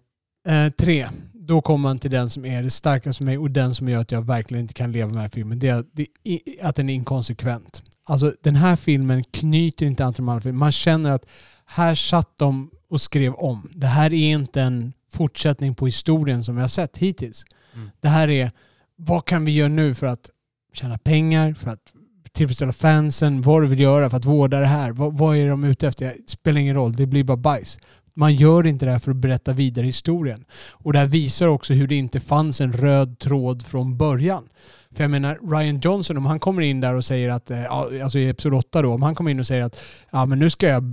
Eh, 0.48 0.68
tre, 0.78 1.08
då 1.32 1.60
kommer 1.60 1.88
man 1.88 1.98
till 1.98 2.10
den 2.10 2.30
som 2.30 2.44
är 2.44 2.62
det 2.62 2.70
starkaste 2.70 3.18
för 3.18 3.24
mig 3.24 3.38
och 3.38 3.50
den 3.50 3.74
som 3.74 3.88
gör 3.88 4.00
att 4.00 4.12
jag 4.12 4.22
verkligen 4.22 4.62
inte 4.62 4.74
kan 4.74 4.92
leva 4.92 5.06
med 5.06 5.14
den 5.14 5.22
här 5.22 5.28
filmen. 5.28 5.58
Det 5.58 5.68
är 5.68 5.74
att, 5.74 5.86
det 5.92 6.06
är 6.24 6.66
att 6.66 6.76
den 6.76 6.88
är 6.88 6.94
inkonsekvent. 6.94 7.82
Alltså 8.04 8.34
den 8.42 8.56
här 8.56 8.76
filmen 8.76 9.24
knyter 9.24 9.86
inte 9.86 10.04
an 10.04 10.14
till 10.14 10.22
de 10.22 10.28
andra 10.28 10.40
filmerna. 10.40 10.58
Man 10.58 10.72
känner 10.72 11.10
att 11.10 11.26
här 11.66 11.94
satt 11.94 12.38
de 12.38 12.70
och 12.88 13.00
skrev 13.00 13.34
om. 13.34 13.70
Det 13.74 13.86
här 13.86 14.12
är 14.12 14.32
inte 14.32 14.62
en 14.62 14.92
fortsättning 15.10 15.74
på 15.74 15.86
historien 15.86 16.44
som 16.44 16.54
vi 16.54 16.60
har 16.60 16.68
sett 16.68 16.96
hittills. 16.98 17.44
Mm. 17.74 17.90
Det 18.00 18.08
här 18.08 18.28
är, 18.28 18.50
vad 18.96 19.24
kan 19.24 19.44
vi 19.44 19.52
göra 19.52 19.68
nu 19.68 19.94
för 19.94 20.06
att 20.06 20.30
tjäna 20.72 20.98
pengar, 20.98 21.54
för 21.54 21.70
att 21.70 21.92
tillfredsställa 22.32 22.72
fansen, 22.72 23.42
vad 23.42 23.62
du 23.62 23.66
vill 23.66 23.80
göra 23.80 24.10
för 24.10 24.16
att 24.16 24.24
vårda 24.24 24.60
det 24.60 24.66
här. 24.66 24.92
Vad, 24.92 25.18
vad 25.18 25.36
är 25.36 25.48
de 25.48 25.64
ute 25.64 25.88
efter? 25.88 26.04
Det 26.06 26.30
spelar 26.30 26.60
ingen 26.60 26.74
roll, 26.74 26.92
det 26.92 27.06
blir 27.06 27.24
bara 27.24 27.36
bajs. 27.36 27.78
Man 28.14 28.34
gör 28.34 28.66
inte 28.66 28.86
det 28.86 28.92
här 28.92 28.98
för 28.98 29.10
att 29.10 29.16
berätta 29.16 29.52
vidare 29.52 29.86
historien. 29.86 30.44
Och 30.70 30.92
det 30.92 30.98
här 30.98 31.06
visar 31.06 31.46
också 31.46 31.72
hur 31.72 31.88
det 31.88 31.94
inte 31.94 32.20
fanns 32.20 32.60
en 32.60 32.72
röd 32.72 33.18
tråd 33.18 33.66
från 33.66 33.96
början. 33.96 34.48
För 34.94 35.04
jag 35.04 35.10
menar, 35.10 35.38
Ryan 35.50 35.80
Johnson, 35.80 36.16
om 36.16 36.26
han 36.26 36.40
kommer 36.40 36.62
in 36.62 36.80
där 36.80 36.94
och 36.94 37.04
säger 37.04 37.28
att, 37.28 37.50
eh, 37.50 37.72
alltså 37.72 38.18
i 38.18 38.28
Episod 38.28 38.54
8 38.54 38.82
då, 38.82 38.92
om 38.92 39.02
han 39.02 39.14
kommer 39.14 39.30
in 39.30 39.40
och 39.40 39.46
säger 39.46 39.62
att 39.62 39.80
ja, 40.10 40.26
men 40.26 40.38
nu 40.38 40.50
ska 40.50 40.68
jag 40.68 40.84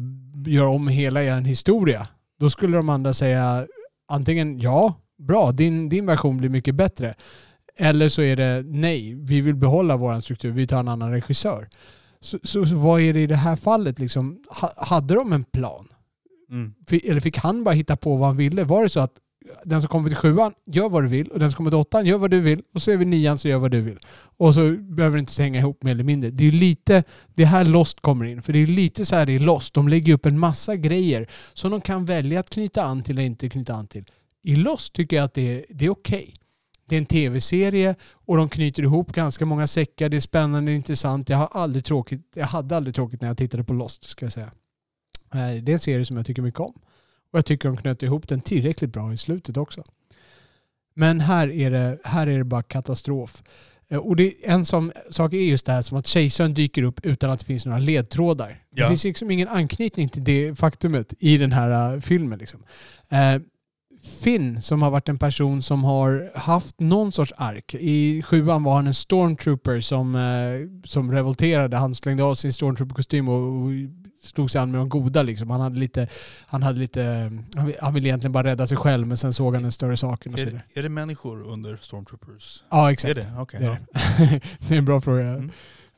göra 0.47 0.69
om 0.69 0.87
hela 0.87 1.23
er 1.23 1.41
historia. 1.41 2.07
Då 2.39 2.49
skulle 2.49 2.77
de 2.77 2.89
andra 2.89 3.13
säga 3.13 3.65
antingen 4.07 4.59
ja, 4.59 4.93
bra, 5.17 5.51
din, 5.51 5.89
din 5.89 6.05
version 6.05 6.37
blir 6.37 6.49
mycket 6.49 6.75
bättre. 6.75 7.15
Eller 7.77 8.09
så 8.09 8.21
är 8.21 8.35
det 8.35 8.63
nej, 8.65 9.13
vi 9.13 9.41
vill 9.41 9.55
behålla 9.55 9.97
vår 9.97 10.19
struktur, 10.19 10.51
vi 10.51 10.67
tar 10.67 10.79
en 10.79 10.87
annan 10.87 11.11
regissör. 11.11 11.69
Så, 12.19 12.39
så, 12.43 12.65
så 12.65 12.75
vad 12.75 13.01
är 13.01 13.13
det 13.13 13.19
i 13.19 13.27
det 13.27 13.35
här 13.35 13.55
fallet 13.55 13.99
liksom? 13.99 14.43
Ha, 14.49 14.71
hade 14.77 15.13
de 15.13 15.33
en 15.33 15.43
plan? 15.43 15.87
Mm. 16.51 16.73
Eller 17.03 17.19
fick 17.19 17.37
han 17.37 17.63
bara 17.63 17.75
hitta 17.75 17.97
på 17.97 18.15
vad 18.15 18.27
han 18.27 18.37
ville? 18.37 18.63
Var 18.63 18.83
det 18.83 18.89
så 18.89 18.99
att 18.99 19.13
den 19.63 19.81
som 19.81 19.87
kommer 19.87 20.09
till 20.09 20.17
sjuan, 20.17 20.53
gör 20.65 20.89
vad 20.89 21.03
du 21.03 21.07
vill. 21.07 21.27
Och 21.27 21.39
den 21.39 21.51
som 21.51 21.57
kommer 21.57 21.71
till 21.71 21.77
åttan, 21.77 22.05
gör 22.05 22.17
vad 22.17 22.31
du 22.31 22.41
vill. 22.41 22.61
Och 22.73 22.81
så 22.81 22.91
är 22.91 22.97
vi 22.97 23.05
nian, 23.05 23.37
så 23.37 23.47
gör 23.47 23.57
vad 23.57 23.71
du 23.71 23.81
vill. 23.81 23.99
Och 24.37 24.53
så 24.53 24.71
behöver 24.71 25.17
det 25.17 25.19
inte 25.19 25.43
hänga 25.43 25.59
ihop 25.59 25.83
mer 25.83 25.91
eller 25.91 26.03
mindre. 26.03 26.29
Det 26.29 26.47
är 26.47 26.51
lite, 26.51 27.03
det 27.35 27.43
är 27.43 27.47
här 27.47 27.65
Lost 27.65 28.01
kommer 28.01 28.25
in. 28.25 28.41
För 28.41 28.53
det 28.53 28.59
är 28.59 28.67
lite 28.67 29.05
så 29.05 29.15
här 29.15 29.25
det 29.25 29.31
är 29.31 29.39
Lost. 29.39 29.73
De 29.73 29.87
lägger 29.87 30.13
upp 30.13 30.25
en 30.25 30.39
massa 30.39 30.75
grejer 30.75 31.27
som 31.53 31.71
de 31.71 31.81
kan 31.81 32.05
välja 32.05 32.39
att 32.39 32.49
knyta 32.49 32.83
an 32.83 33.03
till 33.03 33.15
eller 33.15 33.25
inte 33.25 33.49
knyta 33.49 33.73
an 33.73 33.87
till. 33.87 34.05
I 34.43 34.55
Lost 34.55 34.93
tycker 34.93 35.15
jag 35.15 35.23
att 35.23 35.33
det 35.33 35.55
är, 35.55 35.65
det 35.69 35.85
är 35.85 35.89
okej. 35.89 36.33
Det 36.89 36.95
är 36.95 36.97
en 36.97 37.05
tv-serie 37.05 37.95
och 38.13 38.37
de 38.37 38.49
knyter 38.49 38.83
ihop 38.83 39.11
ganska 39.11 39.45
många 39.45 39.67
säckar. 39.67 40.09
Det 40.09 40.17
är 40.17 40.21
spännande 40.21 40.71
och 40.71 40.75
intressant. 40.75 41.29
Jag, 41.29 41.37
har 41.37 41.49
aldrig 41.51 41.85
tråkigt, 41.85 42.21
jag 42.35 42.45
hade 42.45 42.77
aldrig 42.77 42.95
tråkigt 42.95 43.21
när 43.21 43.27
jag 43.27 43.37
tittade 43.37 43.63
på 43.63 43.73
Lost, 43.73 44.03
ska 44.03 44.25
jag 44.25 44.33
säga. 44.33 44.51
Eh, 45.33 45.63
det 45.63 45.71
är 45.71 45.73
en 45.73 45.79
serie 45.79 46.05
som 46.05 46.17
jag 46.17 46.25
tycker 46.25 46.41
mycket 46.41 46.59
om. 46.59 46.73
Och 47.31 47.37
jag 47.37 47.45
tycker 47.45 47.69
de 47.69 47.77
knöt 47.77 48.03
ihop 48.03 48.27
den 48.27 48.41
tillräckligt 48.41 48.93
bra 48.93 49.13
i 49.13 49.17
slutet 49.17 49.57
också. 49.57 49.83
Men 50.93 51.19
här 51.19 51.49
är 51.51 51.71
det, 51.71 51.97
här 52.03 52.27
är 52.27 52.37
det 52.37 52.43
bara 52.43 52.63
katastrof. 52.63 53.43
Eh, 53.89 53.97
Och 53.97 54.15
det, 54.15 54.33
en 54.43 54.65
som, 54.65 54.91
sak 55.11 55.33
är 55.33 55.37
just 55.37 55.65
det 55.65 55.71
här 55.71 55.81
som 55.81 55.97
att 55.97 56.07
kejsaren 56.07 56.53
dyker 56.53 56.83
upp 56.83 57.05
utan 57.05 57.29
att 57.29 57.39
det 57.39 57.45
finns 57.45 57.65
några 57.65 57.79
ledtrådar. 57.79 58.47
Det 58.71 58.81
Ja. 58.81 58.87
finns 58.87 59.03
liksom 59.03 59.31
ingen 59.31 59.47
anknytning 59.47 60.09
till 60.09 60.23
det 60.23 60.55
faktumet 60.59 61.13
i 61.19 61.37
den 61.37 61.51
här 61.51 61.95
eh, 61.95 62.01
filmen. 62.01 62.39
Liksom. 62.39 62.63
Eh, 63.09 63.41
Finn, 64.23 64.61
som 64.61 64.81
har 64.81 64.91
varit 64.91 65.09
en 65.09 65.17
person 65.17 65.61
som 65.63 65.83
har 65.83 66.31
haft 66.35 66.79
någon 66.79 67.11
sorts 67.11 67.33
ark. 67.37 67.75
I 67.79 68.21
sjuan 68.23 68.63
var 68.63 68.75
han 68.75 68.87
en 68.87 68.93
stormtrooper 68.93 69.79
som, 69.79 70.15
eh, 70.15 70.81
som 70.87 71.11
revolterade. 71.11 71.77
Han 71.77 71.95
slängde 71.95 72.23
av 72.23 72.35
sin 72.35 72.51
stormtrooper-kostym 72.53 73.29
och, 73.29 73.63
och 73.65 73.71
slog 74.27 74.51
sig 74.51 74.61
an 74.61 74.71
med 74.71 74.79
de 74.81 74.89
goda. 74.89 75.23
Liksom. 75.23 75.49
Han, 75.49 75.61
hade 75.61 75.79
lite, 75.79 76.07
han, 76.47 76.63
hade 76.63 76.79
lite, 76.79 77.31
han 77.55 77.65
vill- 77.65 77.75
han 77.81 77.93
ville 77.93 78.07
egentligen 78.07 78.31
bara 78.31 78.43
rädda 78.43 78.67
sig 78.67 78.77
själv 78.77 79.07
men 79.07 79.17
sen 79.17 79.33
såg 79.33 79.53
han 79.53 79.63
den 79.63 79.71
större 79.71 79.97
saken. 79.97 80.33
Och 80.33 80.39
så 80.39 80.45
vidare. 80.45 80.63
Är, 80.73 80.79
är 80.79 80.83
det 80.83 80.89
människor 80.89 81.43
under 81.43 81.77
Stormtroopers? 81.81 82.63
Ja, 82.69 82.87
Är 82.87 82.93
exakt. 82.93 83.15
det? 83.15 83.33
Okej. 83.39 83.59
Det 83.59 83.65
är, 83.65 83.69
ja. 83.69 83.77
det. 84.25 84.41
det 84.67 84.73
är 84.73 84.77
en 84.77 84.85
bra 84.85 85.01
fråga. 85.01 85.21
Mm. 85.27 85.51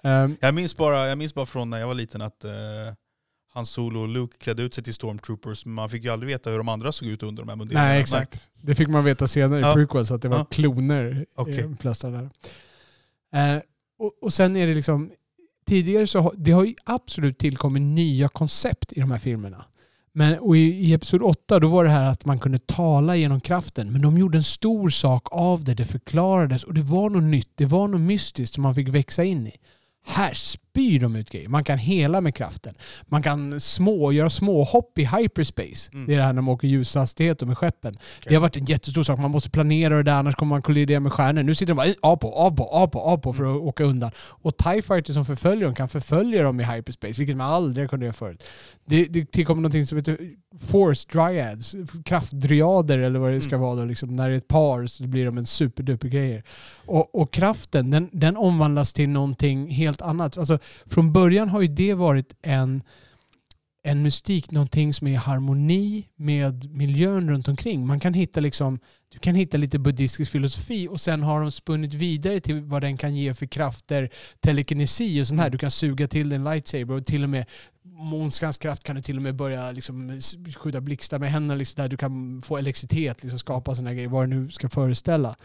Ehm, 0.04 0.36
Jag, 0.42 0.54
minns 0.54 0.78
bara, 0.78 1.08
jag 1.08 1.18
minns 1.18 1.34
bara 1.34 1.46
från 1.46 1.70
när 1.70 1.78
jag 1.80 1.88
var 1.88 1.94
liten 1.96 2.22
att 2.22 2.44
eh, 2.44 2.52
Han 3.54 3.66
Solo 3.66 4.00
och 4.00 4.08
Luke 4.08 4.38
klädde 4.38 4.64
ut 4.64 4.74
sig 4.74 4.84
till 4.84 4.94
Stormtroopers, 4.94 5.66
men 5.66 5.74
man 5.74 5.90
fick 5.90 6.04
ju 6.04 6.10
aldrig 6.10 6.28
veta 6.32 6.50
hur 6.50 6.58
de 6.58 6.70
andra 6.70 6.92
såg 6.92 7.08
ut 7.08 7.24
under 7.24 7.44
de 7.44 7.50
här 7.50 7.56
munderingarna. 7.56 7.90
nej, 7.90 8.02
exakt. 8.02 8.40
Det 8.62 8.76
fick 8.76 8.88
man 8.88 9.04
veta 9.04 9.28
senare 9.28 9.60
Ja. 9.62 9.72
i 9.72 9.74
prequels, 9.74 10.12
att 10.12 10.22
det 10.22 10.28
var 10.28 10.38
Ja. 10.38 10.46
kloner 10.46 11.26
de 11.62 11.78
flesta 11.78 12.10
där. 12.10 12.30
Eh, 13.34 13.62
och, 14.00 14.12
och 14.22 14.34
sen 14.34 14.56
är 14.56 14.68
det 14.68 14.74
liksom, 14.74 15.12
tidigare 15.70 16.08
så 16.08 16.20
har 16.20 16.34
det 16.38 16.52
har 16.52 16.64
ju 16.64 16.76
absolut 16.84 17.38
tillkommit 17.38 17.82
nya 17.82 18.30
koncept 18.30 18.94
i 18.94 19.00
de 19.00 19.12
här 19.12 19.20
filmerna. 19.20 19.66
Men, 20.14 20.40
och 20.40 20.58
i, 20.58 20.60
I 20.60 20.94
Episod 20.94 21.22
8 21.22 21.60
då 21.60 21.68
var 21.68 21.84
det 21.84 21.90
här 21.90 22.10
att 22.10 22.26
man 22.26 22.40
kunde 22.40 22.60
tala 22.60 23.16
genom 23.16 23.42
kraften. 23.42 23.92
Men 23.92 24.02
de 24.02 24.18
gjorde 24.18 24.38
en 24.38 24.44
stor 24.44 24.90
sak 24.90 25.28
av 25.32 25.64
det. 25.64 25.74
Det 25.74 25.86
förklarades 25.86 26.64
och 26.64 26.74
det 26.74 26.82
var 26.82 27.10
något 27.10 27.24
nytt. 27.24 27.52
Det 27.56 27.66
var 27.66 27.88
något 27.88 28.02
mystiskt 28.02 28.54
som 28.54 28.64
man 28.64 28.76
fick 28.76 28.88
växa 28.88 29.24
in 29.24 29.48
i. 29.48 29.54
Här 30.06 30.34
spyr 30.80 31.00
de 31.00 31.16
ut 31.16 31.30
grejer. 31.30 31.48
Man 31.50 31.64
kan 31.64 31.78
hela 31.78 32.22
med 32.22 32.36
kraften. 32.36 32.76
Man 33.08 33.24
kan 33.24 33.60
små, 33.62 34.12
göra 34.12 34.30
små 34.30 34.64
hopp 34.64 34.98
i 35.00 35.06
hyperspace. 35.06 35.90
Mm. 35.94 36.06
Det 36.06 36.14
är 36.14 36.18
det 36.18 36.24
här 36.24 36.34
när 36.34 36.42
man 36.42 36.54
åker 36.54 36.68
ljushastighet 36.68 37.42
och 37.42 37.48
med 37.48 37.58
skeppen. 37.58 37.98
Det 38.28 38.36
har 38.36 38.42
varit 38.42 38.58
en 38.58 38.66
jättestor 38.66 39.04
sak. 39.04 39.20
Man 39.20 39.32
måste 39.32 39.50
planera 39.50 39.98
det 39.98 40.04
där 40.04 40.14
annars 40.14 40.36
kommer 40.36 40.50
man 40.50 40.62
kollidera 40.62 41.00
med 41.00 41.14
stjärnor. 41.14 41.44
Nu 41.44 41.56
sitter 41.56 41.74
de 41.74 41.78
bara 41.78 41.88
"Eh, 41.88 41.94
av 42.02 42.16
på, 42.16 42.34
av 42.34 42.52
på, 42.56 42.64
av 42.64 42.88
på, 42.88 43.00
av 43.02 43.18
på 43.18 43.34
för 43.34 43.44
att 43.56 43.62
åka 43.62 43.84
undan. 43.84 44.12
Och 44.18 44.58
TIE 44.58 44.82
Fighter 44.82 45.14
som 45.14 45.26
förföljer 45.26 45.66
dem 45.66 45.76
kan 45.76 45.90
förfölja 45.90 46.44
dem 46.44 46.60
i 46.60 46.64
hyperspace, 46.64 47.14
vilket 47.18 47.38
man 47.38 47.54
aldrig 47.54 47.90
kunde 47.90 48.06
göra 48.06 48.14
förut. 48.14 48.44
Det, 48.86 49.06
det 49.06 49.32
tillkommer 49.32 49.62
något 49.62 49.88
som 49.88 49.98
heter 49.98 50.18
Force 50.60 51.08
Dryads, 51.12 51.76
kraftdryader 52.06 52.98
eller 52.98 53.20
vad 53.20 53.32
det 53.32 53.42
ska 53.42 53.56
Mm. 53.56 53.62
vara 53.62 53.76
då. 53.76 53.86
Liksom, 53.86 54.16
när 54.16 54.28
det 54.30 54.34
är 54.36 54.38
ett 54.38 54.48
par 54.48 54.86
så 54.88 55.04
blir 55.08 55.26
de 55.26 55.38
en 55.38 55.46
superduper 55.46 56.08
grejer. 56.08 56.44
Och, 56.86 57.16
och 57.22 57.34
kraften, 57.34 57.92
den, 57.92 58.10
den 58.12 58.38
omvandlas 58.38 58.94
till 58.94 59.10
någonting 59.10 59.68
helt 59.72 60.02
annat. 60.02 60.38
Alltså, 60.38 60.60
från 60.86 61.14
början 61.14 61.50
har 61.50 61.62
ju 61.62 61.68
det 61.68 61.94
varit 61.94 62.36
en 62.42 62.84
en 63.84 64.02
mystik, 64.02 64.52
någonting 64.52 64.94
som 64.94 65.08
är 65.08 65.12
i 65.12 65.16
harmoni 65.16 66.08
med 66.16 66.72
miljön 66.72 67.30
runt 67.30 67.48
omkring. 67.48 67.88
Man 67.88 68.00
kan 68.00 68.14
hitta 68.14 68.40
liksom, 68.40 68.80
du 69.10 69.20
kan 69.20 69.36
hitta 69.36 69.58
lite 69.58 69.80
buddhistisk 69.80 70.32
filosofi 70.32 70.88
och 70.88 71.02
sen 71.02 71.24
har 71.24 71.42
de 71.42 71.52
spunnit 71.52 71.94
vidare 71.94 72.40
till 72.40 72.62
vad 72.62 72.82
den 72.82 72.98
kan 72.98 73.16
ge 73.16 73.34
för 73.34 73.46
krafter, 73.46 74.10
telekinesi 74.40 75.22
och 75.22 75.28
sånt 75.28 75.40
här. 75.40 75.48
Mm. 75.48 75.52
Du 75.52 75.58
kan 75.58 75.72
suga 75.72 76.08
till 76.08 76.30
din 76.30 76.44
lightsaber 76.44 76.96
och 76.96 77.06
till 77.06 77.24
och 77.24 77.30
med 77.30 77.46
ondskans 78.12 78.58
kraft 78.58 78.84
kan 78.84 78.96
du 78.96 79.02
till 79.02 79.18
och 79.18 79.24
med 79.24 79.36
börja 79.36 79.72
liksom 79.72 80.20
skjuta 80.58 80.82
blixtar 80.82 81.20
med 81.20 81.32
händerna. 81.32 81.56
Liksom 81.56 81.84
där 81.84 81.90
du 81.90 81.98
kan 81.98 82.42
få 82.42 82.58
elektricitet, 82.58 83.24
liksom 83.24 83.40
skapa 83.40 83.76
sådana 83.76 83.94
grejer, 83.94 84.08
vad 84.08 84.30
det 84.30 84.36
nu 84.36 84.50
ska 84.50 84.70
föreställa. 84.70 85.36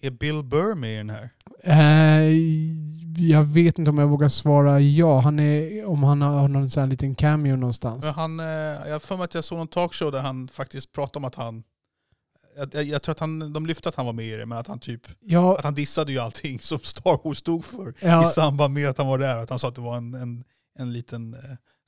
Är 0.00 0.10
Bill 0.10 0.44
Burr 0.44 0.74
med 0.74 0.94
i 0.94 0.96
den 0.96 1.10
här? 1.10 1.30
Eh, 1.64 2.38
jag 3.18 3.42
vet 3.42 3.78
inte 3.78 3.90
om 3.90 3.98
jag 3.98 4.08
vågar 4.08 4.28
svara 4.28 4.80
ja. 4.80 5.20
Han 5.20 5.40
är, 5.40 5.84
om 5.84 6.02
han 6.02 6.22
har 6.22 6.48
någon 6.48 6.70
sån 6.70 6.80
här 6.80 6.90
liten 6.90 7.14
cameo 7.14 7.56
någonstans. 7.56 8.04
Men 8.04 8.14
Han, 8.14 8.40
eh, 8.40 8.46
jag 8.46 8.92
har 8.92 8.98
för 8.98 9.16
mig 9.16 9.24
att 9.24 9.34
jag 9.34 9.44
såg 9.44 9.58
någon 9.58 9.68
talkshow 9.68 10.12
där 10.12 10.20
han 10.20 10.48
faktiskt 10.48 10.92
pratade 10.92 11.18
om 11.18 11.24
att 11.24 11.34
han 11.34 11.62
jag, 12.56 12.74
jag, 12.74 12.84
jag 12.84 13.02
tror 13.02 13.12
att 13.12 13.18
han, 13.20 13.52
de 13.52 13.66
lyfte 13.66 13.88
att 13.88 13.94
han 13.94 14.06
var 14.06 14.12
med 14.12 14.26
i 14.26 14.36
det, 14.36 14.46
men 14.46 14.58
att 14.58 14.66
han 14.66 14.78
typ 14.78 15.00
Ja, 15.20 15.58
att 15.58 15.64
han 15.64 15.74
dissade 15.74 16.12
ju 16.12 16.18
allting 16.18 16.58
som 16.58 16.78
Star 16.78 17.18
Wars 17.24 17.38
stod 17.38 17.64
för 17.64 17.94
ja, 18.00 18.22
i 18.22 18.26
samband 18.26 18.74
med 18.74 18.88
att 18.88 18.98
han 18.98 19.06
var 19.06 19.18
där. 19.18 19.36
Att 19.36 19.50
han 19.50 19.58
sa 19.58 19.68
att 19.68 19.74
det 19.74 19.80
var 19.80 19.96
en, 19.96 20.14
en, 20.14 20.44
en 20.78 20.92
liten 20.92 21.34
eh, 21.34 21.40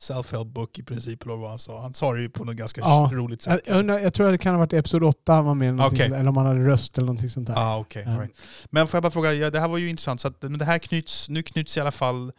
self-help 0.02 0.44
book 0.44 0.78
i 0.78 0.82
princip, 0.82 1.22
eller 1.22 1.37
vad 1.37 1.50
han 1.50 1.59
sa. 1.59 1.80
Han 1.82 1.94
sa 1.94 2.12
det 2.14 2.20
ju 2.20 2.28
på 2.30 2.44
något 2.44 2.56
ganska 2.56 2.80
Ja. 2.80 3.11
roligt 3.12 3.42
sätt. 3.42 3.61
jag, 3.66 3.78
undrar, 3.78 3.98
jag 3.98 4.14
tror 4.14 4.26
att 4.26 4.35
det 4.35 4.38
kan 4.38 4.54
ha 4.54 4.59
varit 4.59 4.72
Episod 4.72 5.02
8 5.04 5.32
han 5.32 5.44
var 5.44 5.54
med, 5.54 5.80
sånt, 5.80 6.00
eller 6.00 6.28
om 6.28 6.37
han 6.37 6.46
hade 6.46 6.61
röst 6.66 6.98
eller 6.98 7.06
någonting 7.06 7.30
sånt 7.30 7.46
där. 7.46 7.54
Ah, 7.56 7.78
okay, 7.78 8.02
Ja. 8.06 8.11
right. 8.11 8.37
Men 8.70 8.87
får 8.87 8.96
jag 8.98 9.02
bara 9.02 9.11
fråga, 9.11 9.32
ja, 9.32 9.50
det 9.50 9.61
här 9.61 9.68
var 9.68 9.78
ju 9.78 9.88
intressant, 9.88 10.20
så 10.20 10.28
att, 10.28 10.42
men 10.42 10.59
det 10.59 10.64
här 10.64 10.78
knyts, 10.78 11.28
nu 11.28 11.42
knyts 11.42 11.76
i 11.76 11.80
alla 11.80 11.92
fall, 11.92 12.32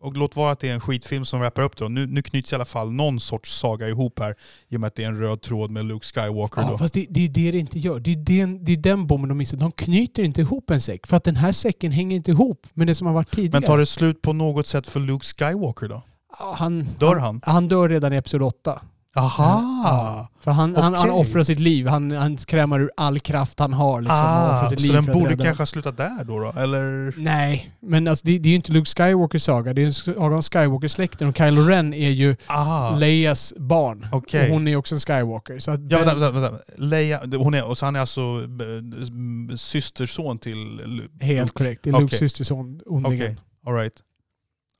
och 0.00 0.16
låt 0.16 0.36
vara 0.36 0.52
att 0.52 0.60
det 0.60 0.68
är 0.68 0.74
en 0.74 0.80
skitfilm 0.80 1.24
som 1.24 1.40
wrappar 1.40 1.62
upp 1.62 1.76
det 1.76 1.84
då. 1.84 1.88
Nu, 1.88 2.06
nu 2.06 2.22
knyts 2.22 2.52
i 2.52 2.54
alla 2.54 2.64
fall 2.64 2.92
någon 2.92 3.20
sorts 3.20 3.58
saga 3.58 3.88
ihop 3.88 4.18
här 4.18 4.34
i 4.68 4.76
och 4.76 4.80
med 4.80 4.88
att 4.88 4.94
det 4.94 5.04
är 5.04 5.08
en 5.08 5.18
röd 5.18 5.40
tråd 5.42 5.70
med 5.70 5.84
Luke 5.84 6.06
Skywalker. 6.06 6.60
Ja, 6.62 6.70
då. 6.70 6.78
fast 6.78 6.94
det, 6.94 7.06
det 7.10 7.24
är 7.24 7.28
det 7.28 7.50
det 7.50 7.58
inte 7.58 7.78
gör. 7.78 8.00
Det 8.00 8.12
är 8.12 8.16
den, 8.16 8.64
det 8.64 8.72
är 8.72 8.76
den 8.76 9.06
bomben 9.06 9.28
de 9.28 9.38
missar. 9.38 9.56
De 9.56 9.72
knyter 9.72 10.22
inte 10.22 10.40
ihop 10.40 10.70
en 10.70 10.80
säck. 10.80 11.06
För 11.06 11.16
att 11.16 11.24
den 11.24 11.36
här 11.36 11.52
säcken 11.52 11.92
hänger 11.92 12.16
inte 12.16 12.30
ihop 12.30 12.66
med 12.74 12.86
det 12.86 12.94
som 12.94 13.06
har 13.06 13.14
varit 13.14 13.30
tidigare. 13.30 13.52
Men 13.52 13.62
tar 13.62 13.78
det 13.78 13.86
slut 13.86 14.22
på 14.22 14.32
något 14.32 14.66
sätt 14.66 14.88
för 14.88 15.00
Luke 15.00 15.24
Skywalker 15.26 15.88
då? 15.88 16.02
Ja, 16.38 16.54
han, 16.58 16.88
Dör 16.98 17.16
han? 17.16 17.40
Han 17.44 17.68
dör 17.68 17.88
redan 17.88 18.12
i 18.12 18.16
Episod 18.16 18.42
8. 18.42 18.80
Aha! 19.16 20.28
För 20.40 20.50
han, 20.50 20.76
han, 20.76 20.94
han 20.94 21.10
Okej. 21.10 21.20
offrar 21.20 21.42
sitt 21.42 21.58
liv. 21.58 21.86
Han, 21.86 22.10
han 22.10 22.36
krämar 22.36 22.80
ur 22.80 22.90
all 22.96 23.20
kraft 23.20 23.58
han 23.58 23.72
har. 23.72 24.00
Liksom, 24.00 24.16
Ah, 24.20 24.70
så 24.70 24.92
den 24.92 25.04
borde 25.04 25.36
kanske 25.36 25.60
ha 25.62 25.66
slutat 25.66 25.96
där 25.96 26.24
då? 26.24 26.38
då? 26.40 26.60
Eller? 26.60 27.14
Nej, 27.16 27.72
men 27.80 28.08
alltså, 28.08 28.26
det, 28.26 28.38
det 28.38 28.48
är 28.48 28.50
ju 28.50 28.56
inte 28.56 28.72
Luke 28.72 28.90
Skywalkers 28.90 29.42
saga. 29.42 29.72
Det 29.74 29.82
är 29.82 29.86
en 29.86 29.94
saga 29.94 30.36
om 30.36 30.42
Skywalker-släkten 30.42 31.28
och 31.28 31.36
Kylo 31.36 31.62
Ren 31.62 31.94
är 31.94 32.10
ju 32.10 32.36
Aha! 32.46 32.96
Leias 32.96 33.54
barn. 33.56 34.06
Okej. 34.12 34.48
Och 34.48 34.54
hon 34.54 34.68
är 34.68 34.76
också 34.76 34.94
en 34.94 35.00
Skywalker. 35.00 35.58
Så 35.58 35.70
att 35.70 35.80
Ja, 35.80 35.98
Ben- 35.98 36.06
vänta, 36.06 36.30
vänta, 36.30 36.50
vänta. 36.50 36.58
Leia, 36.76 37.20
hon 37.38 37.54
är, 37.54 37.68
och 37.68 37.78
så 37.78 37.84
han 37.84 37.96
är 37.96 38.00
alltså 38.00 38.20
eh, 38.20 39.56
systerson 39.56 40.38
till 40.38 40.80
Luke? 40.86 41.24
Helt 41.24 41.52
korrekt. 41.54 41.82
Det 41.84 41.90
är 41.90 41.92
Lukes 41.92 42.06
Okej. 42.08 42.18
systerson, 42.18 42.80
ondingen. 42.86 43.40
alright. 43.66 43.94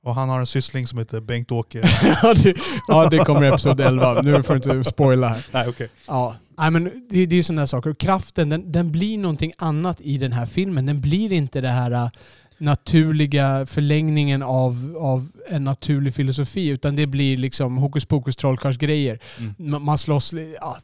Och 0.05 0.15
han 0.15 0.29
har 0.29 0.39
en 0.39 0.45
syssling 0.47 0.87
som 0.87 0.99
heter 0.99 1.21
Bengt-Åke. 1.21 1.81
ja, 2.23 2.33
det, 2.33 2.55
ja, 2.87 3.09
det 3.09 3.17
kommer 3.17 3.43
i 3.43 3.47
Episod 3.47 3.79
11. 3.81 4.21
Nu 4.21 4.43
får 4.43 4.55
du 4.55 4.71
inte 4.75 4.89
spoila 4.89 5.27
här. 5.29 5.45
Nej, 5.51 5.67
okej. 5.67 5.89
Ja, 6.07 6.35
Nej, 6.57 6.71
men 6.71 6.83
det, 6.83 7.25
det 7.25 7.35
är 7.35 7.37
ju 7.37 7.43
sådana 7.43 7.67
saker. 7.67 7.89
Och 7.89 7.97
kraften, 7.97 8.49
den, 8.49 8.71
den 8.71 8.91
blir 8.91 9.17
någonting 9.17 9.51
annat 9.57 10.01
i 10.01 10.17
den 10.17 10.31
här 10.31 10.45
filmen. 10.45 10.85
Den 10.85 11.01
blir 11.01 11.31
inte 11.31 11.61
det 11.61 11.69
här 11.69 11.91
äh, 11.91 12.09
naturliga 12.57 13.65
förlängningen 13.65 14.43
av, 14.43 14.95
av 14.99 15.27
en 15.49 15.63
naturlig 15.63 16.13
filosofi, 16.13 16.67
utan 16.67 16.95
det 16.95 17.07
blir 17.07 17.37
liksom 17.37 17.77
hokus 17.77 18.05
pokus 18.05 18.35
trollkarlsgrejer. 18.35 19.19
Mm. 19.59 19.83
Man, 19.83 19.97
slåss... 19.97 20.33
Ja, 20.61 20.77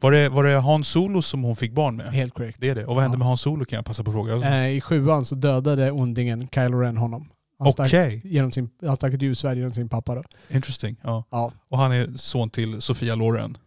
Var, 0.00 0.12
det, 0.12 0.28
var 0.28 0.44
det 0.44 0.54
Hans 0.58 0.88
Solo 0.88 1.22
som 1.22 1.42
hon 1.42 1.56
fick 1.56 1.72
barn 1.72 1.96
med? 1.96 2.06
helt 2.06 2.34
korrekt. 2.34 2.58
Det 2.60 2.68
är 2.70 2.74
det. 2.74 2.84
Och 2.86 2.94
vad 2.94 3.02
hände 3.02 3.14
Ja. 3.14 3.18
med 3.18 3.26
Hans 3.28 3.40
Solo 3.40 3.64
kan 3.64 3.76
jag 3.76 3.84
passa 3.84 4.04
på 4.04 4.10
att 4.10 4.14
fråga? 4.14 4.34
Eh, 4.64 4.68
I 4.76 4.80
sjuan 4.80 5.24
så 5.24 5.34
dödade 5.34 5.90
ondingen 5.90 6.48
Kylo 6.54 6.78
Ren 6.80 6.96
honom. 6.96 7.28
Han 7.58 7.72
stack, 7.72 7.86
Okej, 7.86 8.20
genom 8.24 8.52
sin, 8.52 8.70
han 8.82 8.96
stack 8.96 9.14
ett 9.14 9.22
ljusvärd 9.22 9.56
genom 9.56 9.72
sin 9.72 9.88
pappa 9.88 10.14
då. 10.14 10.22
interesting. 10.48 10.96
Ja. 11.02 11.24
Ja. 11.30 11.52
Och 11.68 11.78
han 11.78 11.92
är 11.92 12.08
son 12.16 12.50
till 12.50 12.82
Sofia 12.82 13.14
Loren. 13.14 13.58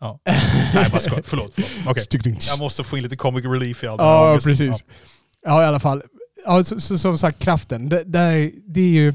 Ja. 0.00 0.18
Nej, 0.74 0.90
bara 0.90 1.00
skoj. 1.00 1.22
Förlåt. 1.24 1.52
förlåt. 1.54 1.70
Okej. 1.86 2.36
Jag 2.40 2.58
måste 2.58 2.84
få 2.84 2.96
in 2.96 3.02
lite 3.02 3.16
comic 3.16 3.44
relief 3.44 3.84
i 3.84 3.86
all 3.86 3.96
den 3.98 4.06
här 4.06 4.14
Ja, 4.14 4.38
precis. 4.44 4.84
Ja, 5.42 5.62
i 5.62 5.64
alla 5.64 5.80
fall. 5.80 6.02
Ja, 6.46 6.64
så, 6.64 6.80
så, 6.80 6.98
som 6.98 7.18
sagt, 7.18 7.38
kraften. 7.38 7.88
Det, 7.88 8.04
där, 8.04 8.50
det 8.66 8.80
är 8.80 8.88
ju... 8.88 9.14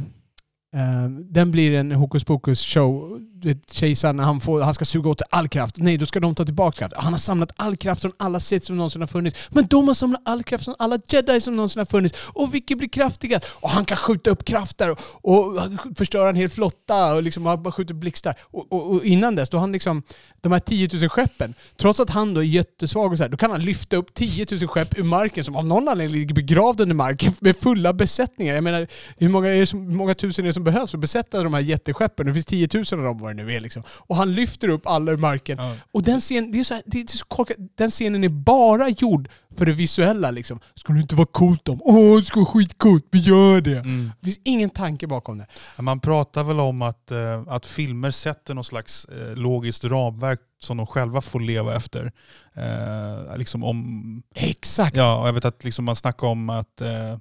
Eh, 0.77 1.09
den 1.09 1.51
blir 1.51 1.73
en 1.73 1.91
hokus 1.91 2.23
pokus 2.23 2.65
show. 2.65 3.19
Du 3.33 3.47
vet, 3.47 3.73
Kejsaren, 3.73 4.19
han, 4.19 4.39
får, 4.41 4.61
han 4.61 4.73
ska 4.73 4.85
suga 4.85 5.09
åt 5.09 5.21
all 5.29 5.47
kraft. 5.47 5.77
Nej, 5.77 5.97
då 5.97 6.05
ska 6.05 6.19
de 6.19 6.35
ta 6.35 6.45
tillbaka 6.45 6.77
kraft. 6.77 6.93
Han 6.97 7.13
har 7.13 7.17
samlat 7.17 7.51
all 7.55 7.77
kraft 7.77 8.01
från 8.01 8.11
alla 8.17 8.39
Sith 8.39 8.65
som 8.65 8.77
någonsin 8.77 9.01
har 9.01 9.07
funnits. 9.07 9.49
Men 9.51 9.67
de 9.67 9.87
har 9.87 9.93
samlat 9.93 10.21
all 10.25 10.43
kraft 10.43 10.65
från 10.65 10.75
alla 10.79 10.99
Jedi 11.07 11.41
som 11.41 11.55
någonsin 11.55 11.79
har 11.79 11.85
funnits. 11.85 12.27
Och 12.33 12.53
vilket 12.53 12.77
blir 12.77 12.89
kraftigast? 12.89 13.45
Och 13.53 13.69
han 13.69 13.85
kan 13.85 13.97
skjuta 13.97 14.29
upp 14.29 14.45
krafter 14.45 14.91
och, 14.91 14.99
och 15.21 15.57
förstöra 15.95 16.29
en 16.29 16.35
hel 16.35 16.49
flotta 16.49 17.15
och 17.15 17.23
liksom 17.23 17.45
han 17.45 17.63
bara 17.63 17.71
skjuter 17.71 17.93
blixtar. 17.93 18.35
Och, 18.41 18.73
och, 18.73 18.91
och 18.91 19.05
innan 19.05 19.35
dess, 19.35 19.49
då 19.49 19.57
han 19.57 19.71
liksom 19.71 20.03
de 20.41 20.51
här 20.51 20.59
10 20.59 20.89
000 20.93 21.09
skeppen. 21.09 21.53
Trots 21.77 21.99
att 21.99 22.09
han 22.09 22.33
då 22.33 22.41
är 22.41 22.45
jättesvag 22.45 23.11
och 23.11 23.17
så 23.17 23.23
här, 23.23 23.29
då 23.29 23.37
kan 23.37 23.51
han 23.51 23.61
lyfta 23.61 23.95
upp 23.95 24.13
10 24.13 24.45
000 24.51 24.67
skepp 24.67 24.97
ur 24.97 25.03
marken 25.03 25.43
som 25.43 25.55
av 25.55 25.65
någon 25.65 25.87
anledning 25.87 26.19
ligger 26.19 26.35
begravda 26.35 26.83
under 26.83 26.95
marken 26.95 27.33
med 27.39 27.57
fulla 27.57 27.93
besättningar. 27.93 28.55
Jag 28.55 28.63
menar, 28.63 28.87
hur 29.17 29.29
många, 29.29 29.49
är 29.49 29.59
det 29.59 29.67
som, 29.67 29.87
hur 29.87 29.95
många 29.95 30.13
tusen 30.13 30.45
är 30.45 30.47
det 30.47 30.53
som 30.53 30.63
behövs 30.71 30.91
för 30.91 30.97
att 30.97 31.01
besätta 31.01 31.43
de 31.43 31.53
här 31.53 31.61
jätteskeppen? 31.61 32.25
Det 32.25 32.33
finns 32.33 32.45
10 32.45 32.69
000 32.73 32.83
av 32.91 33.05
dem 33.05 33.17
vad 33.17 33.35
det 33.35 33.43
nu 33.43 33.53
är 33.53 33.59
liksom. 33.59 33.83
Och 33.89 34.15
han 34.15 34.33
lyfter 34.33 34.67
upp 34.67 34.87
alla 34.87 35.11
ur 35.11 35.17
marken. 35.17 35.57
Ja. 35.57 35.75
Och 35.91 36.03
den 36.03 36.21
scenen, 36.21 36.51
det 36.51 36.59
är 36.59 36.63
så, 36.63 36.73
här, 36.73 36.83
det 36.85 36.99
är 36.99 37.17
så 37.17 37.25
korkat. 37.25 37.57
Den 37.75 37.91
scenen 37.91 38.23
är 38.23 38.29
bara 38.29 38.89
gjord 38.89 39.29
för 39.57 39.65
det 39.65 39.71
visuella 39.71 40.31
liksom. 40.31 40.59
Skulle 40.75 40.97
det 40.97 41.01
inte 41.01 41.15
vara 41.15 41.27
coolt 41.31 41.69
om? 41.69 41.81
Åh, 41.83 42.19
det 42.19 42.25
ska 42.25 42.39
vara 42.39 42.49
skitcoolt, 42.49 43.05
vi 43.11 43.19
gör 43.19 43.61
det. 43.61 43.77
Mm. 43.77 44.11
Det 44.19 44.25
finns 44.25 44.39
ingen 44.43 44.69
tanke 44.69 45.07
bakom 45.07 45.37
det. 45.37 45.47
Man 45.79 45.99
pratar 45.99 46.43
väl 46.43 46.59
om 46.59 46.81
att, 46.81 47.11
eh, 47.11 47.43
att 47.47 47.67
filmer 47.67 48.11
sätter 48.11 48.53
någon 48.53 48.63
slags 48.63 49.05
eh, 49.05 49.35
logiskt 49.35 49.83
ramverk 49.83 50.39
som 50.59 50.77
de 50.77 50.87
själva 50.87 51.21
får 51.21 51.39
leva 51.39 51.75
efter. 51.75 52.11
Eh, 52.53 53.37
liksom 53.37 53.63
om, 53.63 54.23
Exakt. 54.35 54.95
ja, 54.95 55.21
och 55.21 55.27
jag 55.27 55.33
vet 55.33 55.45
att 55.45 55.63
liksom 55.63 55.85
man 55.85 55.95
snackar 55.95 56.27
om 56.27 56.49
att 56.49 56.81
eh, 56.81 57.17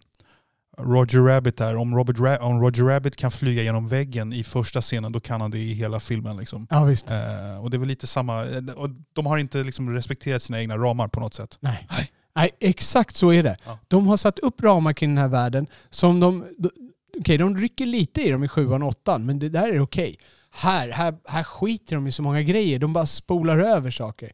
Roger 0.80 1.20
Rabbit 1.20 1.56
där, 1.56 1.76
om, 1.76 1.96
Robert 1.96 2.16
Ra- 2.16 2.38
om 2.38 2.60
Roger 2.60 2.84
Rabbit 2.84 3.16
kan 3.16 3.30
flyga 3.30 3.62
genom 3.62 3.88
väggen 3.88 4.32
i 4.32 4.44
första 4.44 4.80
scenen, 4.80 5.12
då 5.12 5.20
kan 5.20 5.40
han 5.40 5.50
det 5.50 5.58
i 5.58 5.72
hela 5.72 6.00
filmen. 6.00 6.36
Liksom. 6.36 6.66
Ja, 6.70 6.84
visst. 6.84 7.10
Eh, 7.10 7.62
och 7.62 7.70
det 7.70 7.76
är 7.76 7.78
väl 7.78 7.88
lite 7.88 8.06
samma, 8.06 8.44
eh, 8.44 8.74
och 8.76 8.90
de 9.12 9.26
har 9.26 9.38
inte 9.38 9.64
liksom 9.64 9.90
respekterat 9.94 10.42
sina 10.42 10.60
egna 10.60 10.76
ramar 10.76 11.08
på 11.08 11.20
något 11.20 11.34
sätt. 11.34 11.58
Nej. 11.60 11.86
Nej. 11.90 12.10
Nej, 12.36 12.50
exakt 12.60 13.16
så 13.16 13.32
är 13.32 13.42
det. 13.42 13.56
Ja. 13.64 13.78
De 13.88 14.06
har 14.06 14.16
satt 14.16 14.38
upp 14.38 14.62
ramar 14.62 14.92
kring 14.92 15.10
den 15.14 15.18
här 15.18 15.28
världen 15.28 15.66
som 15.90 16.20
de... 16.20 16.44
de 16.58 16.70
Okej, 17.18 17.38
de 17.38 17.56
rycker 17.58 17.86
lite 17.86 18.22
i 18.22 18.30
dem 18.30 18.44
i 18.44 18.48
sjuan 18.48 18.82
och 18.82 18.88
åttan, 18.88 19.26
men 19.26 19.38
det 19.38 19.48
där 19.48 19.72
är 19.72 19.80
okej. 19.80 20.16
Här, 20.50 20.88
här, 20.88 21.14
här 21.24 21.42
skiter 21.44 21.96
de 21.96 22.06
i 22.06 22.12
så 22.12 22.22
många 22.22 22.42
grejer. 22.42 22.78
De 22.78 22.92
bara 22.92 23.06
spolar 23.06 23.58
över 23.58 23.90
saker. 23.90 24.32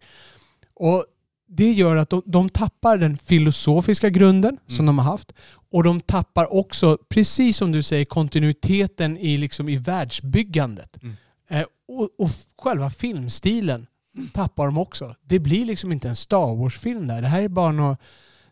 Och 0.74 1.04
det 1.56 1.72
gör 1.72 1.96
att 1.96 2.10
de, 2.10 2.22
de 2.26 2.48
tappar 2.48 2.98
den 2.98 3.16
filosofiska 3.18 4.10
grunden 4.10 4.58
som 4.66 4.74
Mm. 4.74 4.86
de 4.86 4.98
har 4.98 5.12
haft. 5.12 5.32
Och 5.70 5.82
de 5.84 6.00
tappar 6.00 6.54
också, 6.54 6.98
precis 7.08 7.56
som 7.56 7.72
du 7.72 7.82
säger, 7.82 8.04
kontinuiteten 8.04 9.16
i, 9.18 9.36
liksom, 9.36 9.68
i 9.68 9.76
världsbyggandet. 9.76 11.02
Mm. 11.02 11.14
Eh, 11.48 11.64
och, 11.88 12.08
och 12.18 12.30
själva 12.62 12.90
filmstilen 12.90 13.86
tappar 14.32 14.66
de 14.66 14.78
också. 14.78 15.14
Det 15.22 15.38
blir 15.38 15.66
liksom 15.66 15.92
inte 15.92 16.08
en 16.08 16.16
Star 16.16 16.56
Wars-film 16.56 17.06
där. 17.06 17.22
Det 17.22 17.28
här 17.28 17.42
är 17.42 17.48
bara 17.48 17.72
något, 17.72 17.98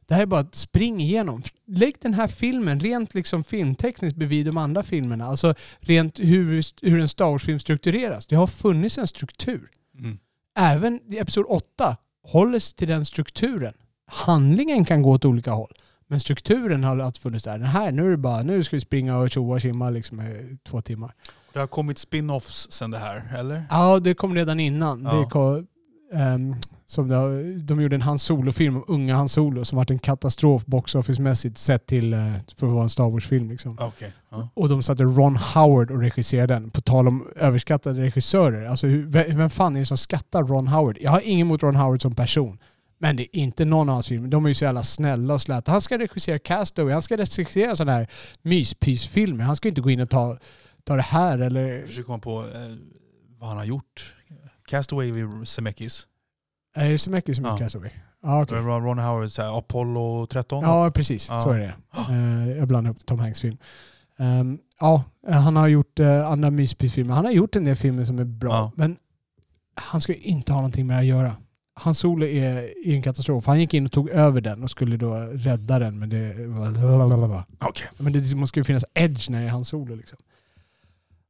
det 0.07 0.15
här 0.15 0.23
är 0.23 0.27
bara 0.27 0.41
ett 0.41 0.55
spring 0.55 1.01
igenom. 1.01 1.43
Lägg 1.67 1.95
den 2.01 2.15
här 2.15 2.29
filmen 2.29 2.81
rent 2.81 3.15
liksom 3.15 3.45
filmtekniskt 3.45 4.17
bredvid 4.17 4.47
de 4.47 4.57
andra 4.57 4.83
filmerna. 4.83 5.25
Alltså 5.25 5.55
rent 5.81 6.19
hur, 6.19 6.65
hur 6.87 7.01
en 7.01 7.09
Star 7.09 7.27
Wars-film 7.31 7.59
struktureras. 7.59 8.27
Det 8.27 8.37
har 8.37 8.47
funnits 8.47 8.99
en 8.99 9.09
struktur. 9.09 9.71
Mm. 9.99 10.19
Även 10.59 11.01
i 11.13 11.19
Episod 11.19 11.45
8 11.49 11.97
håller 12.23 12.59
sig 12.59 12.77
till 12.77 12.89
den 12.89 13.05
strukturen. 13.05 13.75
Handlingen 14.07 14.85
kan 14.85 15.03
gå 15.03 15.11
åt 15.11 15.25
olika 15.25 15.51
håll. 15.51 15.73
Men 16.07 16.21
strukturen 16.21 16.85
har 16.85 16.99
alltid 16.99 17.23
funnits 17.23 17.45
där. 17.45 17.59
Den 17.59 17.67
här, 17.67 17.93
nu 17.93 18.07
är 18.07 18.11
det 18.11 18.17
bara, 18.17 18.43
nu 18.43 18.63
ska 18.63 18.77
vi 18.77 18.81
springa 18.81 19.19
och 19.19 19.31
tjoa 19.31 19.55
och 19.55 19.63
simma 19.63 19.91
liksom 19.91 20.21
i 20.21 20.59
två 20.65 20.83
timmar. 20.83 21.15
Det 21.53 21.59
har 21.59 21.67
kommit 21.67 21.99
spin-offs 21.99 22.71
sen 22.71 22.91
det 22.91 22.99
här, 22.99 23.39
eller? 23.39 23.65
Ja, 23.71 23.99
det 23.99 24.15
kom 24.15 24.35
redan 24.35 24.61
innan. 24.61 25.03
Ja. 25.05 25.15
Det 25.15 25.27
kom, 25.27 25.67
ehm, 26.13 26.57
som 26.87 27.09
det, 27.09 27.55
de 27.59 27.81
gjorde 27.81 27.95
en 27.95 28.03
Hans 28.03 28.23
Solo-film 28.23 28.77
om 28.77 28.85
unga 28.89 29.17
Hans 29.17 29.33
Solo 29.33 29.65
som 29.65 29.77
varit 29.77 29.91
en 29.91 29.99
katastrof 29.99 30.65
box 30.67 30.95
office-mässigt 30.95 31.59
sett 31.59 31.87
till 31.87 32.13
eh, 32.13 32.19
för 32.57 32.67
att 32.67 32.73
vara 32.73 32.83
en 32.83 32.89
Star 32.89 33.11
Wars-film. 33.11 33.51
Liksom. 33.51 33.77
Okej. 33.81 34.13
Ja. 34.31 34.49
Och 34.55 34.69
de 34.69 34.83
satte 34.83 35.03
Ron 35.03 35.37
Howard 35.37 35.91
och 35.91 36.01
regisserade 36.01 36.55
den. 36.55 36.71
På 36.71 36.81
tal 36.81 37.09
om 37.09 37.29
överskattade 37.37 38.03
regissörer. 38.03 38.67
Alltså, 38.67 38.87
hur, 38.87 39.07
vem 39.37 39.51
fan 39.51 39.77
är 39.77 39.81
det 39.81 39.87
som 39.87 39.99
skattar 39.99 40.43
Ron 40.43 40.69
Howard? 40.69 40.99
Jag 41.01 41.11
har 41.11 41.21
ingen 41.25 41.47
emot 41.47 41.63
Ron 41.63 41.77
Howard 41.77 42.03
som 42.03 42.15
person. 42.15 42.59
Men 42.99 43.17
det 43.17 43.23
är 43.23 43.41
inte 43.41 43.65
någon 43.65 43.89
av 43.89 43.95
hans 43.95 44.09
filmer. 44.09 44.29
De 44.29 44.45
är 44.45 44.49
ju 44.49 44.55
så 44.55 44.65
jävla 44.65 44.83
snälla 44.83 45.35
och 45.35 45.43
släta. 45.43 45.73
Han 45.73 45.81
ska 45.81 45.99
regissera 45.99 46.39
Castaway. 46.39 46.93
Han 46.93 47.03
ska 47.03 47.17
regissera 47.17 47.77
sådana 47.77 47.93
här 47.93 48.11
myspysfilmer. 48.43 49.45
Han 49.45 49.57
ska 49.57 49.69
inte 49.69 49.81
gå 49.81 49.91
in 49.91 50.01
och 50.01 50.11
ta, 50.11 50.39
ta 50.85 50.97
det 50.97 51.03
här 51.03 51.39
eller... 51.39 51.69
Jag 51.69 51.87
försöker 51.87 52.07
komma 52.07 52.19
på 52.19 52.41
eh, 52.41 52.77
vad 53.39 53.49
han 53.49 53.59
har 53.59 53.65
gjort. 53.65 54.15
Castaway 54.71 55.13
vid 55.13 55.49
Zemeckis. 55.49 56.07
Är 56.75 56.91
det 56.91 57.07
mycket 57.07 57.37
som 57.37 57.45
är 57.45 57.49
Ja. 57.49 57.59
Castaway? 57.59 57.91
Ja, 58.23 58.43
okej. 58.43 58.59
Ron, 58.59 58.99
Howard, 58.99 59.31
så 59.31 59.43
här, 59.43 59.59
Apollo 59.59 60.27
13. 60.27 60.65
Ja, 60.65 60.91
precis. 60.91 61.29
Ja. 61.29 61.41
Så 61.41 61.51
är 61.51 61.59
det. 61.59 61.75
Eh, 62.11 62.59
jag 62.59 62.69
blandar 62.69 62.91
ihop 62.91 63.07
Tom 63.07 63.19
Hanks 63.19 63.41
film. 63.41 63.57
Ehm, 64.19 64.59
ja, 64.81 65.05
han 65.29 65.57
har 65.57 65.69
gjort 65.69 66.01
uh, 66.01 66.31
andra 66.31 66.51
myspysfilmer. 66.51 67.15
Han 67.15 67.25
har 67.25 67.33
gjort 67.33 67.57
en 67.57 67.65
del 67.65 67.77
filmer 67.77 68.05
som 68.05 68.19
är 68.19 68.25
bra. 68.25 68.53
Ja. 68.53 68.73
Men 68.75 68.97
han 69.75 70.01
ska 70.01 70.15
inte 70.15 70.53
ha 70.53 70.61
någonting 70.61 70.87
med 70.87 70.97
det 70.97 71.01
att 71.01 71.07
göra. 71.07 71.37
Hans 71.75 71.99
Solo 71.99 72.27
är, 72.27 72.57
är 72.89 72.95
en 72.95 73.03
katastrof. 73.03 73.47
Han 73.47 73.61
gick 73.61 73.75
in 73.75 73.85
och 73.87 73.93
tog 73.93 74.11
över 74.11 74.41
den 74.41 74.63
och 74.63 74.71
skulle 74.71 74.97
då 74.97 75.15
rädda 75.33 75.79
den. 75.79 75.99
Men 75.99 76.09
det 76.09 76.47
var... 76.47 77.45
Okej. 77.59 77.89
Men 77.99 78.13
det 78.13 78.35
måste 78.35 78.61
ju 78.61 78.65
finnas 78.65 78.85
edge 78.95 79.31
när 79.31 79.41
det 79.41 79.47
är 79.47 79.51
Hans 79.51 79.69
Solo. 79.69 79.95
Liksom. 79.95 80.19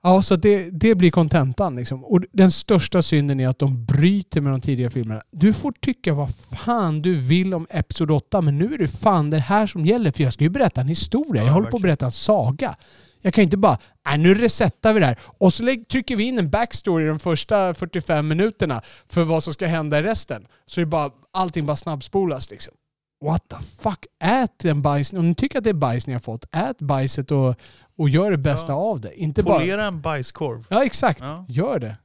Ja, 0.02 0.22
så 0.22 0.36
det, 0.36 0.70
det 0.70 0.94
blir 0.94 1.10
kontentan. 1.10 1.76
Liksom. 1.76 2.04
Och 2.04 2.20
den 2.32 2.50
största 2.50 3.02
synden 3.02 3.40
är 3.40 3.48
att 3.48 3.58
de 3.58 3.84
bryter 3.84 4.40
med 4.40 4.52
de 4.52 4.60
tidiga 4.60 4.90
filmerna. 4.90 5.22
Du 5.30 5.52
får 5.52 5.72
tycka 5.72 6.14
vad 6.14 6.30
fan 6.64 7.02
du 7.02 7.14
vill 7.14 7.54
om 7.54 7.66
Episod 7.70 8.10
8, 8.10 8.40
men 8.40 8.58
nu 8.58 8.74
är 8.74 8.78
det 8.78 8.88
fan 8.88 9.30
det 9.30 9.38
här 9.38 9.66
som 9.66 9.86
gäller. 9.86 10.12
För 10.12 10.22
jag 10.22 10.32
ska 10.32 10.44
ju 10.44 10.50
berätta 10.50 10.80
en 10.80 10.88
historia. 10.88 11.42
Ja, 11.42 11.46
jag 11.46 11.52
håller 11.52 11.64
på 11.64 11.68
att 11.68 11.74
verkligen. 11.74 11.82
berätta 11.82 12.04
en 12.06 12.12
saga. 12.12 12.76
Jag 13.22 13.34
kan 13.34 13.44
inte 13.44 13.56
bara, 13.56 13.78
nej 14.06 14.18
nu 14.18 14.34
resetar 14.34 14.94
vi 14.94 15.00
det 15.00 15.06
här. 15.06 15.18
Och 15.38 15.54
så 15.54 15.64
trycker 15.90 16.16
vi 16.16 16.24
in 16.24 16.38
en 16.38 16.50
backstory 16.50 17.06
de 17.06 17.18
första 17.18 17.74
45 17.74 18.28
minuterna 18.28 18.82
för 19.08 19.24
vad 19.24 19.44
som 19.44 19.52
ska 19.52 19.66
hända 19.66 19.98
i 19.98 20.02
resten. 20.02 20.46
Så 20.66 20.80
är 20.80 20.84
det 20.84 20.90
bara, 20.90 21.10
allting 21.32 21.66
bara 21.66 21.76
snabbspolas 21.76 22.50
liksom. 22.50 22.74
What 23.20 23.48
the 23.48 23.56
fuck, 23.78 24.06
ät 24.24 24.58
den 24.58 24.82
bajsen. 24.82 25.18
Om 25.18 25.28
ni 25.28 25.34
tycker 25.34 25.58
att 25.58 25.64
det 25.64 25.70
är 25.70 25.74
bajs 25.74 26.06
ni 26.06 26.12
har 26.12 26.20
fått, 26.20 26.44
ät 26.56 26.78
bajset 26.78 27.30
och, 27.30 27.54
och 27.96 28.08
gör 28.08 28.30
det 28.30 28.38
bästa 28.38 28.72
Ja. 28.72 28.78
av 28.78 29.00
det. 29.00 29.20
Inte 29.20 29.42
bara... 29.42 29.58
Polera 29.58 29.84
en 29.84 30.00
bajskorv. 30.00 30.66
Ja, 30.70 30.84
exakt. 30.84 31.20
Ja. 31.20 31.44
Gör 31.48 31.78
det. 31.78 31.96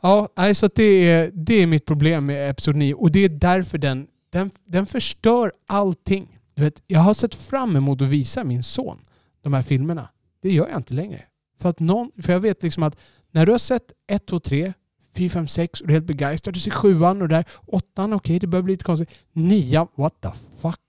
Ja, 0.00 0.28
alltså 0.36 0.68
det, 0.74 0.82
är, 1.10 1.30
det 1.34 1.54
är 1.54 1.66
mitt 1.66 1.84
problem 1.86 2.26
med 2.26 2.50
Episod 2.50 2.76
9 2.76 2.94
och 2.94 3.10
det 3.12 3.20
är 3.24 3.28
därför 3.28 3.78
den, 3.78 4.06
den, 4.30 4.50
den 4.64 4.86
förstör 4.86 5.52
allting. 5.66 6.38
Du 6.54 6.62
vet, 6.62 6.82
jag 6.86 7.00
har 7.00 7.14
sett 7.14 7.34
fram 7.34 7.76
emot 7.76 8.02
att 8.02 8.08
visa 8.08 8.44
min 8.44 8.62
son 8.62 8.98
de 9.42 9.52
här 9.54 9.62
filmerna. 9.62 10.08
Det 10.42 10.52
gör 10.52 10.68
jag 10.68 10.76
inte 10.78 10.94
längre. 10.94 11.22
För, 11.60 11.68
att 11.68 11.80
någon, 11.80 12.10
för 12.22 12.32
jag 12.32 12.40
vet 12.40 12.62
liksom 12.62 12.82
att 12.82 12.96
när 13.30 13.46
du 13.46 13.52
har 13.52 13.58
sett 13.58 13.92
1, 14.10 14.26
2, 14.26 14.38
3, 14.40 14.72
4, 15.16 15.30
5, 15.30 15.48
6 15.48 15.80
och 15.80 15.86
du 15.86 15.92
är 15.92 15.96
helt 15.96 16.06
begeistrad. 16.06 16.54
Du 16.54 16.60
ser 16.60 16.70
sjuan 16.70 17.22
och 17.22 17.28
där 17.28 17.44
åttan, 17.66 18.12
okej 18.12 18.38
det 18.38 18.46
börjar 18.46 18.62
bli 18.62 18.72
lite 18.72 18.84
konstigt. 18.84 19.10
Nian, 19.32 19.88
what 19.94 20.20
the 20.20 20.30
fuck? 20.60 20.80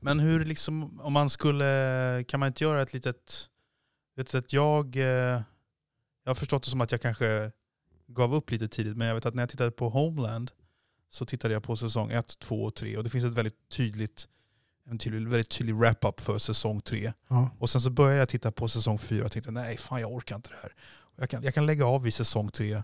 Men 0.00 0.20
hur 0.20 0.44
liksom, 0.44 1.00
om 1.00 1.12
man 1.12 1.30
skulle, 1.30 2.24
kan 2.28 2.40
man 2.40 2.46
inte 2.46 2.64
göra 2.64 2.82
ett 2.82 2.92
litet, 2.92 3.48
vet 4.16 4.34
att 4.34 4.52
jag, 4.52 4.96
eh, 4.96 5.02
jag 6.24 6.30
har 6.30 6.34
förstått 6.34 6.62
det 6.62 6.70
som 6.70 6.80
att 6.80 6.92
jag 6.92 7.00
kanske 7.00 7.52
gav 8.08 8.34
upp 8.34 8.50
lite 8.50 8.68
tidigt, 8.68 8.96
men 8.96 9.08
jag 9.08 9.14
vet 9.14 9.26
att 9.26 9.34
när 9.34 9.42
jag 9.42 9.50
tittade 9.50 9.70
på 9.70 9.88
Homeland 9.88 10.50
så 11.10 11.24
tittade 11.24 11.54
jag 11.54 11.62
på 11.62 11.76
säsong 11.76 12.10
1, 12.10 12.38
2 12.38 12.62
och 12.62 12.74
3 12.74 12.96
och 12.96 13.04
det 13.04 13.10
finns 13.10 13.24
ett 13.24 13.32
väldigt 13.32 13.68
tydligt, 13.68 14.28
en 14.86 14.98
tydlig, 14.98 15.28
väldigt 15.28 15.48
tydlig 15.48 15.74
wrap-up 15.74 16.20
för 16.20 16.38
säsong 16.38 16.80
3. 16.80 17.12
Ja. 17.28 17.50
Och 17.58 17.70
sen 17.70 17.80
så 17.80 17.90
började 17.90 18.18
jag 18.18 18.28
titta 18.28 18.52
på 18.52 18.68
säsong 18.68 18.98
4 18.98 19.24
och 19.24 19.32
tänkte 19.32 19.50
nej 19.50 19.76
fan 19.76 20.00
jag 20.00 20.12
orkar 20.12 20.36
inte 20.36 20.50
det 20.50 20.56
här. 20.62 20.72
Jag 21.16 21.30
kan, 21.30 21.42
jag 21.42 21.54
kan 21.54 21.66
lägga 21.66 21.86
av 21.86 22.02
vid 22.02 22.14
säsong 22.14 22.48
3 22.50 22.82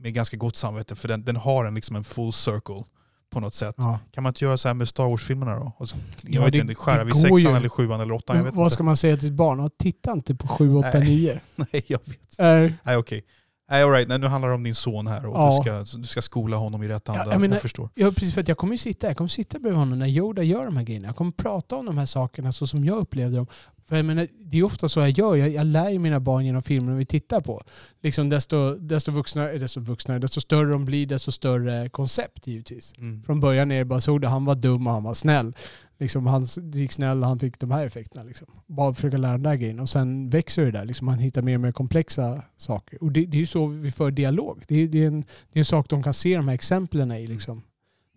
med 0.00 0.14
ganska 0.14 0.36
gott 0.36 0.56
samvete 0.56 0.96
för 0.96 1.08
den, 1.08 1.24
den 1.24 1.36
har 1.36 1.64
en, 1.64 1.74
liksom 1.74 1.96
en 1.96 2.04
full 2.04 2.32
circle 2.32 2.84
på 3.30 3.40
något 3.40 3.54
sätt. 3.54 3.74
Ja. 3.78 3.98
Kan 4.12 4.22
man 4.22 4.30
inte 4.30 4.44
göra 4.44 4.56
så 4.58 4.68
här 4.68 4.74
med 4.74 4.88
Star 4.88 5.04
Wars-filmerna 5.04 5.54
då? 5.58 5.72
Och 5.76 5.88
så, 5.88 5.96
jag 6.22 6.34
Ja, 6.34 6.44
vet 6.44 6.52
det- 6.52 6.58
inte, 6.58 6.74
skära 6.74 7.04
vid 7.04 7.16
sexan 7.16 7.36
ju. 7.52 7.56
eller 7.56 7.68
sjuan 7.68 8.00
eller 8.00 8.14
åttan. 8.14 8.36
Jag 8.36 8.44
vet 8.44 8.54
Vad 8.54 8.64
inte. 8.66 8.74
ska 8.74 8.82
man 8.82 8.96
säga 8.96 9.16
till 9.16 9.28
ett 9.28 9.34
barn? 9.34 9.58
Ja, 9.58 9.70
titta 9.78 10.12
inte 10.12 10.34
på 10.34 10.48
7, 10.48 10.74
8, 10.74 10.90
Nej. 10.94 11.04
9. 11.08 11.40
Nej, 11.56 11.84
jag 11.86 12.00
vet. 12.04 12.38
Äh, 12.68 12.72
Nej, 12.82 12.96
okej. 12.96 13.24
Nej, 13.70 13.82
all 13.82 13.90
right. 13.90 14.08
Nej, 14.08 14.18
nu 14.18 14.26
handlar 14.26 14.48
det 14.48 14.54
om 14.54 14.62
din 14.62 14.74
son 14.74 15.06
här 15.06 15.26
och 15.26 15.34
Ja. 15.36 15.62
du, 15.64 15.84
ska, 15.86 15.98
du 15.98 16.04
ska 16.06 16.22
skola 16.22 16.56
honom 16.56 16.82
i 16.82 16.88
rätt 16.88 17.08
anda. 17.08 17.26
jag 17.30 17.40
menar- 17.40 17.54
jag 17.54 17.62
förstår. 17.62 17.88
Ja, 17.94 18.10
precis. 18.10 18.34
För 18.34 18.40
att 18.40 18.48
jag 18.48 18.56
kommer 18.58 18.74
ju 18.74 18.78
sitta, 18.78 19.06
jag 19.06 19.16
kommer 19.16 19.28
sitta 19.28 19.58
bredvid 19.58 19.78
honom 19.78 19.98
när 19.98 20.06
Yoda 20.06 20.42
gör 20.42 20.64
de 20.64 20.76
här 20.76 20.84
grejerna. 20.84 21.06
Jag 21.08 21.16
kommer 21.16 21.32
prata 21.32 21.76
om 21.76 21.86
de 21.86 21.98
här 21.98 22.06
sakerna 22.06 22.52
så 22.52 22.66
som 22.66 22.84
jag 22.84 22.96
upplevde 22.98 23.36
dem. 23.36 23.46
För 23.90 23.96
jag 23.96 24.04
menar, 24.04 24.28
det 24.40 24.58
är 24.58 24.62
ofta 24.62 24.88
så 24.88 25.00
jag 25.00 25.10
gör. 25.10 25.36
Jag, 25.36 25.48
jag 25.48 25.66
lär 25.66 25.98
mina 25.98 26.20
barn 26.20 26.46
genom 26.46 26.62
filmerna 26.62 26.96
vi 26.96 27.06
tittar 27.06 27.40
på. 27.40 27.62
Liksom 28.02 28.28
desto, 28.28 28.74
desto, 28.74 29.12
vuxna, 29.12 29.50
eh, 29.50 29.60
desto 29.60 29.80
vuxna, 29.80 30.18
desto 30.18 30.40
större 30.40 30.70
de 30.70 30.84
blir, 30.84 31.06
desto 31.06 31.32
större 31.32 31.88
koncept 31.88 32.46
givetvis. 32.46 32.94
Mm. 32.98 33.22
Från 33.22 33.40
början 33.40 33.72
är 33.72 33.78
det 33.78 33.84
bara 33.84 34.00
så 34.00 34.16
att 34.16 34.24
han 34.24 34.44
var 34.44 34.54
dum 34.54 34.86
och 34.86 34.92
han 34.92 35.02
var 35.02 35.14
snäll. 35.14 35.54
Liksom 35.98 36.26
han 36.26 36.46
gick 36.72 36.92
snäll 36.92 37.22
och 37.22 37.28
han 37.28 37.38
fick 37.38 37.58
de 37.58 37.70
här 37.70 37.86
effekterna. 37.86 38.24
Liksom. 38.24 38.46
Bara 38.66 38.94
försöka 38.94 39.16
lära 39.16 39.32
den 39.32 39.42
där 39.42 39.54
grejen. 39.54 39.80
Och 39.80 39.88
sen 39.88 40.30
växer 40.30 40.64
det 40.64 40.70
där. 40.70 40.84
Liksom. 40.84 41.08
Han 41.08 41.18
hittar 41.18 41.42
mer 41.42 41.54
och 41.54 41.60
mer 41.60 41.72
komplexa 41.72 42.42
saker. 42.56 43.02
Och 43.02 43.12
det, 43.12 43.26
det 43.26 43.36
är 43.36 43.40
ju 43.40 43.46
så 43.46 43.66
vi 43.66 43.90
för 43.92 44.10
dialog. 44.10 44.64
Det 44.68 44.82
är, 44.82 44.88
det, 44.88 45.02
är 45.02 45.06
en, 45.06 45.20
det 45.20 45.58
är 45.58 45.60
en 45.60 45.64
sak 45.64 45.88
de 45.88 46.02
kan 46.02 46.14
se 46.14 46.36
de 46.36 46.48
här 46.48 46.54
exemplen 46.54 47.12
i. 47.12 47.26
Liksom. 47.26 47.62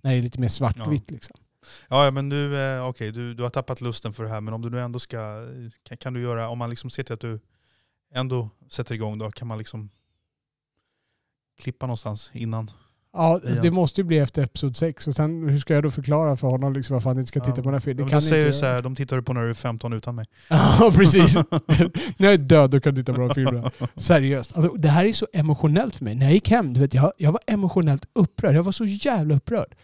När 0.02 0.12
det 0.12 0.18
är 0.18 0.22
lite 0.22 0.40
mer 0.40 0.48
svartvitt. 0.48 1.12
Liksom. 1.12 1.36
Ja, 1.89 2.11
men 2.11 2.30
du, 2.30 2.57
eh, 2.57 2.88
okej, 2.88 3.11
du, 3.11 3.34
du 3.34 3.43
har 3.43 3.49
tappat 3.49 3.82
lusten 3.82 4.14
för 4.14 4.24
det 4.24 4.30
här, 4.30 4.41
men 4.41 4.53
om 4.53 4.61
du 4.61 4.70
nu 4.70 4.82
ändå 4.82 4.99
ska, 4.99 5.45
kan, 5.84 5.97
kan 5.97 6.14
du 6.14 6.22
göra, 6.22 6.49
om 6.49 6.57
man 6.57 6.70
liksom 6.70 6.89
ser 6.89 7.03
till 7.03 7.14
att 7.14 7.20
du 7.20 7.39
ändå 8.14 8.49
sätter 8.70 8.95
igång 8.95 9.18
då, 9.18 9.32
kan 9.32 9.47
man 9.47 9.57
liksom 9.57 9.89
klippa 11.61 11.86
någonstans 11.86 12.32
innan? 12.34 12.72
Ja, 13.14 13.39
Igen. 13.43 13.57
det 13.61 13.72
måste 13.72 14.01
ju 14.01 14.05
bli 14.05 14.18
efter 14.18 14.43
episod 14.43 14.76
6. 14.78 15.07
Och 15.07 15.16
sen 15.16 15.49
hur 15.49 15.59
ska 15.59 15.74
jag 15.74 15.84
då 15.84 15.91
förklara 15.91 16.38
för 16.38 16.47
honom 16.47 16.74
liksom, 16.74 16.93
varför 16.93 17.09
han 17.09 17.20
inte 17.20 17.28
ska 17.28 17.39
titta 17.39 17.49
Ja, 17.49 17.55
på 17.55 17.61
den 17.61 17.74
här 17.74 17.80
filmen? 17.80 18.05
Det 18.05 18.09
kan 18.09 18.16
jag 18.16 18.24
säger 18.24 18.45
inte 18.45 18.57
du 18.57 18.59
så 18.59 18.66
här, 18.66 18.82
de 18.82 18.95
tittar 18.95 19.16
du 19.18 19.24
på 19.24 19.34
när 19.34 19.41
du 19.41 19.49
är 19.49 19.53
15 19.53 19.93
utan 19.93 20.16
mig. 20.16 20.26
Ja, 20.49 20.91
precis. 20.95 21.36
när 22.18 22.26
jag 22.28 22.34
är 22.34 22.38
död 22.38 22.70
då 22.70 22.80
kan 22.80 22.95
du 22.95 23.01
titta 23.01 23.14
på 23.14 23.22
de 23.22 23.34
filmerna. 23.34 23.72
Seriöst. 23.95 24.57
Alltså, 24.57 24.74
det 24.74 24.89
här 24.89 25.05
är 25.05 25.14
så 25.14 25.28
emotionellt 25.34 25.95
för 25.95 26.03
mig. 26.03 26.16
När 26.16 26.26
jag 26.26 26.34
gick 26.34 26.49
hem, 26.49 26.74
du 26.74 26.80
vet, 26.80 26.93
jag, 26.93 27.11
jag 27.18 27.32
var 27.32 27.41
emotionellt 27.47 28.05
upprörd. 28.14 28.55
Jag 28.55 28.64
var 28.64 28.72
så 28.72 28.86
jävla 28.86 29.36
upprörd. 29.36 29.76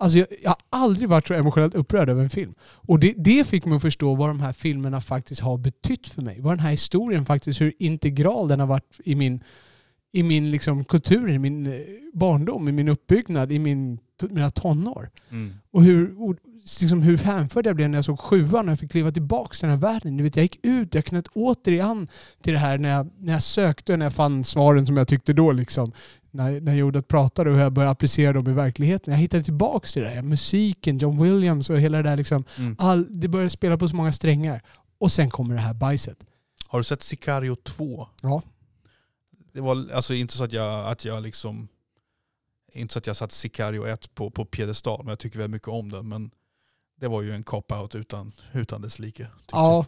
Alltså, 0.00 0.18
jag, 0.18 0.28
jag 0.42 0.50
har 0.50 0.58
aldrig 0.70 1.08
varit 1.08 1.26
så 1.26 1.34
emotionellt 1.34 1.74
upprörd 1.74 2.08
över 2.08 2.22
en 2.22 2.30
film. 2.30 2.54
Och 2.62 3.00
det, 3.00 3.14
det 3.16 3.46
fick 3.46 3.64
mig 3.64 3.76
att 3.76 3.82
förstå 3.82 4.14
vad 4.14 4.28
de 4.28 4.40
här 4.40 4.52
filmerna 4.52 5.00
faktiskt 5.00 5.40
har 5.40 5.58
betytt 5.58 6.08
för 6.08 6.22
mig. 6.22 6.40
Vad 6.40 6.52
den 6.52 6.60
här 6.60 6.70
historien 6.70 7.26
faktiskt, 7.26 7.60
hur 7.60 7.72
integral 7.78 8.48
den 8.48 8.60
har 8.60 8.66
varit 8.66 9.00
i 9.04 9.14
min, 9.14 9.44
i 10.12 10.22
min 10.22 10.50
liksom, 10.50 10.84
kultur, 10.84 11.30
i 11.30 11.38
min 11.38 11.66
eh, 11.66 11.80
barndom, 12.12 12.68
i 12.68 12.72
min 12.72 12.88
uppbyggnad, 12.88 13.52
i 13.52 13.58
min, 13.58 13.98
mina 14.30 14.50
tonår. 14.50 15.10
Mm. 15.30 15.52
Och 15.70 15.82
hur, 15.84 16.22
och 16.22 16.36
liksom 16.80 17.02
hur 17.02 17.18
hänförd 17.18 17.66
jag 17.66 17.76
blev 17.76 17.90
när 17.90 17.98
jag 17.98 18.04
såg 18.04 18.20
sjuan 18.20 18.68
och 18.68 18.72
jag 18.72 18.78
fick 18.78 18.90
kliva 18.90 19.12
tillbaka 19.12 19.52
till 19.52 19.68
den 19.68 19.70
här 19.70 19.92
världen. 19.92 20.16
Du 20.16 20.24
vet, 20.24 20.36
jag 20.36 20.42
gick 20.42 20.58
ut, 20.62 20.94
jag 20.94 21.04
knöt 21.04 21.28
återigen 21.28 22.08
till 22.42 22.52
det 22.52 22.58
här 22.58 22.78
när 22.78 22.88
jag, 22.88 23.10
när 23.18 23.32
jag 23.32 23.42
sökte 23.42 23.92
och 23.92 23.98
när 23.98 24.06
jag 24.06 24.14
fann 24.14 24.44
svaren 24.44 24.86
som 24.86 24.96
jag 24.96 25.08
tyckte 25.08 25.32
då. 25.32 25.52
Liksom. 25.52 25.92
När, 26.30 26.60
när 26.60 26.74
jag 26.74 26.96
att 26.96 27.08
pratade 27.08 27.50
och 27.50 27.56
hur 27.56 27.62
jag 27.62 27.72
började 27.72 27.90
applicera 27.90 28.32
dem 28.32 28.48
i 28.48 28.52
verkligheten. 28.52 29.12
Jag 29.12 29.20
hittade 29.20 29.42
tillbaka 29.42 29.86
till 29.86 30.02
det 30.02 30.14
där. 30.14 30.22
Musiken, 30.22 30.98
John 30.98 31.22
Williams 31.22 31.70
och 31.70 31.80
hela 31.80 32.02
det 32.02 32.10
där. 32.10 32.16
Liksom. 32.16 32.44
Mm. 32.58 32.76
All, 32.78 33.20
det 33.20 33.28
började 33.28 33.50
spela 33.50 33.78
på 33.78 33.88
så 33.88 33.96
många 33.96 34.12
strängar. 34.12 34.62
Och 34.98 35.12
sen 35.12 35.30
kommer 35.30 35.54
det 35.54 35.60
här 35.60 35.74
bajset. 35.74 36.18
Har 36.66 36.78
du 36.78 36.84
sett 36.84 37.02
Sicario 37.02 37.56
2? 37.56 38.08
Ja. 38.22 38.42
Det 39.52 39.60
var 39.60 39.88
alltså 39.94 40.14
inte 40.14 40.34
så 40.34 40.44
att 40.44 40.52
jag, 40.52 40.86
att 40.86 41.04
jag 41.04 41.22
liksom 41.22 41.68
inte 42.72 42.92
så 42.92 42.98
att 42.98 43.06
jag 43.06 43.16
satt 43.16 43.32
Sicario 43.32 43.86
1 43.86 44.14
på, 44.14 44.30
på 44.30 44.44
piedestal, 44.44 44.98
men 44.98 45.08
jag 45.08 45.18
tycker 45.18 45.38
väldigt 45.38 45.52
mycket 45.52 45.68
om 45.68 45.90
den. 45.90 46.08
Men 46.08 46.30
det 47.00 47.08
var 47.08 47.22
ju 47.22 47.34
en 47.34 47.42
cop-out 47.42 47.96
utan, 47.96 48.32
utan 48.52 48.82
dess 48.82 48.98
like. 48.98 49.26
Ja, 49.52 49.86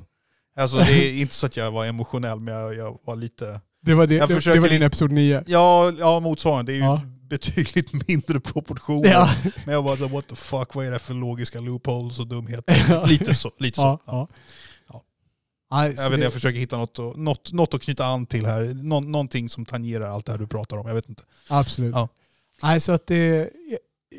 jag. 0.54 0.62
Alltså 0.62 0.76
det 0.76 0.92
är 0.92 1.20
inte 1.20 1.34
så 1.34 1.46
att 1.46 1.56
jag 1.56 1.70
var 1.70 1.84
emotionell, 1.84 2.40
men 2.40 2.54
jag, 2.54 2.74
jag 2.74 2.98
var 3.04 3.16
lite... 3.16 3.60
det 3.82 3.94
var, 3.94 4.06
det, 4.06 4.14
Jag 4.14 4.28
det, 4.28 4.34
det 4.34 4.40
försöker 4.40 4.60
var 4.60 4.68
din 4.68 4.82
episod 4.82 5.12
9. 5.12 5.44
Ja, 5.46 5.92
ja 5.98 6.20
motsvarande. 6.20 6.72
Det 6.72 6.76
är 6.76 6.78
ju 6.78 6.84
Ja. 6.84 7.00
betydligt 7.28 7.92
mindre 8.08 8.40
proportioner. 8.40 9.08
Ja. 9.10 9.28
Men 9.64 9.74
jag 9.74 9.84
bara 9.84 9.96
så, 9.96 10.08
what 10.08 10.28
the 10.28 10.36
fuck, 10.36 10.74
vad 10.74 10.86
är 10.86 10.90
det 10.90 10.98
för 10.98 11.14
logiska 11.14 11.60
loopholes 11.60 12.20
och 12.20 12.26
dumheter? 12.26 13.06
Lite 13.08 13.34
så. 13.34 13.50
Lite 13.58 13.76
så. 13.76 13.98
Ja. 14.06 14.28
Nej, 15.70 15.94
Jag, 15.96 16.10
vet, 16.10 16.18
det- 16.20 16.24
jag 16.24 16.32
försöker 16.32 16.58
hitta 16.58 16.76
något, 16.76 16.98
något, 17.16 17.52
något 17.52 17.74
att 17.74 17.82
knyta 17.82 18.06
an 18.06 18.26
till 18.26 18.46
här. 18.46 18.72
Nå, 18.74 19.00
någonting 19.00 19.48
som 19.48 19.66
tangerar 19.66 20.10
allt 20.10 20.26
det 20.26 20.32
här 20.32 20.38
du 20.38 20.46
pratar 20.46 20.76
om. 20.76 20.86
Jag 20.88 20.94
vet 20.94 21.08
inte. 21.08 21.22
Absolut. 21.50 21.94
Ja. 21.94 22.08
Nej, 22.62 22.80
så 22.80 22.92
att 22.92 23.06
det, 23.06 23.50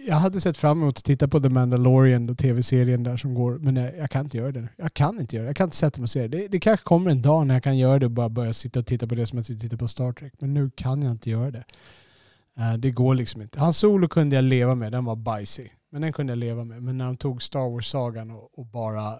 jag- 0.08 0.16
hade 0.16 0.42
sett 0.42 0.58
fram 0.58 0.82
emot 0.82 0.98
att 0.98 1.04
titta 1.04 1.28
på 1.28 1.40
The 1.40 1.50
Mandalorian 1.50 2.30
och 2.30 2.38
tv-serien 2.38 3.04
där 3.04 3.18
som 3.18 3.34
går, 3.34 3.58
men 3.58 3.76
jag, 3.76 3.98
jag 3.98 4.10
kan 4.10 4.26
inte 4.26 4.38
göra 4.38 4.52
det. 4.52 4.68
Jag 4.78 4.94
kan 4.94 5.20
inte 5.20 5.36
göra 5.36 5.44
det. 5.44 5.50
Jag 5.50 5.56
kan 5.56 5.68
inte 5.68 5.78
sätta 5.78 6.00
mig 6.02 6.04
och 6.04 6.10
se 6.10 6.28
det. 6.28 6.38
det. 6.38 6.48
Det 6.48 6.60
kanske 6.60 6.84
kommer 6.84 7.12
en 7.12 7.22
dag 7.22 7.48
när 7.48 7.56
jag 7.56 7.64
kan 7.64 7.78
göra 7.78 8.00
det 8.00 8.06
och 8.06 8.12
bara 8.12 8.30
börja 8.30 8.54
sitta 8.54 8.80
och 8.80 8.86
titta 8.86 9.08
på 9.08 9.16
det 9.16 9.26
som 9.26 9.38
jag 9.38 9.46
sitter 9.46 9.58
och 9.58 9.62
tittar 9.62 9.78
på 9.78 9.88
Star 9.88 10.12
Trek. 10.14 10.34
Men 10.40 10.54
nu 10.54 10.70
kan 10.76 11.02
jag 11.02 11.12
inte 11.12 11.30
göra 11.30 11.52
det. 11.52 11.64
Eh, 12.58 12.74
det 12.74 12.92
går 12.92 13.16
liksom 13.16 13.42
inte. 13.42 13.60
Hans 13.60 13.78
solo 13.78 14.08
kunde 14.08 14.36
jag 14.36 14.44
leva 14.44 14.76
med, 14.76 14.92
den 14.92 15.06
var 15.06 15.16
bajsig. 15.16 15.74
Men 15.92 16.02
den 16.02 16.14
kunde 16.14 16.32
jag 16.32 16.38
leva 16.38 16.64
med. 16.64 16.84
Men 16.84 16.98
när 16.98 17.06
de 17.06 17.18
tog 17.18 17.44
Star 17.44 17.70
Wars-sagan 17.70 18.32
och, 18.32 18.60
och 18.60 18.66
bara 18.66 19.20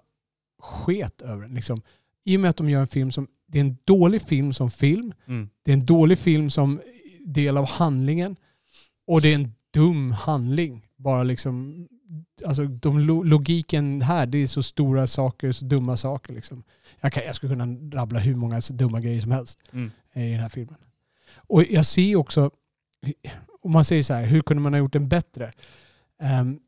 sket 0.62 1.22
över 1.22 1.42
den. 1.42 1.54
Liksom, 1.54 1.82
I 2.24 2.36
och 2.36 2.40
med 2.40 2.50
att 2.50 2.56
de 2.56 2.70
gör 2.70 2.80
en 2.80 2.86
film 2.86 3.10
som, 3.10 3.26
det 3.46 3.58
är 3.58 3.60
en 3.60 3.76
dålig 3.84 4.22
film 4.22 4.52
som 4.52 4.70
film. 4.70 5.12
Mm. 5.26 5.48
Det 5.62 5.70
är 5.70 5.74
en 5.74 5.86
dålig 5.86 6.18
film 6.18 6.50
som 6.50 6.80
del 7.26 7.56
av 7.56 7.66
handlingen. 7.66 8.36
Och 9.06 9.20
det 9.22 9.28
är 9.28 9.34
en 9.34 9.54
dum 9.74 10.12
handling. 10.12 10.86
Bara 10.96 11.22
liksom, 11.22 11.86
alltså 12.46 12.64
de 12.64 12.98
lo- 12.98 13.22
logiken 13.22 14.02
här, 14.02 14.26
det 14.26 14.38
är 14.38 14.46
så 14.46 14.62
stora 14.62 15.06
saker, 15.06 15.52
så 15.52 15.64
dumma 15.64 15.96
saker. 15.96 16.32
Liksom. 16.32 16.62
Jag, 17.00 17.12
kan, 17.12 17.24
jag 17.24 17.34
skulle 17.34 17.52
kunna 17.52 17.66
rabbla 18.00 18.18
hur 18.18 18.34
många 18.34 18.60
dumma 18.70 19.00
grejer 19.00 19.20
som 19.20 19.30
helst 19.30 19.58
Mm. 19.72 19.90
i 20.14 20.30
den 20.30 20.40
här 20.40 20.48
filmen. 20.48 20.76
Och 21.36 21.62
jag 21.70 21.86
ser 21.86 22.16
också, 22.16 22.50
om 23.62 23.72
man 23.72 23.84
säger 23.84 24.02
så 24.02 24.14
här, 24.14 24.26
hur 24.26 24.40
kunde 24.40 24.62
man 24.62 24.72
ha 24.72 24.78
gjort 24.78 24.92
den 24.92 25.08
bättre? 25.08 25.52
Ehm, 26.22 26.58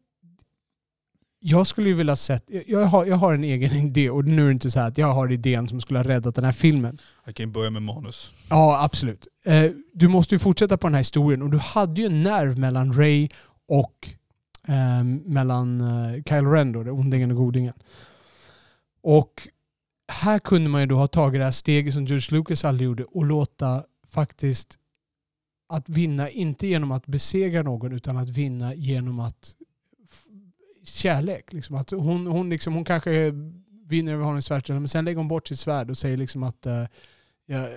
jag 1.49 1.67
skulle 1.67 1.89
ju 1.89 1.95
vilja 1.95 2.17
sett, 2.17 2.45
jag 2.67 2.87
har, 2.87 3.07
jag 3.07 3.17
har 3.17 3.35
en 3.35 3.45
egen 3.45 3.73
idé 3.87 4.11
och 4.11 4.25
nu 4.25 4.43
är 4.43 4.47
det 4.47 4.53
inte 4.53 4.71
så 4.71 4.81
här 4.81 4.89
att 4.89 4.99
jag 4.99 5.13
har 5.13 5.33
idén 5.33 5.69
som 5.69 5.81
skulle 5.81 5.99
ha 5.99 6.05
räddat 6.05 6.35
den 6.35 6.45
här 6.45 6.53
filmen. 6.53 6.99
Jag 7.25 7.35
kan 7.35 7.53
börja 7.53 7.71
med 7.71 7.83
manus. 7.83 8.33
Ja, 8.51 8.85
absolut. 8.85 9.29
Eh, 9.45 9.71
du 9.93 10.09
måste 10.09 10.35
ju 10.35 10.39
fortsätta 10.39 10.77
på 10.77 10.87
den 10.87 10.95
här 10.95 11.01
historien 11.01 11.43
och 11.43 11.51
du 11.51 11.59
hade 11.59 12.01
ju 12.01 12.07
en 12.07 12.23
nerv 12.23 12.59
mellan 12.59 12.93
Ray 12.93 13.29
och 13.69 14.09
eh, 14.69 15.05
mellan 15.25 15.81
eh, 15.81 16.23
Kylo 16.29 16.51
Ren 16.51 16.73
då, 16.73 16.81
ondingen 16.81 17.31
och 17.31 17.37
godingen. 17.37 17.75
Och 19.03 19.49
här 20.13 20.39
kunde 20.39 20.69
man 20.69 20.81
ju 20.81 20.87
då 20.87 20.97
ha 20.97 21.07
tagit 21.07 21.41
det 21.41 21.45
här 21.45 21.53
steget 21.53 21.95
som 21.95 22.05
George 22.05 22.39
Lucas 22.39 22.65
aldrig 22.65 22.85
gjorde 22.85 23.05
och 23.05 23.25
låta 23.25 23.85
faktiskt 24.09 24.79
att 25.69 25.89
vinna, 25.89 26.31
inte 26.31 26.67
genom 26.67 26.93
att 26.93 27.07
besegra 27.07 27.63
någon 27.63 27.93
utan 27.93 28.17
att 28.17 28.31
vinna 28.31 28.75
genom 28.75 29.21
att 29.21 29.57
kärlek. 30.89 31.53
Liksom. 31.53 31.76
Att 31.76 31.91
hon, 31.91 32.26
hon, 32.26 32.51
liksom, 32.51 32.74
hon 32.74 32.84
kanske 32.84 33.32
vinner 33.87 34.12
över 34.12 34.24
honom 34.24 34.39
i 34.39 34.43
svärdstället 34.43 34.82
men 34.82 34.89
sen 34.89 35.05
lägger 35.05 35.18
hon 35.18 35.28
bort 35.28 35.49
sitt 35.49 35.59
svärd 35.59 35.91
och 35.91 35.99
säger 35.99 36.16
liksom 36.16 36.43
att 36.43 36.66
eh, 36.66 36.84
jag, 37.47 37.68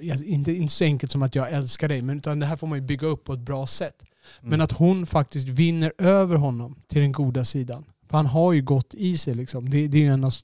jag, 0.00 0.22
inte, 0.22 0.52
inte 0.52 0.72
så 0.72 0.84
enkelt 0.84 1.12
som 1.12 1.22
att 1.22 1.34
jag 1.34 1.52
älskar 1.52 1.88
dig, 1.88 2.02
men 2.02 2.18
utan 2.18 2.38
det 2.38 2.46
här 2.46 2.56
får 2.56 2.66
man 2.66 2.78
ju 2.78 2.84
bygga 2.84 3.06
upp 3.06 3.24
på 3.24 3.32
ett 3.32 3.40
bra 3.40 3.66
sätt. 3.66 4.02
Mm. 4.40 4.50
Men 4.50 4.60
att 4.60 4.72
hon 4.72 5.06
faktiskt 5.06 5.48
vinner 5.48 5.92
över 5.98 6.36
honom 6.36 6.82
till 6.88 7.00
den 7.00 7.12
goda 7.12 7.44
sidan. 7.44 7.84
För 8.08 8.16
han 8.16 8.26
har 8.26 8.52
ju 8.52 8.62
gått 8.62 8.94
i 8.94 9.18
sig 9.18 9.34
liksom. 9.34 9.68
Det, 9.68 9.88
det 9.88 9.98
är 9.98 10.02
ju 10.02 10.12
en 10.12 10.24
av 10.24 10.34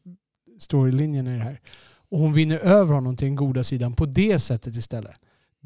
storylinjerna 0.58 1.34
i 1.34 1.38
det 1.38 1.44
här. 1.44 1.60
Och 2.10 2.18
hon 2.18 2.32
vinner 2.32 2.58
över 2.58 2.94
honom 2.94 3.16
till 3.16 3.26
den 3.26 3.36
goda 3.36 3.64
sidan 3.64 3.94
på 3.94 4.06
det 4.06 4.38
sättet 4.38 4.76
istället. 4.76 5.16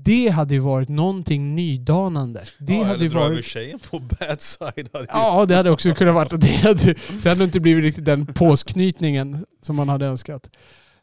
Det 0.05 0.29
hade 0.29 0.55
ju 0.55 0.61
varit 0.61 0.89
någonting 0.89 1.55
nydanande. 1.55 2.45
Det 2.59 2.75
ja, 2.75 2.85
hade 2.85 2.95
eller 2.95 3.09
dra 3.09 3.21
över 3.21 3.31
varit... 3.31 3.45
tjejen 3.45 3.79
på 3.91 3.99
bad 3.99 4.41
side. 4.41 4.89
hade 4.93 5.07
Ja, 5.09 5.47
det 5.47 5.55
hade 5.55 5.71
också 5.71 5.95
kunnat 5.95 6.15
vara. 6.15 6.29
Det 6.29 6.47
hade, 6.47 6.95
det 7.23 7.29
hade 7.29 7.45
inte 7.45 7.61
blivit 7.61 7.85
riktigt 7.85 8.05
den 8.05 8.27
påsknytningen 8.27 9.47
som 9.63 9.77
man 9.77 9.89
hade 9.89 10.07
önskat. 10.07 10.51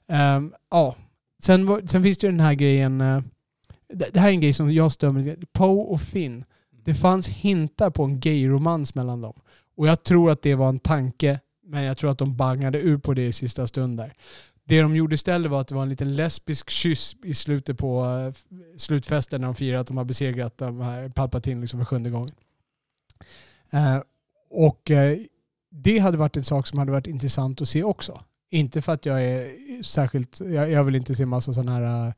Ehm, 0.10 0.54
ja. 0.72 0.96
Sen, 1.44 1.88
sen 1.88 2.04
finns 2.04 2.18
det 2.18 2.28
ju 2.28 2.32
den 2.32 2.40
här 2.40 2.54
grejen. 2.54 3.02
eh, 3.02 3.22
det, 3.94 4.14
det 4.14 4.20
här 4.20 4.28
är 4.28 4.32
en 4.32 4.42
grej 4.42 4.54
som 4.54 4.74
jag 4.74 4.92
stör 4.92 5.12
mig 5.12 5.38
Poe 5.54 5.84
och 5.84 6.02
Finn. 6.02 6.46
Det 6.86 6.94
fanns 6.94 7.28
hintar 7.28 7.90
på 7.90 8.04
en 8.04 8.20
gayromans 8.20 8.96
mellan 8.96 9.22
dem. 9.22 9.34
Och 9.78 9.88
jag 9.88 10.04
tror 10.04 10.32
att 10.32 10.42
det 10.42 10.56
var 10.56 10.70
en 10.70 10.80
tanke, 10.80 11.40
men 11.68 11.84
jag 11.84 11.98
tror 11.98 12.12
att 12.12 12.18
de 12.18 12.36
bangade 12.36 12.80
ur 12.80 12.98
på 12.98 13.14
det 13.14 13.26
i 13.26 13.32
sista 13.32 13.68
stund 13.68 13.98
där. 13.98 14.14
Det 14.68 14.82
de 14.82 14.96
gjorde 14.96 15.16
istället 15.16 15.52
var 15.52 15.62
att 15.62 15.68
det 15.68 15.76
var 15.76 15.84
en 15.84 15.90
liten 15.90 16.16
lesbisk 16.16 16.70
kyss 16.70 17.16
i 17.24 17.34
slutet 17.34 17.78
på 17.78 18.06
eh, 18.06 18.58
slutfesten 18.78 19.42
när 19.42 19.48
de 19.48 19.56
firade 19.56 19.80
att 19.80 19.88
de 19.88 19.98
har 19.98 20.06
besegrat 20.06 20.58
de 20.58 20.82
här 20.82 21.10
Palpatine 21.10 21.62
liksom 21.62 21.80
för 21.80 21.86
sjunde 21.86 22.10
gången. 22.10 22.36
Eh, 23.72 24.02
och 24.50 24.92
eh, 24.92 25.18
det 25.70 26.00
hade 26.00 26.18
varit 26.18 26.38
en 26.38 26.44
sak 26.44 26.68
som 26.68 26.80
hade 26.80 26.92
varit 26.92 27.08
intressant 27.08 27.62
att 27.62 27.70
se 27.70 27.84
också. 27.84 28.24
Inte 28.50 28.82
för 28.82 28.94
att 28.94 29.06
jag 29.06 29.24
är 29.24 29.84
särskilt, 29.84 30.40
jag, 30.40 30.72
jag 30.72 30.84
vill 30.84 30.96
inte 30.96 31.16
se 31.16 31.26
massa 31.26 31.54
sådana 31.54 31.72
här, 31.72 32.14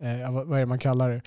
eh, 0.00 0.22
eh 0.22 0.32
vad 0.32 0.56
är 0.56 0.60
det 0.60 0.66
man 0.66 0.78
kallar 0.78 1.10
det? 1.10 1.22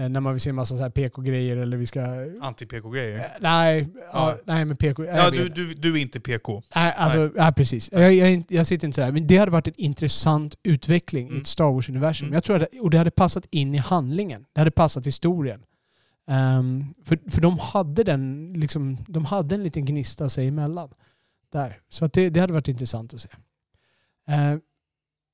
Eh, 0.00 0.08
när 0.08 0.20
man 0.20 0.32
vill 0.32 0.40
se 0.40 0.52
massa 0.52 0.76
så 0.76 0.82
här 0.82 0.90
PK-grejer 0.90 1.56
eller 1.56 1.76
vi 1.76 1.86
ska... 1.86 2.00
Anti-PK-grejer. 2.40 3.18
Eh, 3.18 3.24
nej, 3.40 3.88
ja. 3.94 4.08
Ja. 4.12 4.36
nej 4.44 4.64
men 4.64 4.76
PK... 4.76 5.04
Ja, 5.04 5.30
du, 5.30 5.48
du, 5.48 5.74
du 5.74 5.92
är 5.92 5.96
inte 6.02 6.20
PK. 6.20 6.62
Nej, 6.74 6.94
alltså, 6.96 7.30
ja, 7.36 7.52
precis. 7.56 7.92
Jag, 7.92 8.14
jag, 8.14 8.44
jag 8.48 8.66
sitter 8.66 8.86
inte 8.86 8.94
sådär. 8.94 9.12
Men 9.12 9.26
det 9.26 9.36
hade 9.36 9.52
varit 9.52 9.68
en 9.68 9.74
intressant 9.76 10.54
utveckling 10.62 11.26
i 11.26 11.30
Mm. 11.30 11.40
ett 11.40 11.46
Star 11.46 11.72
Wars-universum. 11.72 12.26
Mm. 12.26 12.34
Jag 12.34 12.44
tror 12.44 12.56
att, 12.62 12.68
och 12.80 12.90
det 12.90 12.98
hade 12.98 13.10
passat 13.10 13.46
in 13.50 13.74
i 13.74 13.78
handlingen. 13.78 14.46
Det 14.52 14.60
hade 14.60 14.70
passat 14.70 15.06
historien. 15.06 15.62
Ehm, 16.28 16.94
för, 17.04 17.18
för 17.30 17.40
de 17.40 17.58
hade 17.58 18.04
den, 18.04 18.52
liksom, 18.56 19.04
de 19.08 19.24
hade 19.24 19.54
en 19.54 19.62
liten 19.62 19.84
gnista 19.84 20.28
sig 20.28 20.48
emellan. 20.48 20.88
Där. 21.52 21.78
Så 21.88 22.04
att 22.04 22.12
det, 22.12 22.30
det 22.30 22.40
hade 22.40 22.52
varit 22.52 22.68
intressant 22.68 23.14
att 23.14 23.20
se. 23.20 23.28
Ehm, 24.28 24.60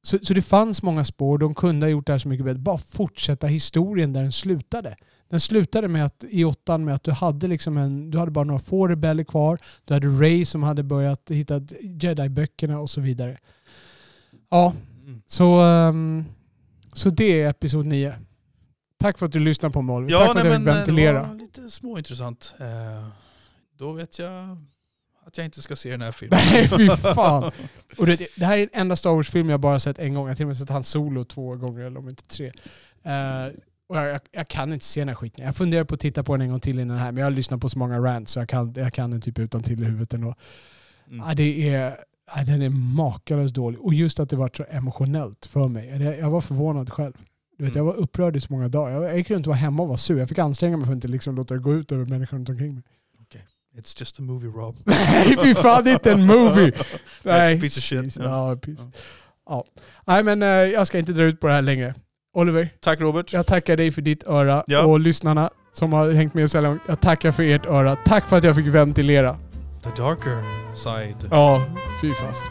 så, 0.06 0.18
så 0.22 0.34
det 0.34 0.42
fanns 0.42 0.82
många 0.82 1.04
spår. 1.04 1.38
De 1.38 1.54
kunde 1.54 1.86
ha 1.86 1.90
gjort 1.90 2.06
det 2.06 2.12
här 2.12 2.18
så 2.18 2.28
mycket 2.28 2.44
bättre. 2.46 2.58
Bara 2.58 2.78
fortsätta 2.78 3.46
historien 3.46 4.12
där 4.12 4.22
den 4.22 4.32
slutade. 4.32 4.96
Den 5.28 5.40
slutade 5.40 5.88
med 5.88 6.04
att, 6.04 6.24
i 6.30 6.44
åttan 6.44 6.84
med 6.84 6.94
att 6.94 7.02
du 7.04 7.10
hade, 7.12 7.46
liksom 7.46 7.76
en, 7.76 8.10
du 8.10 8.18
hade 8.18 8.30
bara 8.30 8.44
några 8.44 8.60
få 8.60 8.88
rebeller 8.88 9.24
kvar. 9.24 9.58
Du 9.84 9.94
hade 9.94 10.06
Ray 10.06 10.44
som 10.44 10.62
hade 10.62 10.82
börjat 10.82 11.30
hitta 11.30 11.60
Jedi-böckerna 11.80 12.78
och 12.78 12.90
så 12.90 13.00
vidare. 13.00 13.38
Ja, 14.50 14.72
Mm. 15.06 15.22
så, 15.26 15.60
ehm, 15.60 16.24
så 16.92 17.10
det 17.10 17.42
är 17.42 17.50
episod 17.50 17.86
9. 17.86 18.14
Tack 18.98 19.18
för 19.18 19.26
att 19.26 19.32
du 19.32 19.38
lyssnade 19.40 19.72
på 19.72 19.82
mig 19.82 19.96
Oliver. 19.96 20.18
Tack 20.18 20.28
Ja, 20.28 20.34
för 20.34 20.44
nej, 20.44 20.56
att 20.56 20.62
men 20.62 20.74
fick 20.86 20.98
eh, 20.98 21.04
det 21.04 21.12
var 21.28 21.34
lite 21.34 21.70
småintressant. 21.70 22.54
Eh, 22.60 23.08
då 23.78 23.92
vet 23.92 24.18
jag 24.18 24.56
att 25.26 25.38
jag 25.38 25.44
inte 25.44 25.62
ska 25.62 25.76
se 25.76 25.90
den 25.90 26.02
här 26.02 26.12
filmen. 26.12 26.38
Nej, 26.52 26.68
fy 26.68 26.88
fan. 26.88 27.52
Och 27.98 28.06
det, 28.06 28.16
det 28.36 28.44
här 28.46 28.56
är 28.58 28.60
den 28.60 28.80
enda 28.80 28.96
Star 28.96 29.10
Wars-film 29.10 29.50
jag 29.50 29.60
bara 29.60 29.80
sett 29.80 29.98
en 29.98 30.14
gång. 30.14 30.24
Jag 30.24 30.30
har 30.30 30.36
till 30.36 30.44
och 30.44 30.48
med 30.48 30.56
sett 30.56 30.70
han 30.70 30.84
solo 30.84 31.24
två 31.24 31.56
gånger, 31.56 31.84
eller 31.84 31.98
om 31.98 32.08
inte 32.08 32.22
tre. 32.22 32.46
Eh, 33.02 33.46
och 33.88 33.96
jag, 33.96 34.08
jag, 34.08 34.20
jag 34.32 34.48
kan 34.48 34.72
inte 34.72 34.84
se 34.84 35.00
den 35.00 35.08
här 35.08 35.14
skiten. 35.14 35.44
Jag 35.44 35.56
funderar 35.56 35.84
på 35.84 35.94
att 35.94 36.00
titta 36.00 36.22
på 36.22 36.32
den 36.34 36.40
en 36.40 36.50
gång 36.50 36.60
till 36.60 36.78
innan 36.78 36.96
den 36.96 37.04
här, 37.04 37.12
men 37.12 37.20
jag 37.20 37.26
har 37.26 37.30
lyssnat 37.30 37.60
på 37.60 37.68
så 37.68 37.78
många 37.78 37.98
rants 37.98 38.32
så 38.32 38.38
jag 38.40 38.48
kan, 38.48 38.74
jag 38.76 38.92
kan 38.92 39.10
den 39.10 39.20
typ 39.20 39.38
utan 39.38 39.62
till 39.62 39.82
i 39.82 39.84
huvudet 39.86 40.14
ändå. 40.14 40.34
Mm. 41.10 41.26
Ja, 41.28 41.34
det 41.34 41.68
är, 41.74 41.96
ja, 42.36 42.44
den 42.44 42.62
är 42.62 42.68
makalöst 42.68 43.54
dålig. 43.54 43.80
Och 43.80 43.94
just 43.94 44.20
att 44.20 44.30
det 44.30 44.36
var 44.36 44.50
så 44.56 44.64
emotionellt 44.70 45.46
för 45.46 45.68
mig. 45.68 46.16
Jag, 46.20 46.30
var 46.30 46.40
förvånad 46.40 46.90
själv. 46.92 47.12
Du 47.58 47.64
vet, 47.64 47.74
Mm. 47.76 47.86
jag 47.86 47.94
var 47.94 48.02
upprörd 48.02 48.36
i 48.36 48.40
så 48.40 48.52
många 48.52 48.68
dagar. 48.68 48.92
Jag, 48.92 49.04
jag 49.04 49.18
gick 49.18 49.30
runt 49.30 49.46
och 49.46 49.50
var 49.50 49.56
hemma 49.56 49.82
och 49.82 49.88
var 49.88 49.96
sur. 49.96 50.18
Jag 50.18 50.28
fick 50.28 50.38
anstränga 50.38 50.76
mig 50.76 50.86
för 50.86 50.92
att 50.92 50.96
inte 50.96 51.08
liksom 51.08 51.36
låta 51.36 51.54
det 51.54 51.60
gå 51.60 51.74
ut 51.74 51.92
över 51.92 52.04
människorna 52.04 52.38
runt 52.38 52.48
omkring 52.48 52.74
mig. 52.74 52.82
It's 53.78 54.00
just 54.00 54.18
a 54.18 54.22
movie 54.22 54.46
Rob. 54.48 54.76
Nej, 54.84 55.36
fy 55.42 55.54
fan, 55.54 55.84
det 55.84 55.90
är 55.90 55.94
inte 55.94 56.12
en 56.12 56.26
movie! 56.26 56.70
That's 57.22 57.56
a 57.56 57.60
piece 57.60 57.78
of 57.80 57.84
shit. 57.84 58.04
Precis. 58.04 58.22
Ja. 58.24 58.50
Ja, 58.50 58.56
precis. 58.56 58.86
Ja. 59.48 59.64
Nej, 60.06 60.24
men 60.24 60.42
eh, 60.42 60.48
jag 60.48 60.86
ska 60.86 60.98
inte 60.98 61.12
dra 61.12 61.22
ut 61.22 61.40
på 61.40 61.46
det 61.46 61.52
här 61.52 61.62
längre. 61.62 61.94
Oliver, 62.34 62.68
Tack 62.80 63.00
Robert. 63.00 63.32
jag 63.32 63.46
tackar 63.46 63.76
dig 63.76 63.92
för 63.92 64.02
ditt 64.02 64.24
öra 64.26 64.64
Ja. 64.66 64.82
och 64.84 65.00
lyssnarna 65.00 65.50
som 65.72 65.92
har 65.92 66.10
hängt 66.10 66.34
med 66.34 66.50
så 66.50 66.60
långt. 66.60 66.82
Jag 66.88 67.00
tackar 67.00 67.32
för 67.32 67.42
ert 67.42 67.66
öra. 67.66 67.96
Tack 67.96 68.28
för 68.28 68.36
att 68.36 68.44
jag 68.44 68.56
fick 68.56 68.66
ventilera. 68.66 69.38
The 69.82 70.02
darker 70.02 70.42
side. 70.74 71.28
Ja, 71.30 71.62
fy 72.00 72.12
fas. 72.14 72.42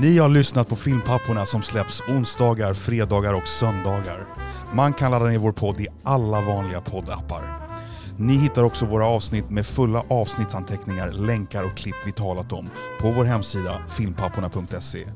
Ni 0.00 0.18
har 0.18 0.28
lyssnat 0.28 0.68
på 0.68 0.76
Filmpapporna 0.76 1.46
som 1.46 1.62
släpps 1.62 2.00
onsdagar, 2.00 2.74
fredagar 2.74 3.34
och 3.34 3.48
söndagar. 3.48 4.26
Man 4.72 4.92
kan 4.92 5.10
ladda 5.10 5.26
ner 5.26 5.38
vår 5.38 5.52
podd 5.52 5.80
i 5.80 5.86
alla 6.02 6.40
vanliga 6.40 6.80
poddappar. 6.80 7.70
Ni 8.16 8.36
hittar 8.36 8.62
också 8.62 8.86
våra 8.86 9.06
avsnitt 9.06 9.50
med 9.50 9.66
fulla 9.66 10.02
avsnittsanteckningar, 10.08 11.10
länkar 11.10 11.62
och 11.62 11.76
klipp 11.76 11.94
vi 12.06 12.12
talat 12.12 12.52
om 12.52 12.70
på 13.00 13.10
vår 13.10 13.24
hemsida 13.24 13.82
filmpapporna.se. 13.88 15.06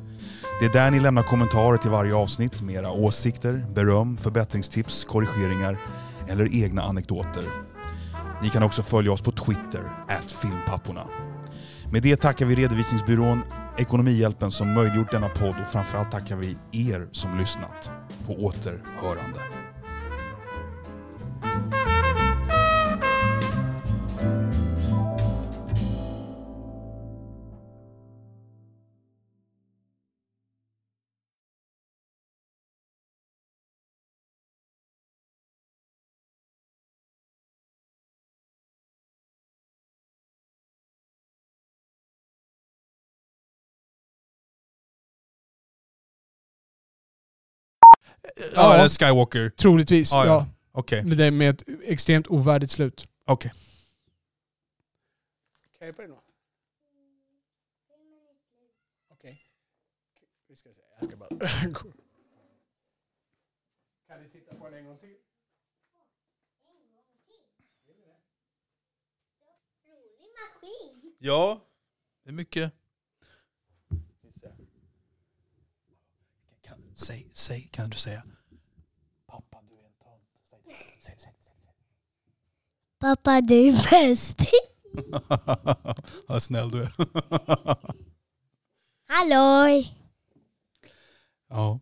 Det 0.61 0.67
är 0.67 0.73
där 0.73 0.91
ni 0.91 1.01
lämnar 1.01 1.23
kommentarer 1.23 1.79
till 1.79 1.91
varje 1.91 2.15
avsnitt 2.15 2.63
med 2.63 2.75
era 2.75 2.91
åsikter, 2.91 3.65
beröm, 3.75 4.17
förbättringstips, 4.17 5.05
korrigeringar 5.05 5.79
eller 6.29 6.55
egna 6.55 6.83
anekdoter. 6.83 7.45
Ni 8.43 8.51
kan 8.51 8.63
också 8.63 8.83
följa 8.83 9.13
oss 9.13 9.21
på 9.21 9.33
Twitter, 9.33 9.83
filmpapporna. 10.43 11.05
Med 11.93 12.03
det 12.03 12.17
tackar 12.17 12.47
vi 12.47 12.55
redovisningsbyrån 12.55 13.43
Ekonomihjälpen 13.79 14.53
som 14.53 14.75
möjliggjort 14.75 15.11
denna 15.11 15.29
podd 15.29 15.55
och 15.63 15.73
framförallt 15.73 16.11
tackar 16.11 16.37
vi 16.37 16.57
er 16.73 17.09
som 17.13 17.39
lyssnat. 17.39 17.91
På 18.27 18.33
återhörande. 18.33 19.62
Ja, 48.55 48.75
eller 48.75 48.89
Skywalker. 48.89 49.51
troligtvis. 49.51 50.13
Ja, 50.13 50.27
Ja, 50.27 50.33
ja. 50.33 50.47
Okej. 50.73 51.05
Men 51.05 51.19
det 51.19 51.25
är 51.25 51.31
med 51.31 51.51
ett 51.51 51.63
extremt 51.83 52.27
ovärdigt 52.29 52.73
slut. 52.73 53.09
Okej. 53.25 53.53
Kan 55.79 55.89
jag? 55.89 56.19
Okej. 59.09 59.43
Vi 60.49 60.57
ska 60.57 60.69
se. 60.75 60.81
Jag 61.01 61.05
ska 61.09 61.17
bara... 61.17 61.29
kan 64.09 64.23
ni 64.23 64.29
titta 64.29 64.55
på 64.55 64.65
den 64.71 64.79
en 64.79 64.85
gång 64.87 64.99
till? 64.99 65.17
Rolig 69.87 70.29
maskin. 70.37 71.15
Ja, 71.19 71.61
det 72.25 72.31
är 72.31 72.35
mycket. 72.35 72.73
Kan, 76.63 76.92
säg, 77.03 77.27
säg, 77.33 77.69
kan 77.73 77.91
du 77.91 77.97
säga? 77.97 78.23
Pappa, 79.27 79.63
du 79.69 79.75
är 79.75 79.85
en 79.87 79.93
tönt. 79.93 80.23
Säg 80.51 80.59
säg, 81.01 81.17
säg, 81.19 81.35
säg. 81.41 81.55
Pappa, 82.99 83.41
du 83.41 83.69
är 83.69 83.91
bäst. 83.91 84.39
Vad 86.29 86.43
snäll 86.43 86.71
du 86.71 86.83
är. 86.83 86.93
Halloj! 89.09 89.95
ja. 91.49 91.81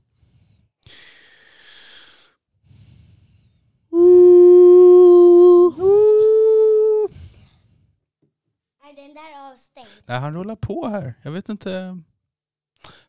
Är 8.82 8.96
den 8.96 9.14
där 9.14 9.52
avstängd? 9.52 9.88
Nej, 10.06 10.18
han 10.18 10.34
rullar 10.34 10.56
på 10.56 10.88
här. 10.88 11.14
Jag 11.22 11.32
vet 11.32 11.48
inte. 11.48 11.98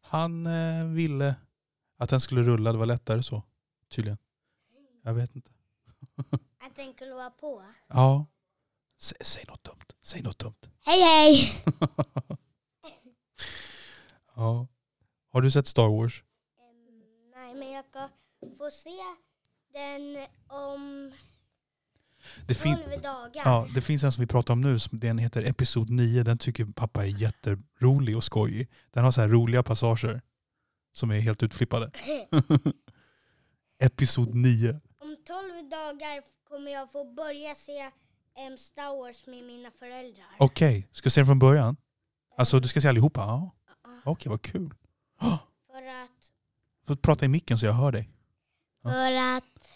Han 0.01 0.45
eh, 0.45 0.86
ville 0.86 1.36
att 2.04 2.10
den 2.10 2.22
skulle 2.22 2.41
rulla. 2.43 2.72
Det 2.72 2.78
var 2.78 2.86
lättare 2.86 3.24
så. 3.24 3.43
Tydligen. 3.89 4.18
Jag 5.04 5.14
vet 5.14 5.36
inte. 5.36 5.52
Att 6.60 6.76
den 6.76 6.93
skulle 6.93 7.14
vara 7.14 7.30
på? 7.30 7.64
Ja. 7.88 8.26
Säg, 8.99 9.18
säg 9.22 9.45
något 9.47 9.64
dumt. 9.64 9.86
Säg 10.02 10.22
något 10.22 10.39
dumt. 10.39 10.56
Hej 10.86 11.02
hej! 11.02 11.52
ja. 14.36 14.68
Har 15.32 15.41
du 15.41 15.52
sett 15.52 15.68
Star 15.68 15.88
Wars? 16.02 16.24
Eh, 16.60 16.64
Nej, 17.36 17.54
men 17.56 17.72
jag 17.72 17.86
ska 17.86 18.10
få 18.58 18.72
se 18.72 18.89
den 19.74 20.28
om 20.47 21.12
Det, 22.47 22.56
fin- 22.56 22.78
12 22.89 23.02
dagar. 23.02 23.41
ja, 23.45 23.68
det 23.76 23.82
finns 23.82 24.04
en 24.04 24.12
som 24.12 24.22
vi 24.22 24.28
pratar 24.28 24.54
om 24.54 24.62
nu, 24.62 24.80
som 24.80 24.99
den 24.99 25.18
heter 25.18 25.43
Episod 25.43 25.89
9. 25.89 26.24
Den 26.24 26.38
tycker 26.38 26.66
pappa 26.66 27.04
är 27.06 27.22
jätterolig 27.22 28.18
och 28.18 28.24
skojig. 28.24 28.70
Den 28.91 29.04
har 29.04 29.12
så 29.12 29.22
här 29.22 29.28
roliga 29.30 29.64
passager 29.64 30.22
som 30.92 31.12
är 31.12 31.20
helt 31.20 31.44
utflippade. 31.44 31.92
Episod 33.80 34.36
9. 34.36 34.80
Om 35.00 35.18
12 35.28 35.70
dagar 35.70 36.24
kommer 36.50 36.72
jag 36.72 36.92
få 36.92 37.14
börja 37.14 37.56
se 37.56 37.92
em, 38.38 38.58
Star 38.58 38.98
Wars 38.98 39.26
med 39.26 39.44
mina 39.44 39.72
föräldrar. 39.72 40.36
Okej, 40.39 40.88
ska 40.92 41.06
jag 41.06 41.14
se 41.14 41.20
den 41.22 41.28
från 41.28 41.39
början? 41.39 41.78
Alltså 42.38 42.60
du 42.60 42.68
ska 42.68 42.82
se 42.82 42.88
allihopa? 42.88 43.22
Ja. 43.22 43.52
Okej, 44.06 44.30
vad 44.30 44.42
kul. 44.42 44.74
För 45.68 45.86
att, 46.04 46.32
Får 46.88 46.96
prata 46.96 47.26
i 47.26 47.28
micken 47.28 47.58
så 47.58 47.66
jag 47.66 47.74
hör 47.74 47.92
dig. 47.92 48.10
Ja. 48.84 48.89
för 48.89 49.12
att 49.38 49.70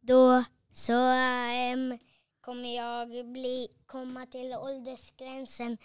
då 0.00 0.44
så 0.72 0.92
em, 0.92 1.98
kommer 2.44 2.76
jag 2.76 3.08
bli, 3.32 3.68
komma 3.86 4.26
till 4.26 4.52
åldersgränsen 4.54 5.78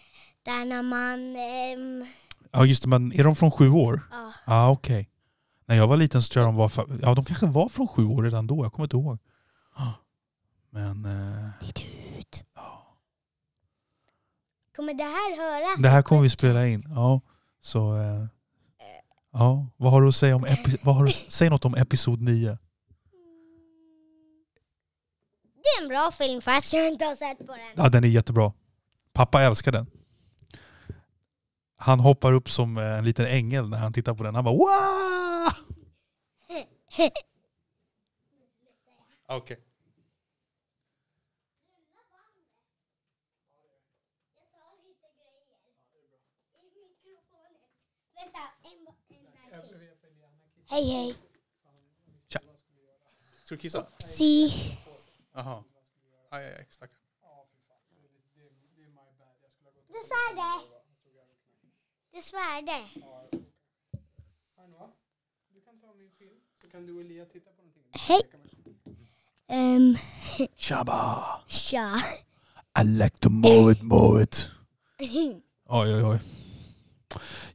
där 0.44 0.66
när 0.66 0.82
man... 0.84 1.36
em, 1.36 2.06
Ja 2.52 2.66
just 2.66 2.84
det, 2.84 2.90
men 2.90 3.12
är 3.14 3.24
de 3.24 3.36
från 3.36 3.52
sju 3.52 3.70
år? 3.70 4.02
ja, 4.12 4.34
ah, 4.46 4.70
okej. 4.70 5.10
När 5.66 5.76
jag 5.76 5.88
var 5.88 5.98
liten 5.98 6.24
så 6.24 6.34
tror 6.34 6.46
jag 6.46 6.54
de 6.54 6.58
var, 6.58 6.72
ja 7.02 7.14
de 7.16 7.26
kanske 7.26 7.46
var 7.46 7.70
från 7.70 7.88
sju 7.88 8.06
år 8.06 8.24
redan 8.24 8.48
då, 8.48 8.66
jag 8.66 8.74
kommer 8.74 8.86
inte 8.86 8.96
ihåg. 8.98 9.18
Ah. 9.74 9.92
Men 10.70 11.06
eh, 11.06 11.50
Titt 11.68 11.80
ut. 12.20 12.46
ja. 12.56 12.98
Kommer 14.76 14.94
det 14.94 15.04
här 15.04 15.38
höras? 15.38 15.82
det 15.82 15.90
här 15.90 16.02
kommer 16.02 16.22
vi 16.22 16.30
spela 16.30 16.68
in. 16.68 16.84
Ja, 16.96 17.22
så, 17.62 17.96
eh, 17.98 18.26
ja. 19.34 19.68
Vad 19.78 19.92
har 19.92 20.02
du 20.02 20.08
att 20.08 20.16
säga 20.16 20.36
om 20.36 20.46
epi- 20.46 20.80
vad 20.84 20.96
har 20.96 21.06
du, 21.06 21.12
säg 21.12 21.50
något 21.50 21.66
om 21.66 21.76
episod 21.76 22.22
9. 22.22 22.48
Mm. 22.50 22.58
Det 25.54 25.57
är 25.80 25.84
en 25.84 25.88
bra 25.88 26.12
film 26.12 26.42
fast 26.42 26.74
jag 26.74 26.88
inte 26.88 27.06
har 27.06 27.16
sett 27.16 27.38
på 27.38 27.56
den. 27.56 27.72
Ja, 27.76 27.90
den 27.90 28.04
är 28.04 28.08
jättebra. 28.08 28.54
Pappa 29.14 29.42
älskar 29.42 29.72
den. 29.72 29.88
Han 31.78 32.00
hoppar 32.00 32.34
upp 32.34 32.50
som 32.50 32.78
eh, 32.78 32.98
en 32.98 33.06
liten 33.06 33.26
ängel 33.26 33.70
när 33.70 33.78
han 33.78 33.94
tittar 33.94 34.14
på 34.14 34.24
den. 34.24 34.36
Han 34.36 34.44
bara 34.44 34.56
wow! 34.56 35.52
Okej. 39.30 39.58
Hej 50.70 50.90
hej. 50.90 51.16
Ska 53.46 53.56
du 53.56 53.58
kissa? 53.58 53.86
Si. 54.00 54.54
Jaha. 55.38 55.64
Aj, 56.34 56.44
aj, 56.46 56.54
aj, 56.60 56.66
stackarn. 56.70 57.02
Det 59.88 60.04
svärde. 60.10 60.52
Det 62.12 62.22
svärde. 62.22 62.80
Du 65.54 65.62
kan 65.62 65.80
ta 65.82 65.94
min 65.94 66.12
film 66.18 66.40
så 66.62 66.68
kan 66.70 66.86
du 66.86 66.94
och 66.94 67.02
Elia 67.02 67.26
titta 67.26 67.50
på 67.52 67.62
någonting. 67.62 67.84
Hej. 67.92 68.22
Um, 69.50 69.98
Tjaba! 70.56 71.42
tja. 71.48 72.02
I 72.80 72.84
like 72.84 73.20
to 73.20 73.30
move 73.30 73.72
it, 73.72 73.82
move 73.82 74.24
it. 74.24 74.50
Oj, 75.66 75.96
oj, 75.96 76.04
oj. 76.04 76.20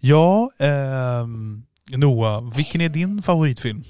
Ja, 0.00 0.50
ehm, 0.58 1.66
Noah, 1.96 2.56
vilken 2.56 2.80
är 2.80 2.88
din 2.88 3.22
favoritfilm? 3.22 3.84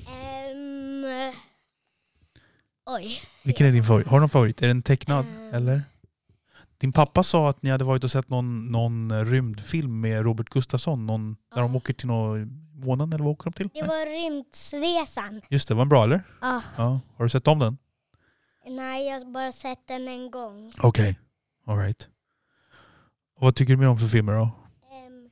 Oj. 2.87 3.21
Vilken 3.43 3.67
är 3.67 3.73
din 3.73 3.85
favorit? 3.85 4.07
Har 4.09 4.17
du 4.17 4.21
någon 4.21 4.29
favorit? 4.31 4.63
Är 4.63 4.69
den 4.69 4.83
tecknad? 4.83 5.27
Ehm. 5.27 5.55
Eller? 5.55 5.83
Din 6.79 6.93
pappa 6.93 7.23
sa 7.23 7.51
att 7.51 7.63
ni 7.63 7.71
hade 7.71 7.85
varit 7.85 8.05
och 8.05 8.11
sett 8.11 8.29
någon, 8.29 8.67
någon 8.73 9.25
rymdfilm 9.27 10.01
med 10.01 10.23
Robert 10.23 10.49
Gustafsson. 10.49 11.07
Någon, 11.07 11.37
När 11.55 11.63
de 11.63 11.71
Ja. 11.73 11.77
åker 11.77 11.93
till 11.95 12.07
någon 12.07 12.69
månen 12.75 13.13
eller 13.13 13.25
vad 13.25 13.33
åker 13.33 13.45
de 13.45 13.53
till? 13.53 13.69
Det 13.75 13.81
Nej. 13.81 13.89
var 13.89 14.07
Rymdsresan. 14.07 15.41
Just 15.49 15.69
det, 15.69 15.75
var 15.75 15.81
den 15.81 15.89
bra 15.89 16.05
eller? 16.05 16.23
Ja. 16.41 16.63
Ja. 16.77 17.01
Har 17.17 17.25
du 17.25 17.31
sett 17.31 17.49
om 17.49 17.59
den? 17.59 17.79
Nej, 18.67 19.07
jag 19.07 19.19
har 19.21 19.33
bara 19.33 19.53
sett 19.53 19.87
den 19.87 20.09
en 20.09 20.31
gång. 20.31 20.73
Okej, 20.83 21.19
alright. 21.67 22.09
Och 23.37 23.43
vad 23.43 23.55
tycker 23.57 23.73
du 23.73 23.77
mer 23.77 23.89
om 23.89 23.99
för 23.99 24.07
filmer 24.09 24.33
då? 24.33 24.51
Ehm, 24.93 25.31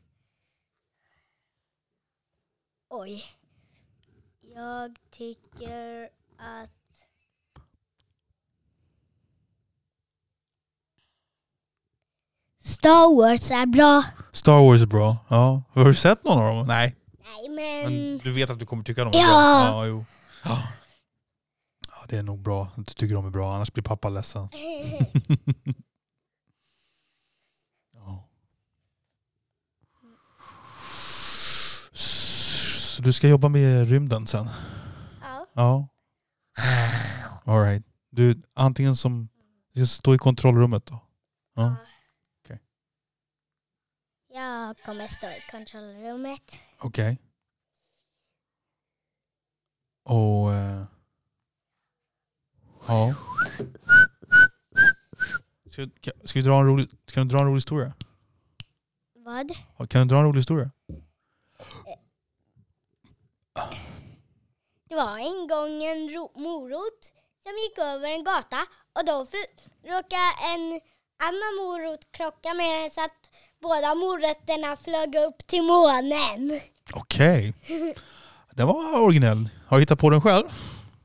oj. 2.91 3.25
Jag 4.55 4.97
tycker 5.11 6.09
att... 6.39 6.71
Star 12.65 13.17
Wars 13.17 13.51
är 13.51 13.67
bra. 13.67 14.03
Star 14.33 14.59
Wars 14.67 14.83
är 14.83 14.87
bra. 14.87 15.17
Ja. 15.29 15.63
Har 15.73 15.85
du 15.85 15.95
sett 15.95 16.25
någon 16.25 16.39
av 16.39 16.55
dem? 16.57 16.67
Nej. 16.67 16.97
Nej, 17.25 17.49
Men 17.49 17.93
men... 17.93 18.19
du 18.19 18.33
vet 18.33 18.51
att 18.51 18.59
du 18.59 18.67
kommer 18.67 18.85
tycka 18.85 19.05
de 19.05 19.19
är 19.19 19.23
Ja. 19.23 19.27
bra? 19.27 19.67
Ja, 19.67 19.87
jo. 19.87 20.05
Ja. 20.45 20.63
ja, 21.89 21.97
det 22.09 22.17
är 22.19 22.23
nog 22.23 22.39
bra 22.43 22.63
att 22.77 22.87
du 22.87 22.95
tycker 22.95 23.15
de 23.15 23.27
är 23.27 23.31
bra, 23.31 23.55
annars 23.55 23.73
blir 23.73 23.85
pappa 23.85 24.09
ledsen. 24.09 24.49
ja. 27.95 28.29
Så 31.93 33.03
du 33.03 33.13
ska 33.13 33.29
jobba 33.29 33.49
med 33.49 33.89
rymden 33.89 34.27
sen? 34.27 34.49
ja. 35.23 35.47
Ja. 35.55 35.89
All 37.45 37.63
right. 37.63 37.85
Du, 38.11 38.43
antingen 38.55 38.97
som... 38.97 39.29
Du 39.75 39.87
ska 39.87 39.95
stå 39.97 40.15
i 40.15 40.19
kontrollrummet 40.19 40.87
då? 40.87 40.99
Ja. 41.57 41.75
Jag 44.33 44.79
kommer 44.79 45.07
stå 45.07 45.27
i 45.27 45.41
kontrollrummet. 45.51 46.61
Okej. 46.79 47.19
Och... 50.05 50.53
Eh, 50.55 50.85
ja. 52.89 53.15
Ska, 55.71 55.83
ska, 56.01 56.11
ska, 56.25 56.39
vi 56.39 56.43
dra 56.43 56.61
en 56.61 56.67
rolig, 56.67 56.89
kan 57.07 57.29
du 57.29 57.35
dra 57.35 57.41
en 57.41 57.47
rolig 57.47 57.57
historia? 57.57 57.93
Vad? 59.15 59.51
Kan 59.91 60.09
du 60.09 60.15
dra 60.15 60.19
en 60.19 60.25
rolig 60.27 60.41
historia? 60.41 60.71
Det 64.89 64.95
var 64.97 65.19
en 65.19 65.49
gång 65.49 65.85
en 65.85 66.11
ro- 66.11 66.33
morot 66.41 67.13
som 67.43 67.53
gick 67.53 67.79
över 67.79 68.09
en 68.09 68.25
gata 68.25 68.57
och 68.93 69.05
då 69.07 69.27
råkade 69.85 70.31
en 70.55 70.81
annan 71.23 71.55
morot 71.61 72.13
krocka 72.13 72.55
med 72.55 72.83
den 72.83 72.91
så 72.91 73.05
att 73.05 73.31
båda 73.61 73.95
morötterna 73.95 74.77
flög 74.77 75.15
upp 75.29 75.47
till 75.47 75.63
månen. 75.63 76.61
Okej. 76.95 77.55
Den 78.51 78.67
var 78.67 79.01
originell. 79.01 79.51
Har 79.67 79.77
du 79.77 79.83
hittat 79.83 79.99
på 79.99 80.11
den 80.11 80.21
själv? 80.21 80.47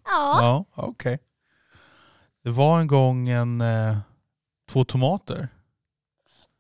Ja. 0.06 0.38
Ja, 0.41 0.66
okej. 0.74 1.20
Det 2.43 2.49
var 2.49 2.80
en 2.80 2.88
gång 2.88 3.30
en, 3.30 3.62
eh, 3.62 3.97
två 4.70 4.86
tomater 4.86 5.47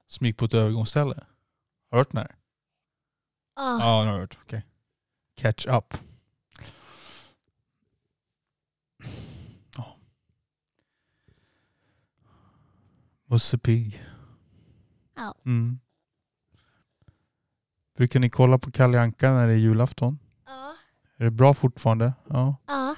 som 0.07 0.25
gick 0.25 0.37
på 0.37 0.45
ett 0.45 0.53
övergångsställe. 0.53 1.15
Har 1.91 1.97
du 1.97 1.97
hört 1.97 2.11
den 2.11 2.17
här? 2.17 2.35
ja. 3.55 3.79
Ja, 3.79 3.99
den 3.99 4.07
har 4.07 4.13
jag 4.13 4.21
hört. 4.21 4.37
Okej. 4.43 4.63
Catch 5.35 5.65
up. 5.67 5.97
Musse 13.27 13.57
Pigg. 13.57 14.03
Ja. 15.15 15.35
Mm. 15.45 15.79
Brukar 17.95 18.19
ni 18.19 18.29
kolla 18.29 18.57
på 18.57 18.71
Kalle 18.71 19.01
Anka 19.01 19.31
när 19.31 19.47
det 19.47 19.53
är 19.53 19.57
julafton? 19.57 20.19
ja. 20.45 20.75
Är 21.17 21.23
det 21.23 21.31
bra 21.31 21.53
fortfarande? 21.53 22.13
Ja. 22.29 22.55
ja. 22.67 22.95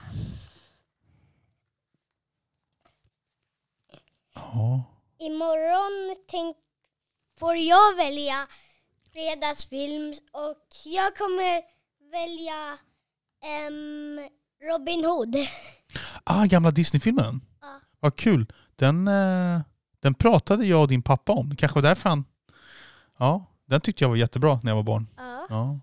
ja. 4.36 4.84
Imorgon 5.20 6.16
tänk, 6.28 6.58
får 7.40 7.56
jag 7.56 7.96
välja 7.96 8.48
fredagsfilm 9.14 10.14
och 10.32 10.68
jag 10.86 11.16
kommer 11.16 11.62
välja 12.12 12.78
em, 13.44 14.30
Robin 14.70 15.06
Hood. 15.06 15.36
Ah, 16.24 16.46
gamla 16.46 16.72
Disney-filmen? 16.72 17.42
Ja. 17.62 17.80
Vad 18.00 18.16
kul. 18.16 18.54
Den, 18.76 19.08
eh, 19.08 19.62
den 20.00 20.14
pratade 20.14 20.66
jag 20.66 20.82
och 20.82 20.88
din 20.88 21.02
pappa 21.02 21.32
om. 21.32 21.56
Kanske 21.56 21.76
var 21.76 21.90
därför 21.90 22.10
han... 22.10 22.26
Ja, 23.18 23.46
den 23.68 23.82
tyckte 23.82 24.04
jag 24.04 24.10
var 24.10 24.16
jättebra 24.16 24.60
när 24.64 24.72
jag 24.72 24.76
var 24.76 24.84
barn. 24.84 25.08
Ja. 25.18 25.46
Ja, 25.50 25.80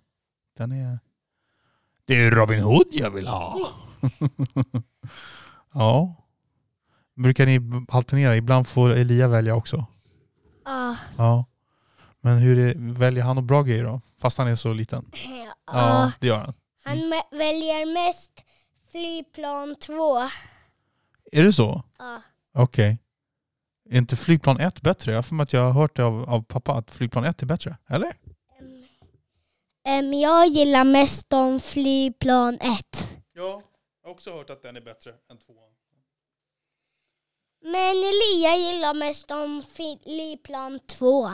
den 0.56 0.72
är... 0.72 0.98
Det 2.04 2.14
är 2.14 2.30
Robin 2.30 2.60
Hood 2.60 2.86
jag 2.90 3.10
vill 3.10 3.26
ha. 3.26 3.58
ja. 5.74 6.14
Brukar 7.16 7.46
ni 7.46 7.60
alternera? 7.88 8.36
Ibland 8.36 8.68
får 8.68 8.90
Elia 8.90 9.28
välja 9.28 9.54
också. 9.54 9.86
Ja. 10.64 10.96
Ja. 11.16 11.44
Men 12.20 12.38
hur 12.38 12.58
är, 12.58 12.74
väljer 12.92 13.24
han 13.24 13.36
några 13.36 13.46
bra 13.46 13.62
grejer 13.62 13.84
då? 13.84 14.00
Fast 14.20 14.38
han 14.38 14.48
är 14.48 14.56
så 14.56 14.72
liten. 14.72 15.10
Ja. 15.66 15.72
Ja, 16.04 16.12
det 16.20 16.26
gör 16.26 16.38
han. 16.38 16.54
Han 16.84 16.98
väljer 17.30 18.06
mest 18.06 18.32
flygplan 18.90 19.76
2. 19.80 20.18
Är 21.32 21.44
det 21.44 21.52
så? 21.52 21.82
Ja. 21.98 22.22
Okej. 22.54 22.98
Är 23.90 23.98
inte 23.98 24.16
flygplan 24.16 24.60
1 24.60 24.80
bättre? 24.80 25.10
Jag 25.12 25.18
har 25.18 25.22
för 25.22 25.34
mig 25.34 25.44
att 25.44 25.52
jag 25.52 25.60
har 25.60 25.72
hört 25.72 25.96
det 25.96 26.04
av, 26.04 26.30
av 26.30 26.42
pappa 26.42 26.72
att 26.72 26.90
flygplan 26.90 27.24
1 27.24 27.42
är 27.42 27.46
bättre. 27.46 27.76
Eller? 27.88 28.16
Em, 29.86 30.14
jag 30.14 30.48
gillar 30.48 30.84
mest 30.84 31.32
om 31.32 31.60
flygplan 31.60 32.54
1. 32.54 32.60
Ja, 33.32 33.62
jag 34.02 34.08
har 34.08 34.14
också 34.14 34.30
hört 34.36 34.50
att 34.50 34.62
den 34.62 34.76
är 34.76 34.80
bättre 34.80 35.10
än 35.30 35.38
2. 35.38 35.52
Men 37.62 37.96
Elia 37.96 38.56
gillar 38.56 38.94
mest 38.94 39.30
om 39.30 39.62
flygplan 39.74 40.80
2. 40.86 41.30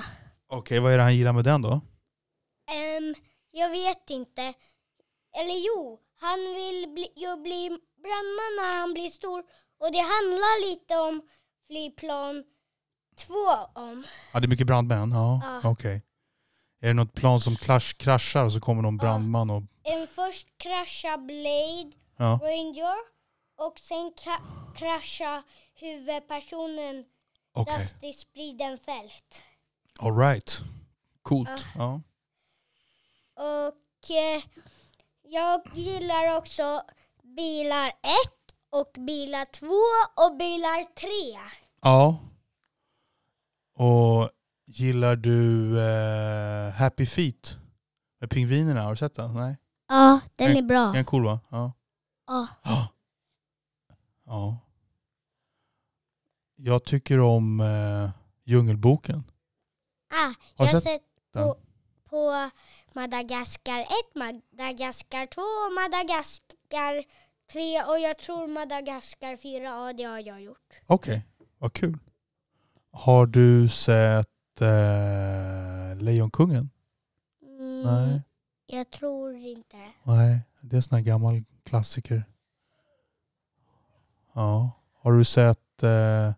Okej, 0.47 0.81
vad 0.81 0.93
är 0.93 0.97
det 0.97 1.03
han 1.03 1.17
gillar 1.17 1.33
med 1.33 1.45
den 1.45 1.63
då? 1.63 1.81
Em, 2.71 3.15
jag 3.51 3.71
vet 3.71 4.11
inte. 4.11 4.43
Eller 5.39 5.67
jo, 5.67 5.99
han 6.21 6.39
vill 6.55 6.89
bli, 6.89 7.13
ju 7.17 7.37
bli 7.37 7.69
brandman 8.03 8.53
när 8.61 8.79
han 8.81 8.93
blir 8.93 9.11
stor. 9.11 9.45
Och 9.81 9.93
det 9.93 9.99
handlar 9.99 10.71
lite 10.71 10.97
om 10.99 11.23
flygplan 11.71 12.45
2 13.17 13.35
om. 13.75 14.05
Ja, 14.33 14.41
det 14.41 14.47
är 14.47 14.49
mycket 14.49 14.67
brandmän? 14.67 15.13
Ja, 15.13 15.41
Ja. 15.63 15.69
okej. 15.71 16.03
Är 16.81 16.89
det 16.89 16.95
något 16.95 17.15
plan 17.15 17.41
som 17.41 17.57
klasch, 17.57 17.97
kraschar 17.99 18.45
och 18.45 18.53
så 18.53 18.61
kommer 18.61 18.83
någon 18.83 18.97
brandman 18.97 19.51
och... 19.51 19.63
En 19.83 20.07
först 20.09 20.47
kraschar 20.57 21.19
Blade 21.19 21.97
Ja, 22.17 22.39
Ranger 22.43 22.97
och 23.57 23.79
sen 23.79 24.13
kraschar 24.77 25.43
huvudpersonen 25.75 27.05
okej. 27.53 27.79
Dusty 27.79 28.13
Spridenfält. 28.13 29.43
All 30.01 30.17
right. 30.19 30.61
Coolt. 31.23 31.67
Ja. 31.79 32.01
Och 33.35 34.11
eh, 34.11 34.43
jag 35.23 35.61
gillar 35.75 36.37
också 36.37 36.83
bilar 37.23 37.89
1 37.89 37.95
och 38.71 38.93
bilar 39.07 39.45
2 39.45 39.67
och 40.25 40.37
bilar 40.39 40.85
3. 40.95 41.09
ja. 41.83 42.19
Och 43.75 44.31
gillar 44.67 45.17
du 45.17 45.79
eh, 45.81 46.73
Happy 46.73 47.07
Feet? 47.07 47.57
Med 48.21 48.31
pingvinerna, 48.31 48.83
har 48.83 48.91
du 48.91 48.97
sett 48.97 49.15
den? 49.15 49.35
Nej? 49.35 49.57
Ja, 49.89 50.21
den 50.37 50.57
är 50.57 50.63
bra. 50.63 50.85
Den 50.87 50.97
är 50.97 51.05
cool 51.05 51.25
va? 51.25 51.41
Ja. 51.51 51.73
Ja. 52.27 52.47
Ja. 52.63 52.89
ja. 54.27 54.57
Jag 56.57 56.85
tycker 56.85 57.21
om 57.21 57.61
eh, 57.61 58.11
Djungelboken. 58.45 59.25
Ah, 60.13 60.35
jag 60.57 60.65
har 60.65 60.73
sett 60.73 60.83
sett 60.83 61.03
den? 61.33 61.43
på, 61.43 61.57
på 62.11 62.51
Madagaskar 62.95 63.81
1, 63.81 63.89
Madagaskar 64.15 65.27
2 65.27 65.41
och 65.41 65.73
Madagaskar 65.73 67.05
3 67.53 67.83
och 67.85 67.99
jag 67.99 68.19
tror 68.19 68.49
Madagaskar 68.49 69.37
4. 69.37 69.63
Ja, 69.63 69.93
det 69.93 70.03
har 70.05 70.19
jag 70.19 70.43
gjort. 70.43 70.81
Okej, 70.87 71.27
vad 71.59 71.73
kul. 71.73 71.99
Har 72.93 73.27
du 73.27 73.69
sett 73.69 74.61
eh, 74.61 76.03
Lejonkungen? 76.03 76.71
Mm, 77.43 77.83
Nej. 77.83 78.23
Jag 78.67 78.91
tror 78.91 79.35
inte 79.35 79.77
det. 79.77 79.93
Nej, 80.03 80.41
det 80.61 80.75
är 80.75 80.79
en 80.79 80.83
sån 80.83 80.97
här 80.97 81.05
gammal 81.05 81.45
klassiker. 81.65 82.25
Ja. 84.33 84.71
Har 84.95 85.13
du 85.13 85.25
sett... 85.25 85.83
Eh, 85.83 86.33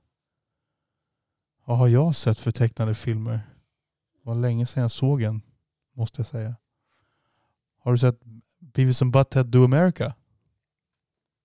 vad 1.65 1.79
har 1.79 1.89
jag 1.89 2.15
sett 2.15 2.39
för 2.39 2.51
tecknade 2.51 2.95
filmer? 2.95 3.41
Det 4.15 4.29
var 4.29 4.35
länge 4.35 4.67
sedan 4.67 4.83
jag 4.83 4.91
såg 4.91 5.23
en, 5.23 5.43
måste 5.93 6.21
jag 6.21 6.27
säga. 6.27 6.57
Har 7.79 7.93
du 7.93 7.99
sett 7.99 8.21
Beavis 8.59 9.03
and 9.03 9.13
Butthead 9.13 9.45
Do 9.45 9.65
America? 9.65 10.15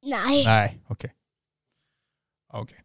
Nej. 0.10 0.46
Nej, 0.46 0.82
okej. 0.88 1.14
Okej. 2.54 2.84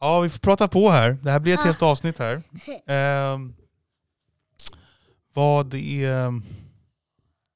Ja, 0.00 0.20
vi 0.20 0.30
får 0.30 0.38
prata 0.38 0.68
på 0.68 0.90
här. 0.90 1.10
Det 1.22 1.30
här 1.30 1.40
blir 1.40 1.54
ett 1.54 1.60
Ah. 1.60 1.64
helt 1.64 1.82
avsnitt 1.82 2.18
här. 2.18 2.42
Ehm, 2.86 3.54
vad 5.32 5.74
är... 5.74 6.42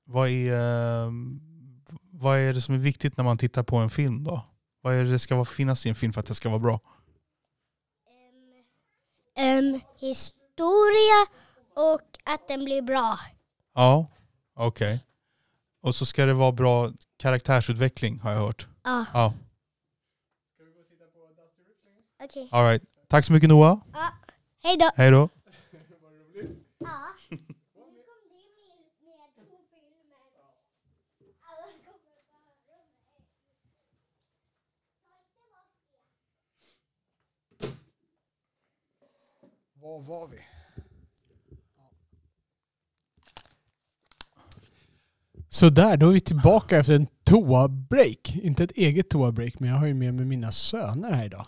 Vad 0.04 0.28
är... 0.28 0.52
ehm, 1.06 1.40
vad 2.10 2.38
är 2.38 2.52
det 2.54 2.60
som 2.60 2.74
är 2.74 2.78
viktigt 2.78 3.16
när 3.16 3.24
man 3.24 3.38
tittar 3.38 3.62
på 3.62 3.76
en 3.76 3.90
film 3.90 4.24
då? 4.24 4.42
Vad 4.80 4.94
är 4.94 5.04
det 5.04 5.18
ska 5.18 5.34
vara- 5.34 5.44
finnas 5.44 5.86
i 5.86 5.88
en 5.88 5.94
film 5.94 6.12
för 6.12 6.20
att 6.20 6.26
det 6.26 6.34
ska 6.34 6.48
vara 6.48 6.58
bra? 6.58 6.80
Em, 9.36 9.80
historia 9.98 11.26
och 11.74 12.00
att 12.24 12.48
den 12.48 12.64
blir 12.64 12.82
bra. 12.82 13.18
Ja, 13.74 14.06
okej. 14.54 15.04
Och 15.84 15.94
så 15.94 16.06
ska 16.06 16.26
det 16.26 16.34
vara 16.34 16.52
bra 16.52 16.90
karaktärsutveckling 17.16 18.20
har 18.20 18.32
jag 18.32 18.38
hört. 18.40 18.66
Ja, 18.84 19.04
Ja, 19.14 19.34
okej. 22.24 22.48
all 22.52 22.64
right. 22.64 22.82
Tack 23.08 23.24
så 23.24 23.32
mycket 23.32 23.48
Noah. 23.48 23.78
Ja. 23.92 24.08
Hej 24.62 24.76
då. 24.76 24.90
Hej 24.96 25.10
då. 25.10 25.28
Ja. 26.78 26.88
Var 39.74 40.00
var 40.00 40.26
vi? 40.26 40.38
Så 45.54 45.70
där, 45.70 45.96
då 45.96 46.08
är 46.08 46.12
vi 46.12 46.20
tillbaka 46.20 46.78
efter 46.78 46.94
en 46.94 47.06
toa-break. 47.24 48.38
Inte 48.42 48.64
ett 48.64 48.70
eget 48.70 49.08
toa-break, 49.10 49.52
men 49.58 49.70
jag 49.70 49.76
har 49.76 49.86
ju 49.86 49.94
med 49.94 50.14
mig 50.14 50.24
mina 50.26 50.52
söner 50.52 51.12
här 51.12 51.24
idag. 51.24 51.46